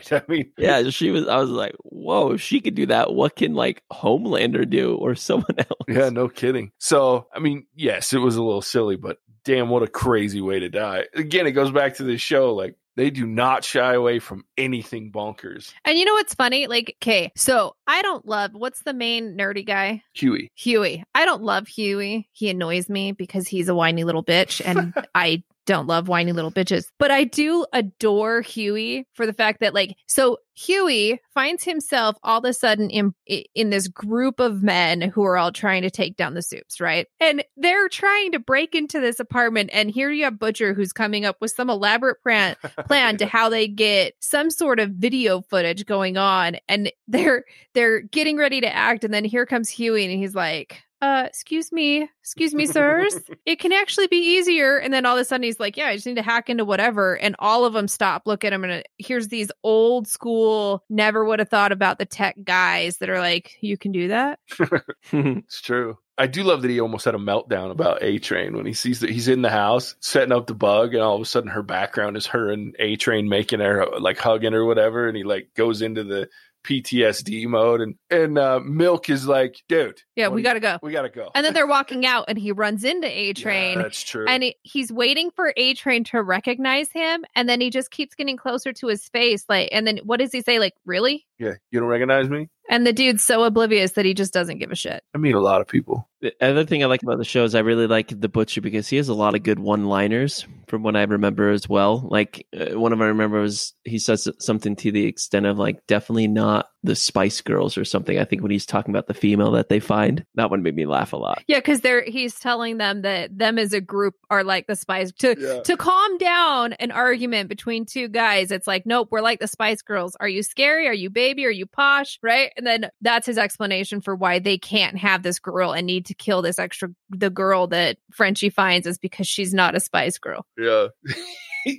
side. 0.00 0.08
I 0.12 0.22
mean, 0.28 0.52
Yeah, 0.58 0.88
she 0.90 1.10
was. 1.10 1.26
I 1.28 1.36
was 1.38 1.50
like, 1.50 1.74
whoa, 1.84 2.32
if 2.32 2.40
she 2.40 2.60
could 2.60 2.74
do 2.74 2.86
that, 2.86 3.12
what 3.12 3.36
can 3.36 3.54
like 3.54 3.82
Homelander 3.92 4.68
do 4.68 4.94
or 4.96 5.14
someone 5.16 5.56
else? 5.58 5.68
Yeah, 5.88 6.08
no 6.10 6.28
kidding. 6.28 6.72
So, 6.78 7.26
I 7.34 7.38
mean, 7.40 7.66
yes, 7.74 8.12
it 8.12 8.18
was 8.18 8.36
a 8.36 8.42
little 8.42 8.62
silly, 8.62 8.96
but 8.96 9.18
damn, 9.44 9.68
what 9.68 9.82
a 9.82 9.88
crazy 9.88 10.40
way 10.40 10.58
to 10.60 10.68
die. 10.68 11.04
Again, 11.14 11.46
it 11.46 11.52
goes 11.52 11.70
back 11.70 11.96
to 11.96 12.02
this 12.02 12.20
show. 12.20 12.52
Like, 12.54 12.74
they 12.96 13.10
do 13.10 13.26
not 13.26 13.62
shy 13.64 13.94
away 13.94 14.18
from 14.18 14.44
anything 14.56 15.12
bonkers. 15.12 15.72
and 15.84 15.98
you 15.98 16.04
know 16.04 16.14
what's 16.14 16.34
funny 16.34 16.66
like 16.66 16.96
okay 17.02 17.30
so 17.36 17.74
i 17.86 18.02
don't 18.02 18.26
love 18.26 18.52
what's 18.54 18.82
the 18.82 18.94
main 18.94 19.36
nerdy 19.36 19.64
guy 19.66 20.02
Hughie. 20.14 20.50
Hughie. 20.54 21.04
I 21.14 21.24
don't 21.26 21.42
love 21.42 21.68
Hughie. 21.68 22.28
He 22.32 22.48
annoys 22.48 22.88
me 22.88 23.12
because 23.12 23.46
he's 23.46 23.68
a 23.68 23.74
whiny 23.74 24.04
little 24.04 24.24
bitch 24.24 24.62
and 24.64 24.94
I 25.14 25.42
don't 25.66 25.86
love 25.86 26.08
whiny 26.08 26.32
little 26.32 26.52
bitches. 26.52 26.86
But 26.98 27.10
I 27.10 27.24
do 27.24 27.66
adore 27.72 28.40
Hughie 28.40 29.06
for 29.12 29.26
the 29.26 29.32
fact 29.32 29.60
that 29.60 29.74
like 29.74 29.96
so 30.06 30.38
Hughie 30.54 31.20
finds 31.34 31.64
himself 31.64 32.16
all 32.22 32.38
of 32.38 32.44
a 32.44 32.54
sudden 32.54 32.88
in 32.88 33.14
in 33.54 33.70
this 33.70 33.88
group 33.88 34.40
of 34.40 34.62
men 34.62 35.02
who 35.02 35.22
are 35.24 35.36
all 35.36 35.52
trying 35.52 35.82
to 35.82 35.90
take 35.90 36.16
down 36.16 36.34
the 36.34 36.40
soups, 36.40 36.80
right? 36.80 37.06
And 37.20 37.44
they're 37.56 37.88
trying 37.88 38.32
to 38.32 38.38
break 38.38 38.74
into 38.74 39.00
this 39.00 39.20
apartment 39.20 39.70
and 39.72 39.90
here 39.90 40.10
you 40.10 40.24
have 40.24 40.38
Butcher 40.38 40.72
who's 40.72 40.92
coming 40.92 41.24
up 41.24 41.36
with 41.40 41.50
some 41.50 41.68
elaborate 41.68 42.22
plan 42.22 42.56
plan 42.86 43.18
to 43.18 43.26
how 43.26 43.48
they 43.48 43.68
get 43.68 44.14
some 44.20 44.50
sort 44.50 44.80
of 44.80 44.90
video 44.90 45.42
footage 45.42 45.84
going 45.84 46.16
on 46.16 46.56
and 46.68 46.90
they're 47.08 47.44
they're 47.74 48.00
getting 48.00 48.36
ready 48.36 48.60
to 48.60 48.74
act 48.74 49.04
and 49.04 49.12
then 49.12 49.24
here 49.24 49.44
comes 49.44 49.68
Huey 49.68 50.04
and 50.04 50.14
he's 50.14 50.34
like 50.34 50.85
uh 51.02 51.24
excuse 51.26 51.72
me 51.72 52.08
excuse 52.20 52.54
me 52.54 52.66
sirs. 52.66 53.14
It 53.46 53.60
can 53.60 53.72
actually 53.72 54.06
be 54.08 54.16
easier. 54.16 54.76
And 54.78 54.92
then 54.92 55.06
all 55.06 55.16
of 55.16 55.20
a 55.20 55.24
sudden 55.24 55.44
he's 55.44 55.60
like 55.60 55.76
yeah 55.76 55.88
i 55.88 55.94
just 55.94 56.06
need 56.06 56.16
to 56.16 56.22
hack 56.22 56.48
into 56.50 56.64
whatever. 56.64 57.16
And 57.16 57.36
all 57.38 57.64
of 57.64 57.72
them 57.72 57.88
stop 57.88 58.22
look 58.26 58.44
at 58.44 58.52
him 58.52 58.64
and 58.64 58.82
here's 58.98 59.28
these 59.28 59.50
old 59.62 60.08
school 60.08 60.84
never 60.88 61.24
would 61.24 61.38
have 61.38 61.48
thought 61.48 61.72
about 61.72 61.98
the 61.98 62.06
tech 62.06 62.36
guys 62.44 62.98
that 62.98 63.10
are 63.10 63.20
like 63.20 63.56
you 63.60 63.76
can 63.76 63.92
do 63.92 64.08
that? 64.08 64.38
It's 65.12 65.60
true. 65.60 65.98
I 66.18 66.26
do 66.26 66.42
love 66.42 66.62
that 66.62 66.70
he 66.70 66.80
almost 66.80 67.04
had 67.04 67.14
a 67.14 67.18
meltdown 67.18 67.70
about 67.70 68.02
A 68.02 68.18
Train 68.18 68.56
when 68.56 68.64
he 68.64 68.72
sees 68.72 69.00
that 69.00 69.10
he's 69.10 69.28
in 69.28 69.42
the 69.42 69.50
house 69.50 69.96
setting 70.00 70.32
up 70.32 70.46
the 70.46 70.54
bug, 70.54 70.94
and 70.94 71.02
all 71.02 71.16
of 71.16 71.20
a 71.20 71.26
sudden 71.26 71.50
her 71.50 71.62
background 71.62 72.16
is 72.16 72.26
her 72.28 72.50
and 72.50 72.74
A 72.78 72.96
Train 72.96 73.28
making 73.28 73.60
her 73.60 73.86
like 74.00 74.16
hugging 74.16 74.54
or 74.54 74.64
whatever, 74.64 75.08
and 75.08 75.16
he 75.16 75.24
like 75.24 75.50
goes 75.54 75.82
into 75.82 76.04
the 76.04 76.28
PTSD 76.66 77.46
mode, 77.46 77.80
and 77.80 77.94
and 78.10 78.38
uh, 78.38 78.60
Milk 78.60 79.08
is 79.08 79.26
like, 79.26 79.56
dude, 79.68 80.02
yeah 80.16 80.28
we 80.28 80.42
gotta 80.42 80.60
go 80.60 80.78
we 80.82 80.92
gotta 80.92 81.08
go. 81.08 81.30
and 81.34 81.44
then 81.44 81.54
they're 81.54 81.66
walking 81.66 82.04
out 82.04 82.24
and 82.28 82.38
he 82.38 82.52
runs 82.52 82.84
into 82.84 83.06
A 83.06 83.32
Train 83.32 83.76
Yeah, 83.76 83.82
that's 83.82 84.02
true. 84.02 84.26
and 84.28 84.42
he, 84.42 84.56
he's 84.62 84.92
waiting 84.92 85.30
for 85.30 85.52
A 85.56 85.74
Train 85.74 86.04
to 86.04 86.22
recognize 86.22 86.90
him, 86.92 87.24
and 87.34 87.48
then 87.48 87.60
he 87.60 87.70
just 87.70 87.90
keeps 87.90 88.14
getting 88.14 88.36
closer 88.36 88.72
to 88.72 88.86
his 88.88 89.08
face. 89.08 89.44
Like, 89.48 89.68
and 89.72 89.86
then 89.86 89.98
what 90.04 90.18
does 90.20 90.32
he 90.32 90.42
say? 90.42 90.58
Like, 90.58 90.74
really? 90.84 91.26
Yeah, 91.38 91.52
you 91.70 91.80
don't 91.80 91.88
recognize 91.88 92.28
me? 92.28 92.48
And 92.68 92.84
the 92.84 92.92
dude's 92.92 93.22
so 93.22 93.44
oblivious 93.44 93.92
that 93.92 94.04
he 94.04 94.12
just 94.12 94.32
doesn't 94.32 94.58
give 94.58 94.72
a 94.72 94.74
shit. 94.74 95.00
I 95.14 95.18
meet 95.18 95.36
a 95.36 95.40
lot 95.40 95.60
of 95.60 95.68
people. 95.68 96.08
The 96.20 96.32
other 96.40 96.64
thing 96.64 96.82
I 96.82 96.86
like 96.86 97.02
about 97.02 97.18
the 97.18 97.24
show 97.24 97.44
is 97.44 97.54
I 97.54 97.60
really 97.60 97.86
like 97.86 98.08
the 98.08 98.28
butcher 98.28 98.60
because 98.60 98.88
he 98.88 98.96
has 98.96 99.08
a 99.08 99.14
lot 99.14 99.36
of 99.36 99.44
good 99.44 99.60
one-liners 99.60 100.46
from 100.66 100.82
what 100.82 100.96
I 100.96 101.02
remember 101.02 101.50
as 101.50 101.68
well. 101.68 102.08
Like 102.10 102.44
uh, 102.58 102.76
one 102.78 102.92
of 102.92 103.00
I 103.00 103.06
remember 103.06 103.40
was 103.40 103.72
he 103.84 104.00
says 104.00 104.26
something 104.40 104.74
to 104.76 104.90
the 104.90 105.06
extent 105.06 105.46
of 105.46 105.58
like 105.58 105.86
definitely 105.86 106.26
not 106.26 106.66
the 106.82 106.96
Spice 106.96 107.40
Girls 107.42 107.76
or 107.78 107.84
something. 107.84 108.18
I 108.18 108.24
think 108.24 108.42
when 108.42 108.50
he's 108.50 108.66
talking 108.66 108.92
about 108.92 109.06
the 109.06 109.14
female 109.14 109.52
that 109.52 109.68
they 109.68 109.78
find, 109.78 110.24
that 110.34 110.50
one 110.50 110.62
made 110.62 110.74
me 110.74 110.86
laugh 110.86 111.12
a 111.12 111.16
lot. 111.16 111.44
Yeah, 111.46 111.58
because 111.58 111.82
they're 111.82 112.02
he's 112.02 112.40
telling 112.40 112.78
them 112.78 113.02
that 113.02 113.36
them 113.36 113.58
as 113.58 113.72
a 113.72 113.80
group 113.80 114.14
are 114.30 114.42
like 114.42 114.66
the 114.66 114.74
Spice 114.76 115.12
to 115.20 115.36
Yeah. 115.38 115.60
to 115.62 115.76
calm 115.76 116.18
down 116.18 116.72
an 116.74 116.90
argument 116.90 117.48
between 117.48 117.84
two 117.86 118.08
guys. 118.08 118.50
It's 118.50 118.66
like, 118.66 118.86
nope, 118.86 119.08
we're 119.12 119.20
like 119.20 119.38
the 119.38 119.46
Spice 119.48 119.82
Girls. 119.82 120.16
Are 120.18 120.28
you 120.28 120.42
scary? 120.42 120.88
Are 120.88 120.94
you 120.94 121.10
baby? 121.26 121.46
Are 121.46 121.50
you 121.50 121.66
posh? 121.66 122.18
Right? 122.22 122.52
And 122.56 122.66
then 122.66 122.90
that's 123.00 123.26
his 123.26 123.38
explanation 123.38 124.00
for 124.00 124.14
why 124.14 124.38
they 124.38 124.58
can't 124.58 124.96
have 124.96 125.22
this 125.22 125.38
girl 125.38 125.72
and 125.72 125.86
need 125.86 126.06
to 126.06 126.14
kill 126.14 126.42
this 126.42 126.58
extra 126.58 126.88
the 127.10 127.30
girl 127.30 127.66
that 127.68 127.98
Frenchie 128.12 128.50
finds 128.50 128.86
is 128.86 128.98
because 128.98 129.26
she's 129.26 129.52
not 129.52 129.74
a 129.74 129.80
Spice 129.80 130.18
Girl. 130.18 130.46
Yeah. 130.56 130.88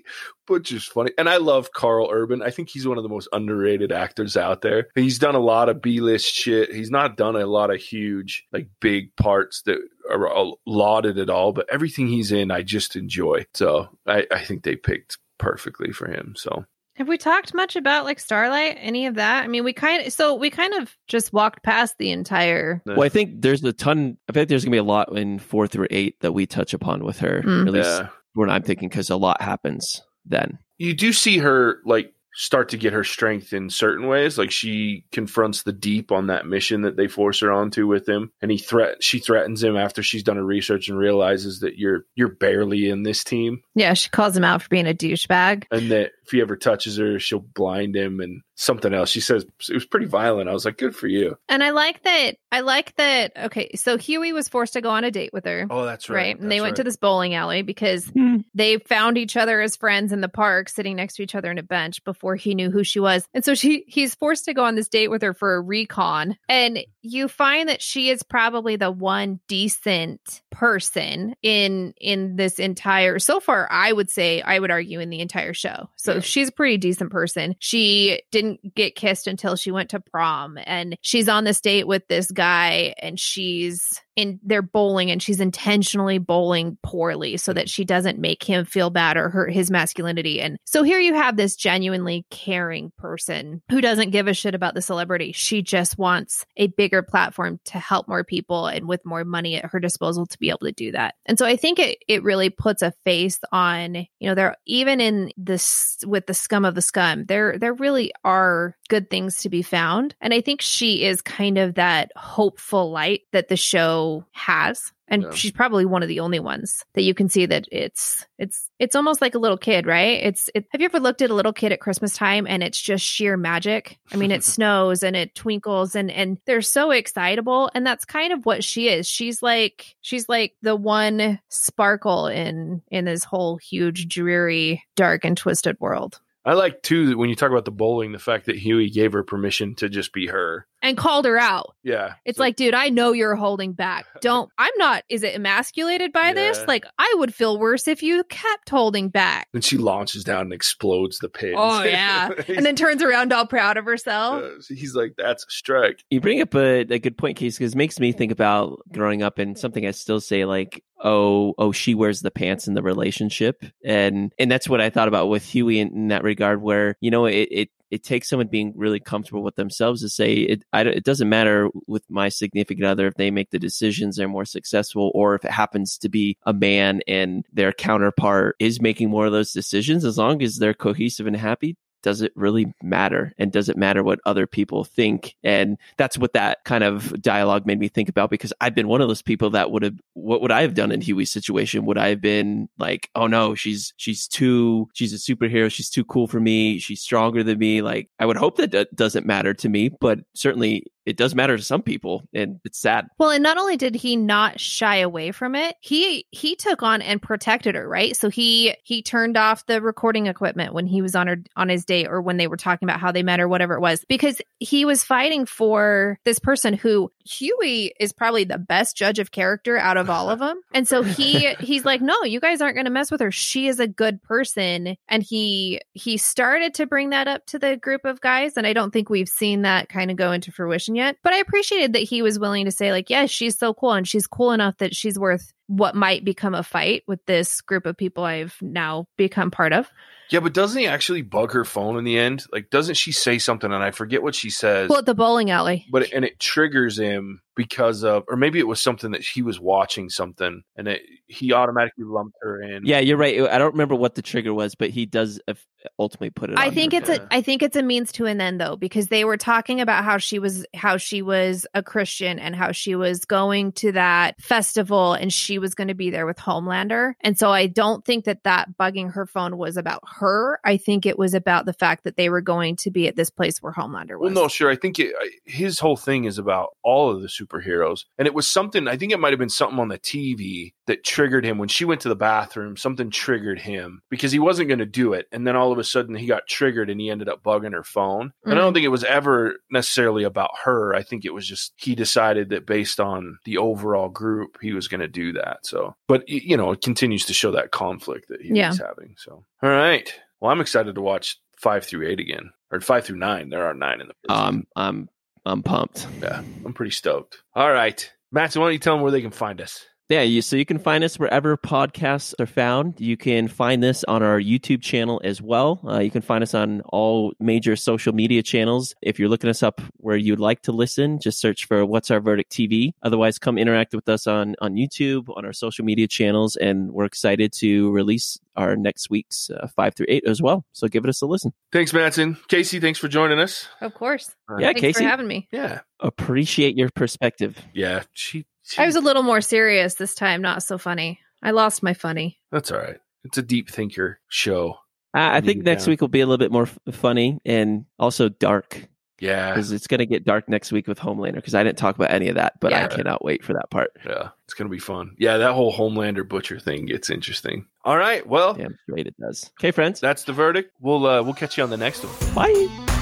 which 0.48 0.72
is 0.72 0.86
funny. 0.86 1.12
And 1.18 1.30
I 1.30 1.38
love 1.38 1.72
Karl 1.72 2.10
Urban. 2.12 2.42
I 2.42 2.50
think 2.50 2.70
he's 2.70 2.88
one 2.88 2.98
of 2.98 3.04
the 3.04 3.10
most 3.10 3.30
underrated 3.32 3.92
actors 3.92 4.36
out 4.36 4.62
there. 4.62 4.88
He's 4.96 5.20
done 5.20 5.36
a 5.36 5.40
lot 5.40 5.70
of 5.70 5.82
B 5.82 6.02
list 6.02 6.34
shit. 6.34 6.74
He's 6.74 6.92
not 6.92 7.16
done 7.16 7.36
a 7.36 7.46
lot 7.46 7.74
of 7.74 7.80
huge, 7.80 8.46
like 8.52 8.70
big 8.82 9.16
parts 9.16 9.62
that 9.64 9.80
are 10.10 10.30
lauded 10.66 11.18
at 11.18 11.30
all, 11.30 11.54
but 11.54 11.68
everything 11.72 12.08
he's 12.08 12.32
in, 12.32 12.52
I 12.52 12.64
just 12.64 12.96
enjoy. 12.96 13.46
So 13.54 13.88
I, 14.06 14.26
I 14.32 14.44
think 14.44 14.64
they 14.64 14.76
picked 14.76 15.18
perfectly 15.38 15.92
for 15.92 16.08
him. 16.10 16.34
So 16.36 16.66
Have 16.98 17.08
we 17.08 17.18
talked 17.18 17.54
much 17.54 17.76
about 17.76 18.06
like 18.06 18.20
Starlight? 18.20 18.78
Any 18.80 19.06
of 19.06 19.16
that? 19.16 19.44
I 19.44 19.48
mean, 19.48 19.64
we 19.64 19.72
kind 19.72 20.06
of 20.06 20.12
so 20.12 20.34
we 20.34 20.50
kind 20.50 20.74
of 20.74 20.96
just 21.08 21.32
walked 21.32 21.64
past 21.64 21.96
the 22.00 22.12
entire. 22.12 22.82
Well, 22.86 23.04
I 23.04 23.10
think 23.10 23.42
there's 23.42 23.64
a 23.64 23.72
ton. 23.72 24.18
I 24.28 24.34
think 24.34 24.50
there's 24.50 24.66
gonna 24.66 24.74
be 24.74 24.80
a 24.80 24.84
lot 24.84 25.16
in 25.16 25.38
four 25.38 25.68
through 25.68 25.88
eight 25.92 26.20
that 26.22 26.32
we 26.32 26.48
touch 26.48 26.74
upon 26.74 27.04
with 27.04 27.20
her. 27.20 27.44
Mm. 27.46 27.68
At 27.68 27.74
least 27.74 27.90
yeah. 27.90 28.08
what 28.34 28.50
I'm 28.50 28.64
thinking, 28.64 28.90
because 28.90 29.12
a 29.12 29.16
lot 29.16 29.42
happens 29.42 30.02
then. 30.26 30.58
You 30.80 30.96
do 30.96 31.14
see 31.14 31.38
her 31.38 31.82
like 31.86 32.14
start 32.40 32.70
to 32.70 32.78
get 32.78 32.94
her 32.94 33.04
strength 33.04 33.52
in 33.52 33.68
certain 33.68 34.06
ways. 34.08 34.38
Like 34.38 34.52
she 34.52 35.04
confronts 35.12 35.64
the 35.64 35.74
deep 35.74 36.12
on 36.12 36.28
that 36.28 36.46
mission 36.46 36.84
that 36.84 36.96
they 36.96 37.08
force 37.08 37.40
her 37.40 37.52
onto 37.52 37.88
with 37.88 38.08
him, 38.08 38.32
and 38.42 38.52
he 38.52 38.58
threat 38.60 39.04
she 39.04 39.18
threatens 39.18 39.64
him 39.64 39.76
after 39.76 40.04
she's 40.04 40.22
done 40.24 40.38
her 40.38 40.44
research 40.46 40.88
and 40.88 40.98
realizes 40.98 41.62
that 41.62 41.78
you're 41.78 42.06
you're 42.16 42.28
barely 42.30 42.90
in 42.90 43.02
this 43.04 43.24
team, 43.24 43.62
Yeah, 43.76 43.94
she 43.96 44.10
calls 44.10 44.38
him 44.38 44.44
out 44.44 44.62
for 44.62 44.70
being 44.70 44.88
a 44.88 44.94
douchebag. 44.94 45.66
and 45.72 45.90
that 45.92 46.12
if 46.24 46.32
he 46.32 46.42
ever 46.42 46.56
touches 46.58 46.98
her, 46.98 47.20
she'll 47.20 47.40
blind 47.40 47.96
him 47.96 48.20
and 48.20 48.42
something 48.56 48.94
else. 48.94 49.10
She 49.10 49.22
says 49.22 49.46
it 49.70 49.74
was 49.74 49.86
pretty 49.86 50.08
violent. 50.08 50.50
I 50.50 50.54
was 50.54 50.66
like, 50.66 50.78
good 50.78 50.96
for 50.96 51.08
you. 51.08 51.38
And 51.48 51.64
I 51.64 51.70
like 51.70 52.04
that. 52.04 52.36
I 52.52 52.62
like 52.62 52.96
that. 52.98 53.32
Okay, 53.46 53.70
so 53.76 53.98
Hughie 53.98 54.34
was 54.34 54.50
forced 54.50 54.74
to 54.74 54.82
go 54.82 54.90
on 54.90 55.04
a 55.06 55.12
date 55.12 55.32
with 55.32 55.46
her. 55.46 55.68
Oh, 55.70 55.86
that's 55.86 56.10
Right. 56.10 56.38
And 56.38 56.52
they 56.52 56.56
That's 56.58 56.64
went 56.64 56.76
to 56.78 56.84
this 56.84 56.98
bowling 56.98 57.34
alley 57.34 57.62
because 57.62 58.06
Hmm. 58.08 58.38
they 58.54 58.78
found 58.80 59.18
each 59.18 59.38
other 59.38 59.62
as 59.62 59.76
friends 59.78 60.12
in 60.12 60.20
the 60.22 60.28
park, 60.28 60.70
sitting 60.70 60.96
next 60.98 61.16
to 61.16 61.24
each 61.24 61.36
other 61.36 61.50
in 61.52 61.58
a 61.60 61.64
bench 61.64 62.04
before 62.04 62.27
he 62.36 62.56
knew 62.56 62.70
who 62.72 62.84
she 62.84 63.00
was. 63.00 63.28
And 63.34 63.44
so 63.46 63.56
she 63.56 63.84
he's 63.88 64.16
forced 64.16 64.46
to 64.46 64.54
go 64.54 64.64
on 64.66 64.76
this 64.76 64.90
date 64.90 65.10
with 65.10 65.22
her 65.22 65.34
for 65.34 65.56
a 65.56 65.62
recon. 65.62 66.38
And 66.50 66.80
you 67.02 67.28
find 67.28 67.70
that 67.70 67.82
she 67.82 68.10
is 68.10 68.24
probably 68.24 68.76
the 68.76 68.92
one 68.92 69.40
decent 69.48 70.42
person 70.52 71.36
in 71.42 71.94
in 72.00 72.36
this 72.36 72.60
entire 72.60 73.20
so 73.20 73.40
far, 73.40 73.68
I 73.72 73.92
would 73.92 74.10
say, 74.10 74.42
I 74.42 74.60
would 74.60 74.72
argue 74.72 75.00
in 75.00 75.10
the 75.10 75.20
entire 75.22 75.54
show. 75.54 75.90
So 75.96 76.16
Yeah. 76.16 76.20
she's 76.22 76.50
a 76.50 76.52
pretty 76.54 76.78
decent 76.78 77.12
person. 77.12 77.56
She 77.60 78.22
didn't 78.32 78.76
get 78.76 78.96
kissed 78.96 79.28
until 79.28 79.56
she 79.56 79.72
went 79.72 79.92
to 79.92 80.00
prom 80.00 80.58
and 80.64 80.98
she's 81.02 81.30
on 81.30 81.44
this 81.44 81.62
date 81.62 81.88
with 81.88 82.08
this 82.08 82.30
guy 82.32 82.94
and 83.00 83.20
she's 83.20 84.02
in 84.18 84.40
they're 84.44 84.62
bowling 84.62 85.12
and 85.12 85.22
she's 85.22 85.40
intentionally 85.40 86.18
bowling 86.18 86.78
poorly 86.82 87.38
so 87.38 87.54
that 87.54 87.70
she 87.70 87.86
doesn't 87.86 88.20
make 88.20 88.44
him 88.44 88.66
feel 88.66 88.90
bad 88.90 89.16
or 89.16 89.30
hurt 89.30 89.54
his 89.54 89.72
masculinity. 89.72 90.42
And 90.42 90.58
so 90.66 90.84
here 90.84 91.00
you 91.00 91.14
have 91.14 91.38
this 91.38 91.56
genuinely 91.56 92.26
caring 92.32 92.92
person 92.98 93.62
who 93.70 93.80
doesn't 93.80 94.10
give 94.10 94.28
a 94.28 94.34
shit 94.34 94.56
about 94.56 94.74
the 94.74 94.82
celebrity. 94.82 95.32
She 95.32 95.62
just 95.62 96.00
wants 96.00 96.46
a 96.58 96.68
bigger 96.68 97.04
platform 97.04 97.60
to 97.66 97.78
help 97.78 98.08
more 98.08 98.24
people 98.24 98.66
and 98.66 98.88
with 98.88 99.06
more 99.06 99.24
money 99.24 99.56
at 99.56 99.66
her 99.66 99.80
disposal 99.80 100.26
to 100.26 100.40
be 100.40 100.50
able 100.50 100.60
to 100.60 100.72
do 100.72 100.92
that. 100.92 101.14
And 101.28 101.38
so 101.38 101.46
i 101.46 101.56
think 101.56 101.78
it 101.78 102.00
it 102.08 102.24
really 102.24 102.50
puts 102.50 102.82
a 102.82 102.94
face 103.06 103.40
on 103.52 103.96
you 103.96 104.28
know 104.28 104.34
there 104.34 104.56
even 104.66 105.00
in 105.00 105.32
this 105.38 105.98
with 106.06 106.26
the 106.26 106.34
scum 106.34 106.66
of 106.66 106.74
the 106.74 106.82
scum 106.82 107.26
there 107.26 107.58
there 107.60 107.74
really 107.74 108.12
are 108.24 108.76
good 108.90 109.10
things 109.10 109.38
to 109.38 109.50
be 109.50 109.62
found. 109.62 110.16
And 110.22 110.34
i 110.34 110.42
think 110.42 110.62
she 110.62 111.04
is 111.04 111.22
kind 111.22 111.60
of 111.60 111.76
that 111.76 112.12
hopeful 112.16 112.90
light 112.92 113.22
that 113.32 113.50
the 113.50 113.58
show 113.58 114.07
has 114.32 114.92
and 115.10 115.24
Yeah. 115.24 115.32
she's 115.32 115.52
probably 115.52 115.86
one 115.86 116.04
of 116.04 116.10
the 116.10 116.20
only 116.20 116.40
ones 116.40 116.84
that 116.94 117.04
you 117.04 117.14
can 117.14 117.30
see 117.30 117.46
that 117.46 117.66
it's 117.72 118.26
it's 118.38 118.70
it's 118.78 118.96
almost 118.96 119.22
like 119.22 119.36
a 119.36 119.40
little 119.40 119.58
kid 119.58 119.86
right 119.86 120.24
it's 120.24 120.50
it, 120.54 120.66
have 120.72 120.82
you 120.82 120.86
ever 120.86 121.00
looked 121.00 121.22
at 121.22 121.30
a 121.30 121.34
little 121.34 121.54
kid 121.54 121.72
at 121.72 121.80
christmas 121.80 122.16
time 122.16 122.46
and 122.48 122.62
it's 122.64 122.80
just 122.80 123.04
sheer 123.06 123.38
magic 123.38 123.98
i 124.12 124.16
mean 124.18 124.32
it 124.32 124.44
snows 124.54 125.04
and 125.04 125.16
it 125.16 125.34
twinkles 125.36 125.96
and 125.96 126.12
and 126.12 126.38
they're 126.46 126.62
so 126.62 126.92
excitable 126.92 127.70
and 127.74 127.86
that's 127.88 128.06
kind 128.06 128.34
of 128.34 128.46
what 128.46 128.64
she 128.64 128.90
is 128.90 129.08
she's 129.08 129.42
like 129.42 129.96
she's 130.02 130.28
like 130.28 130.54
the 130.62 130.76
one 130.76 131.40
sparkle 131.50 132.28
in 132.28 132.82
in 132.90 133.06
this 133.06 133.24
whole 133.24 133.58
huge 133.58 134.08
dreary 134.08 134.84
dark 134.96 135.24
and 135.26 135.38
twisted 135.38 135.78
world 135.80 136.20
I 136.46 136.54
like 136.54 136.82
too 136.82 137.08
that 137.08 137.18
when 137.18 137.30
you 137.30 137.36
talk 137.36 137.52
about 137.52 137.66
the 137.66 137.72
bowling, 137.72 138.14
the 138.14 138.20
fact 138.20 138.46
that 138.46 138.56
Hughie 138.56 138.90
gave 138.90 139.12
her 139.12 139.22
permission 139.24 139.76
to 139.76 139.90
just 139.90 140.14
be 140.14 140.28
her. 140.28 140.66
And 140.82 140.96
called 140.96 141.26
her 141.26 141.38
out 141.40 141.76
Yeah, 141.84 142.14
It's 142.24 142.38
So- 142.38 142.44
like, 142.44 142.56
dude, 142.56 142.74
I 142.76 142.90
know 142.90 143.12
you're 143.12 143.36
holding 143.36 143.74
back. 143.74 144.06
Don't, 144.22 144.50
I'm 144.58 144.72
not, 144.78 145.04
is 145.10 145.24
it 145.24 145.36
emasculated 145.36 146.14
by 146.14 146.34
this? 146.34 146.64
Like, 146.68 146.86
I 147.00 147.14
would 147.18 147.34
feel 147.34 147.58
worse 147.58 147.88
if 147.88 148.04
you 148.04 148.24
kept 148.26 148.70
holding 148.70 149.10
back. 149.10 149.48
And 149.54 149.64
she 149.64 149.78
launches 149.78 150.24
down 150.24 150.42
and 150.42 150.54
explodes 150.54 151.18
the 151.20 151.30
pin. 151.30 151.56
Oh, 151.58 151.84
yeah. 151.84 152.30
And 152.48 152.66
then 152.66 152.76
turns 152.76 153.02
around 153.04 153.34
all 153.34 153.48
proud 153.48 153.78
of 153.78 153.86
herself. 153.86 154.44
Uh, 154.44 154.50
he's 154.70 154.96
like, 154.96 155.14
"That's 155.18 155.44
a 155.44 155.50
strike." 155.50 156.04
You 156.10 156.22
bring 156.22 156.42
up 156.42 156.56
a, 156.56 156.80
a 156.82 157.00
good 157.00 157.18
point, 157.18 157.38
Case, 157.38 157.58
because 157.58 157.74
it 157.74 157.78
makes 157.78 158.00
me 158.00 158.12
think 158.12 158.32
about 158.32 158.80
growing 158.92 159.22
up 159.24 159.38
and 159.40 159.58
something 159.58 159.86
I 159.86 159.92
still 159.92 160.20
say 160.20 160.46
like, 160.46 160.84
oh, 161.04 161.54
oh, 161.58 161.72
she 161.72 161.94
wears 161.96 162.22
the 162.22 162.32
pants 162.32 162.68
in 162.68 162.74
the 162.74 162.82
relationship, 162.84 163.64
and 163.84 164.34
and 164.40 164.50
that's 164.52 164.68
what 164.70 164.82
I 164.82 164.90
thought 164.90 165.08
about 165.08 165.28
with 165.30 165.44
Hughie 165.44 165.80
in, 165.80 165.90
in 165.90 166.08
that 166.10 166.24
regard, 166.24 166.62
where 166.62 166.96
you 167.02 167.12
know 167.12 167.26
it. 167.26 167.48
it 167.52 167.70
it 167.90 168.04
takes 168.04 168.30
someone 168.30 168.48
being 168.48 168.74
really 168.76 169.00
comfortable 169.00 169.44
with 169.44 169.56
themselves 169.56 170.02
to 170.02 170.10
say 170.10 170.34
it. 170.34 170.64
I, 170.74 170.82
it 170.82 171.04
doesn't 171.04 171.30
matter 171.30 171.70
with 171.88 172.04
my 172.10 172.30
significant 172.30 172.86
other 172.86 173.08
if 173.08 173.16
they 173.16 173.32
make 173.32 173.50
the 173.52 173.60
decisions 173.60 174.16
they're 174.16 174.28
more 174.28 174.46
successful, 174.46 175.12
or 175.14 175.36
if 175.36 175.46
it 175.46 175.52
happens 175.52 175.98
to 176.00 176.10
be 176.10 176.38
a 176.46 176.54
man 176.54 177.02
and 177.08 177.46
their 177.52 177.72
counterpart 177.72 178.56
is 178.60 178.82
making 178.82 179.10
more 179.10 179.26
of 179.26 179.32
those 179.32 179.52
decisions. 179.52 180.06
As 180.06 180.18
long 180.18 180.42
as 180.42 180.58
they're 180.58 180.74
cohesive 180.74 181.28
and 181.28 181.38
happy, 181.38 181.78
does 182.08 182.22
it 182.22 182.32
really 182.38 182.74
matter? 182.82 183.34
And 183.38 183.52
does 183.52 183.68
it 183.68 183.76
matter 183.76 184.02
what 184.02 184.22
other 184.26 184.48
people 184.48 184.86
think? 184.86 185.36
And 185.44 185.78
that's 185.98 186.18
what 186.18 186.32
that 186.32 186.60
kind 186.64 186.82
of 186.82 187.22
dialogue 187.22 187.66
made 187.66 187.80
me 187.80 187.90
think 187.90 188.08
about 188.08 188.30
because 188.30 188.54
i've 188.62 188.74
been 188.74 188.88
one 188.88 189.02
of 189.02 189.10
those 189.10 189.22
people 189.22 189.50
that 189.50 189.72
would 189.72 189.84
have 189.84 190.00
what 190.14 190.42
would 190.42 190.52
i 190.52 190.62
have 190.62 190.74
done 190.74 190.94
in 190.94 191.02
Hughie's 191.02 191.32
situation? 191.32 191.86
Would 191.86 191.98
i 191.98 192.08
have 192.08 192.22
been 192.22 192.70
like 192.80 193.10
oh 193.14 193.28
no 193.28 193.56
she's 193.56 193.94
she's 193.98 194.26
too 194.26 194.88
she's 194.94 195.12
a 195.12 195.18
superhero. 195.18 195.70
She's 195.70 195.90
too 195.90 196.06
cool 196.06 196.28
for 196.28 196.40
me. 196.40 196.80
She's 196.80 197.02
stronger 197.02 197.44
than 197.44 197.60
me. 197.60 197.82
Like 197.82 198.10
i 198.20 198.26
would 198.26 198.38
hope 198.38 198.56
that 198.56 198.72
that 198.72 198.96
doesn't 198.96 199.26
matter 199.26 199.54
to 199.56 199.68
me 199.68 199.90
but 200.00 200.20
certainly 200.34 200.86
it 201.08 201.16
does 201.16 201.34
matter 201.34 201.56
to 201.56 201.64
some 201.64 201.82
people 201.82 202.24
and 202.34 202.60
it's 202.66 202.78
sad. 202.78 203.08
Well, 203.18 203.30
and 203.30 203.42
not 203.42 203.58
only 203.58 203.78
did 203.78 203.96
he 203.96 204.18
not 204.18 204.60
shy 204.60 204.98
away 204.98 205.32
from 205.32 205.56
it, 205.56 205.78
he 205.80 206.28
he 206.32 206.58
took 206.58 206.84
on 206.84 207.02
and 207.02 207.22
protected 207.22 207.76
her, 207.76 207.88
right? 207.88 208.16
So 208.16 208.30
he 208.30 208.76
he 208.84 209.02
turned 209.02 209.38
off 209.38 209.66
the 209.68 209.82
recording 209.82 210.28
equipment 210.28 210.74
when 210.74 210.86
he 210.86 211.02
was 211.02 211.16
on 211.16 211.28
her 211.28 211.38
on 211.56 211.70
his 211.70 211.86
or 212.06 212.22
when 212.22 212.38
they 212.38 212.48
were 212.48 212.58
talking 212.58 212.88
about 212.88 213.00
how 213.00 213.12
they 213.12 213.24
met 213.24 213.40
or 213.40 213.48
whatever 213.48 213.76
it 213.76 213.82
was 213.82 214.04
because 214.08 214.42
he 214.60 214.86
was 214.86 215.04
fighting 215.04 215.46
for 215.46 216.20
this 216.26 216.40
person 216.40 216.74
who 216.74 217.12
Hughie 217.26 217.94
is 218.00 218.14
probably 218.14 218.44
the 218.44 218.58
best 218.58 218.96
judge 218.96 219.20
of 219.20 219.32
character 219.32 219.78
out 219.78 219.98
of 219.98 220.10
all 220.10 220.30
of 220.30 220.40
them. 220.40 220.62
And 220.74 220.88
so 220.88 221.04
he 221.04 221.54
he's 221.60 221.86
like, 221.86 222.02
"No, 222.02 222.24
you 222.24 222.40
guys 222.40 222.62
aren't 222.62 222.76
going 222.76 222.86
to 222.86 222.92
mess 222.92 223.12
with 223.12 223.22
her. 223.22 223.32
She 223.32 223.68
is 223.68 223.80
a 223.80 223.88
good 223.88 224.22
person." 224.22 224.96
And 225.08 225.24
he 225.24 225.82
he 225.94 226.18
started 226.18 226.74
to 226.76 226.86
bring 226.86 227.10
that 227.12 227.28
up 227.28 227.46
to 227.48 227.60
the 227.60 227.78
group 227.78 228.06
of 228.06 228.22
guys 228.22 228.58
and 228.58 228.68
I 228.68 228.74
don't 228.74 228.92
think 228.92 229.10
we've 229.10 229.30
seen 229.30 229.64
that 229.64 229.90
kind 229.90 230.12
of 230.12 230.18
go 230.18 230.32
into 230.32 230.52
fruition 230.52 230.96
yet. 230.96 231.18
But 231.24 231.34
I 231.34 231.38
appreciated 231.38 231.94
that 231.94 232.04
he 232.04 232.22
was 232.22 232.40
willing 232.40 232.66
to 232.66 232.72
say 232.72 232.92
like, 232.92 233.10
"Yes, 233.10 233.30
she's 233.30 233.58
so 233.58 233.74
cool 233.74 233.94
and 233.94 234.08
she's 234.08 234.28
cool 234.28 234.52
enough 234.52 234.78
that 234.78 234.96
she's 234.96 235.20
worth 235.20 235.54
what 235.68 235.96
might 235.96 236.26
become 236.26 236.56
a 236.56 236.64
fight 236.64 237.04
with 237.08 237.26
this 237.26 237.62
group 237.62 237.86
of 237.86 237.96
people 237.96 238.24
I've 238.24 238.56
now 238.62 239.08
become 239.18 239.52
part 239.52 239.74
of." 239.74 239.90
Yeah, 240.30 240.42
but 240.42 240.54
doesn't 240.54 240.80
he 240.80 240.88
actually 240.88 241.22
bug 241.22 241.54
her 241.54 241.64
phone 241.64 241.98
in 241.98 242.04
the 242.04 242.20
end? 242.20 242.44
Like, 242.52 242.70
doesn't 242.70 242.96
she 242.96 243.12
say 243.12 243.38
something 243.38 243.72
and 243.72 243.84
I 243.84 243.92
forget 243.92 244.22
what 244.22 244.36
she 244.36 244.50
says? 244.50 244.90
Well, 244.90 245.00
at 245.00 245.06
the 245.06 245.16
bowling 245.16 245.52
alley. 245.52 245.86
but 245.90 246.12
and 246.12 246.26
it 246.26 246.40
triggers 246.40 247.00
him 247.00 247.42
because 247.58 248.04
of, 248.04 248.24
or 248.30 248.38
maybe 248.38 248.60
it 248.60 248.68
was 248.68 248.82
something 248.82 249.12
that 249.12 249.22
he 249.22 249.42
was 249.42 249.60
watching 249.60 250.10
something 250.10 250.62
and 250.78 250.88
it, 250.88 251.02
he 251.28 251.52
automatically 251.52 252.06
lumped 252.06 252.38
her 252.42 252.62
in. 252.62 252.86
yeah 252.86 253.00
you're 253.00 253.18
right 253.18 253.42
i 253.50 253.58
don't 253.58 253.74
remember 253.74 253.96
what 253.96 254.16
the 254.16 254.22
trigger 254.22 254.54
was 254.54 254.76
but 254.76 254.90
he 254.92 255.06
does 255.06 255.42
uh, 255.50 255.54
ultimately 256.00 256.30
put 256.30 256.50
it 256.50 256.58
I 256.58 256.68
on 256.68 256.74
think 256.74 256.94
her. 256.94 257.00
it's 257.00 257.10
Yeah. 257.10 257.16
a 257.32 257.36
I 257.38 257.42
think 257.42 257.62
it's 257.64 257.76
a 257.76 257.84
means 257.84 258.12
to 258.14 258.26
an 258.26 258.40
end 258.42 258.60
though 258.62 258.76
because 258.76 259.08
they 259.08 259.26
were 259.26 259.38
talking 259.38 259.82
about 259.82 260.04
how 260.04 260.18
she 260.18 260.40
was 260.40 260.66
how 260.74 260.98
she 260.98 261.22
was 261.22 261.66
a 261.74 261.84
Christian 261.84 262.40
and 262.40 262.56
how 262.56 262.72
she 262.72 262.96
was 262.96 263.26
going 263.26 263.72
to 263.74 263.92
that 263.94 264.40
festival 264.42 265.14
and 265.14 265.32
she 265.34 265.60
was 265.60 265.76
going 265.76 265.88
to 265.88 265.94
be 265.94 266.10
there 266.10 266.26
with 266.26 266.38
Homelander 266.38 267.14
and 267.22 267.38
so 267.38 267.52
I 267.52 267.68
don't 267.68 268.06
think 268.06 268.26
that 268.26 268.44
that 268.44 268.70
bugging 268.80 269.12
her 269.14 269.26
phone 269.26 269.58
was 269.58 269.78
about 269.78 270.02
her 270.20 270.60
I 270.64 270.78
think 270.78 271.06
it 271.06 271.18
was 271.18 271.34
about 271.34 271.66
the 271.66 271.74
fact 271.74 272.04
that 272.04 272.18
they 272.18 272.30
were 272.30 272.42
going 272.42 272.76
to 272.78 272.92
be 272.92 273.08
at 273.08 273.16
this 273.16 273.30
place 273.30 273.62
where 273.62 273.74
Homelander 273.74 274.20
was. 274.20 274.34
Well, 274.34 274.44
no, 274.44 274.48
sure. 274.48 274.70
I 274.70 274.76
think 274.76 275.00
it, 275.00 275.14
his 275.46 275.80
whole 275.80 275.98
thing 275.98 276.26
is 276.26 276.38
about 276.38 276.76
all 276.84 277.10
of 277.10 277.22
the 277.22 277.30
superheroes, 277.48 278.06
and 278.18 278.28
it 278.28 278.34
was 278.34 278.48
something. 278.52 278.88
I 278.88 278.98
think 278.98 279.12
it 279.12 279.20
might 279.20 279.32
have 279.34 279.40
been 279.40 279.50
something 279.50 279.80
on 279.80 279.88
the 279.88 280.00
TV 280.00 280.74
that 280.88 281.04
triggered 281.04 281.46
him 281.46 281.58
when 281.58 281.70
she 281.70 281.86
went 281.86 282.02
to 282.02 282.10
the 282.10 282.16
bathroom. 282.16 282.78
Something 282.78 283.10
triggered 283.10 283.60
him 283.60 284.02
because 284.10 284.32
he 284.32 284.40
wasn't 284.40 284.68
going 284.70 284.80
to 284.80 284.86
do 284.86 285.14
it, 285.14 285.28
and 285.32 285.46
then 285.46 285.56
all 285.56 285.72
of 285.72 285.78
a 285.80 285.84
sudden 285.84 286.16
he 286.16 286.26
got 286.28 286.48
triggered 286.48 286.90
and 286.90 287.00
he 287.00 287.10
ended 287.10 287.30
up 287.30 287.44
bugging 287.44 287.74
her 287.74 287.84
phone. 287.84 288.32
And 288.44 288.54
I 288.54 288.58
don't 288.58 288.74
think 288.74 288.86
it 288.86 288.90
was 288.90 289.04
ever 289.04 289.56
necessarily 289.72 290.24
about 290.24 290.52
her. 290.64 290.94
I 290.96 291.04
think 291.04 291.26
it 291.26 291.34
was 291.34 291.48
just 291.48 291.74
he 291.78 291.96
decided 291.96 292.50
that 292.50 292.66
based 292.66 293.00
on 293.00 293.40
the 293.46 293.58
overall 293.58 294.10
group, 294.10 294.58
he 294.62 294.74
was 294.74 294.88
going 294.88 295.02
to 295.02 295.08
do 295.08 295.34
that. 295.34 295.60
So, 295.66 295.96
but 296.08 296.28
you 296.28 296.58
know, 296.58 296.72
it 296.72 296.82
continues 296.82 297.26
to 297.26 297.34
show 297.34 297.52
that 297.52 297.72
conflict 297.72 298.28
that 298.30 298.42
he 298.42 298.54
Yeah. 298.56 298.70
was 298.70 298.80
having. 298.80 299.16
So, 299.18 299.44
all 299.64 299.70
right. 299.70 300.12
Well, 300.40 300.52
I'm 300.52 300.62
excited 300.62 300.96
to 300.96 301.02
watch 301.02 301.38
five 301.58 301.86
through 301.86 302.08
eight 302.08 302.20
again, 302.20 302.52
or 302.72 302.80
five 302.80 303.06
through 303.06 303.18
nine. 303.18 303.50
There 303.50 303.66
are 303.66 303.74
nine 303.74 304.02
in 304.02 304.08
the 304.08 304.14
first 304.28 304.40
um 304.40 304.64
i'm 304.76 305.10
i'm 305.48 305.64
pumped 305.64 306.08
Yeah, 306.22 306.42
I'm 306.66 306.74
pretty 306.74 306.92
stoked. 306.92 307.42
All 307.56 307.72
right, 307.72 308.12
Matt, 308.32 308.56
why 308.56 308.66
don't 308.66 308.74
you 308.74 308.80
tell 308.80 308.96
them 308.96 309.02
where 309.04 309.12
they 309.12 309.22
can 309.22 309.32
find 309.32 309.62
us? 309.62 309.86
Yeah, 310.10 310.22
you, 310.22 310.42
so 310.42 310.56
you 310.56 310.66
can 310.66 310.80
find 310.80 311.04
us 311.04 311.20
wherever 311.20 311.58
podcasts 311.58 312.34
are 312.40 312.46
found. 312.46 313.02
You 313.02 313.18
can 313.18 313.50
find 313.50 313.84
this 313.84 314.06
on 314.06 314.24
our 314.24 314.40
YouTube 314.40 314.82
channel 314.82 315.20
as 315.24 315.42
well. 315.42 315.82
Uh, 315.86 316.00
you 316.00 316.10
can 316.10 316.22
find 316.22 316.44
us 316.44 316.54
on 316.54 316.80
all 316.82 317.34
major 317.42 317.76
social 317.76 318.14
media 318.14 318.42
channels. 318.42 318.96
If 319.02 319.20
you're 319.20 319.28
looking 319.28 319.50
us 319.50 319.64
up 319.64 319.82
where 319.98 320.16
you'd 320.16 320.40
like 320.40 320.62
to 320.62 320.72
listen, 320.72 321.20
just 321.20 321.42
search 321.42 321.66
for 321.66 321.86
What's 321.86 322.10
Our 322.10 322.22
Verdict 322.22 322.50
TV. 322.52 322.94
Otherwise, 323.04 323.38
come 323.38 323.58
interact 323.58 323.94
with 323.94 324.08
us 324.08 324.28
on, 324.28 324.56
on 324.62 324.76
YouTube, 324.76 325.26
on 325.36 325.44
our 325.46 325.52
social 325.52 325.84
media 325.84 326.08
channels, 326.08 326.56
and 326.56 326.92
we're 326.94 327.04
excited 327.06 327.52
to 327.58 327.92
release 327.92 328.40
our 328.56 328.78
next 328.78 329.10
week's 329.10 329.50
uh, 329.50 329.68
five 329.76 329.94
through 329.94 330.08
eight 330.10 330.24
as 330.26 330.42
well. 330.42 330.66
So 330.72 330.88
give 330.88 331.04
it 331.04 331.10
us 331.10 331.22
a 331.22 331.26
listen. 331.26 331.52
Thanks, 331.74 331.92
Matson. 331.94 332.38
Casey, 332.48 332.80
thanks 332.80 332.98
for 332.98 333.10
joining 333.10 333.40
us. 333.40 333.68
Of 333.82 333.94
course. 333.94 334.34
Yeah, 334.58 334.68
Thanks 334.68 334.82
Casey, 334.82 335.04
for 335.04 335.10
having 335.10 335.28
me. 335.28 335.50
Yeah. 335.52 335.82
appreciate 336.00 336.78
your 336.78 336.90
perspective. 336.96 337.58
Yeah. 337.74 338.04
She, 338.14 338.46
she 338.68 338.82
I 338.82 338.86
was 338.86 338.96
a 338.96 339.02
little 339.02 339.24
more 339.24 339.42
serious 339.42 339.96
this 339.96 340.14
time, 340.16 340.42
not 340.42 340.64
so 340.64 340.78
funny. 340.78 341.20
I 341.42 341.52
lost 341.52 341.84
my 341.84 341.94
funny. 341.94 342.40
That's 342.52 342.72
all 342.72 342.80
right. 342.80 342.98
It's 343.24 343.38
a 343.38 343.42
deep 343.44 343.70
thinker 343.70 344.20
show. 344.30 344.76
I, 345.14 345.38
I 345.38 345.42
think 345.42 345.64
next 345.64 345.86
down. 345.86 345.92
week 345.92 346.02
will 346.02 346.08
be 346.08 346.22
a 346.22 346.26
little 346.26 346.38
bit 346.38 346.52
more 346.52 346.64
f- 346.64 346.78
funny 346.92 347.40
and 347.46 347.86
also 348.00 348.30
dark 348.30 348.88
Yeah. 349.20 349.52
because 349.52 349.72
it's 349.72 349.88
going 349.88 350.00
to 350.00 350.06
get 350.06 350.26
dark 350.26 350.48
next 350.50 350.72
week 350.72 350.88
with 350.88 351.00
Homelander 351.00 351.36
because 351.36 351.56
I 351.56 351.64
didn't 351.64 351.78
talk 351.78 351.96
about 351.96 352.12
any 352.12 352.28
of 352.30 352.36
that, 352.36 352.60
but 352.60 352.74
I 352.74 352.88
cannot 352.88 353.24
wait 353.24 353.44
for 353.44 353.54
that 353.54 353.70
part. 353.70 353.92
Yeah. 354.06 354.30
It's 354.46 354.54
going 354.54 354.68
to 354.70 354.72
be 354.72 354.80
fun. 354.80 355.16
Yeah. 355.18 355.38
That 355.38 355.54
whole 355.54 355.74
Homelander 355.74 356.28
Butcher 356.28 356.60
thing 356.60 356.86
gets 356.86 357.10
interesting. 357.10 357.66
All 357.84 357.98
right. 357.98 358.26
Well, 358.26 358.54
Damn 358.54 358.78
straight 358.84 359.08
it 359.08 359.16
does. 359.20 359.50
Okay, 359.60 359.72
friends. 359.72 360.00
that's 360.00 360.24
the 360.24 360.34
verdict. 360.34 360.72
We'll, 360.82 361.06
uh, 361.06 361.22
we'll 361.24 361.34
catch 361.34 361.58
you 361.58 361.64
on 361.64 361.70
the 361.70 361.78
next 361.78 362.04
one. 362.04 362.34
Bye. 362.36 362.96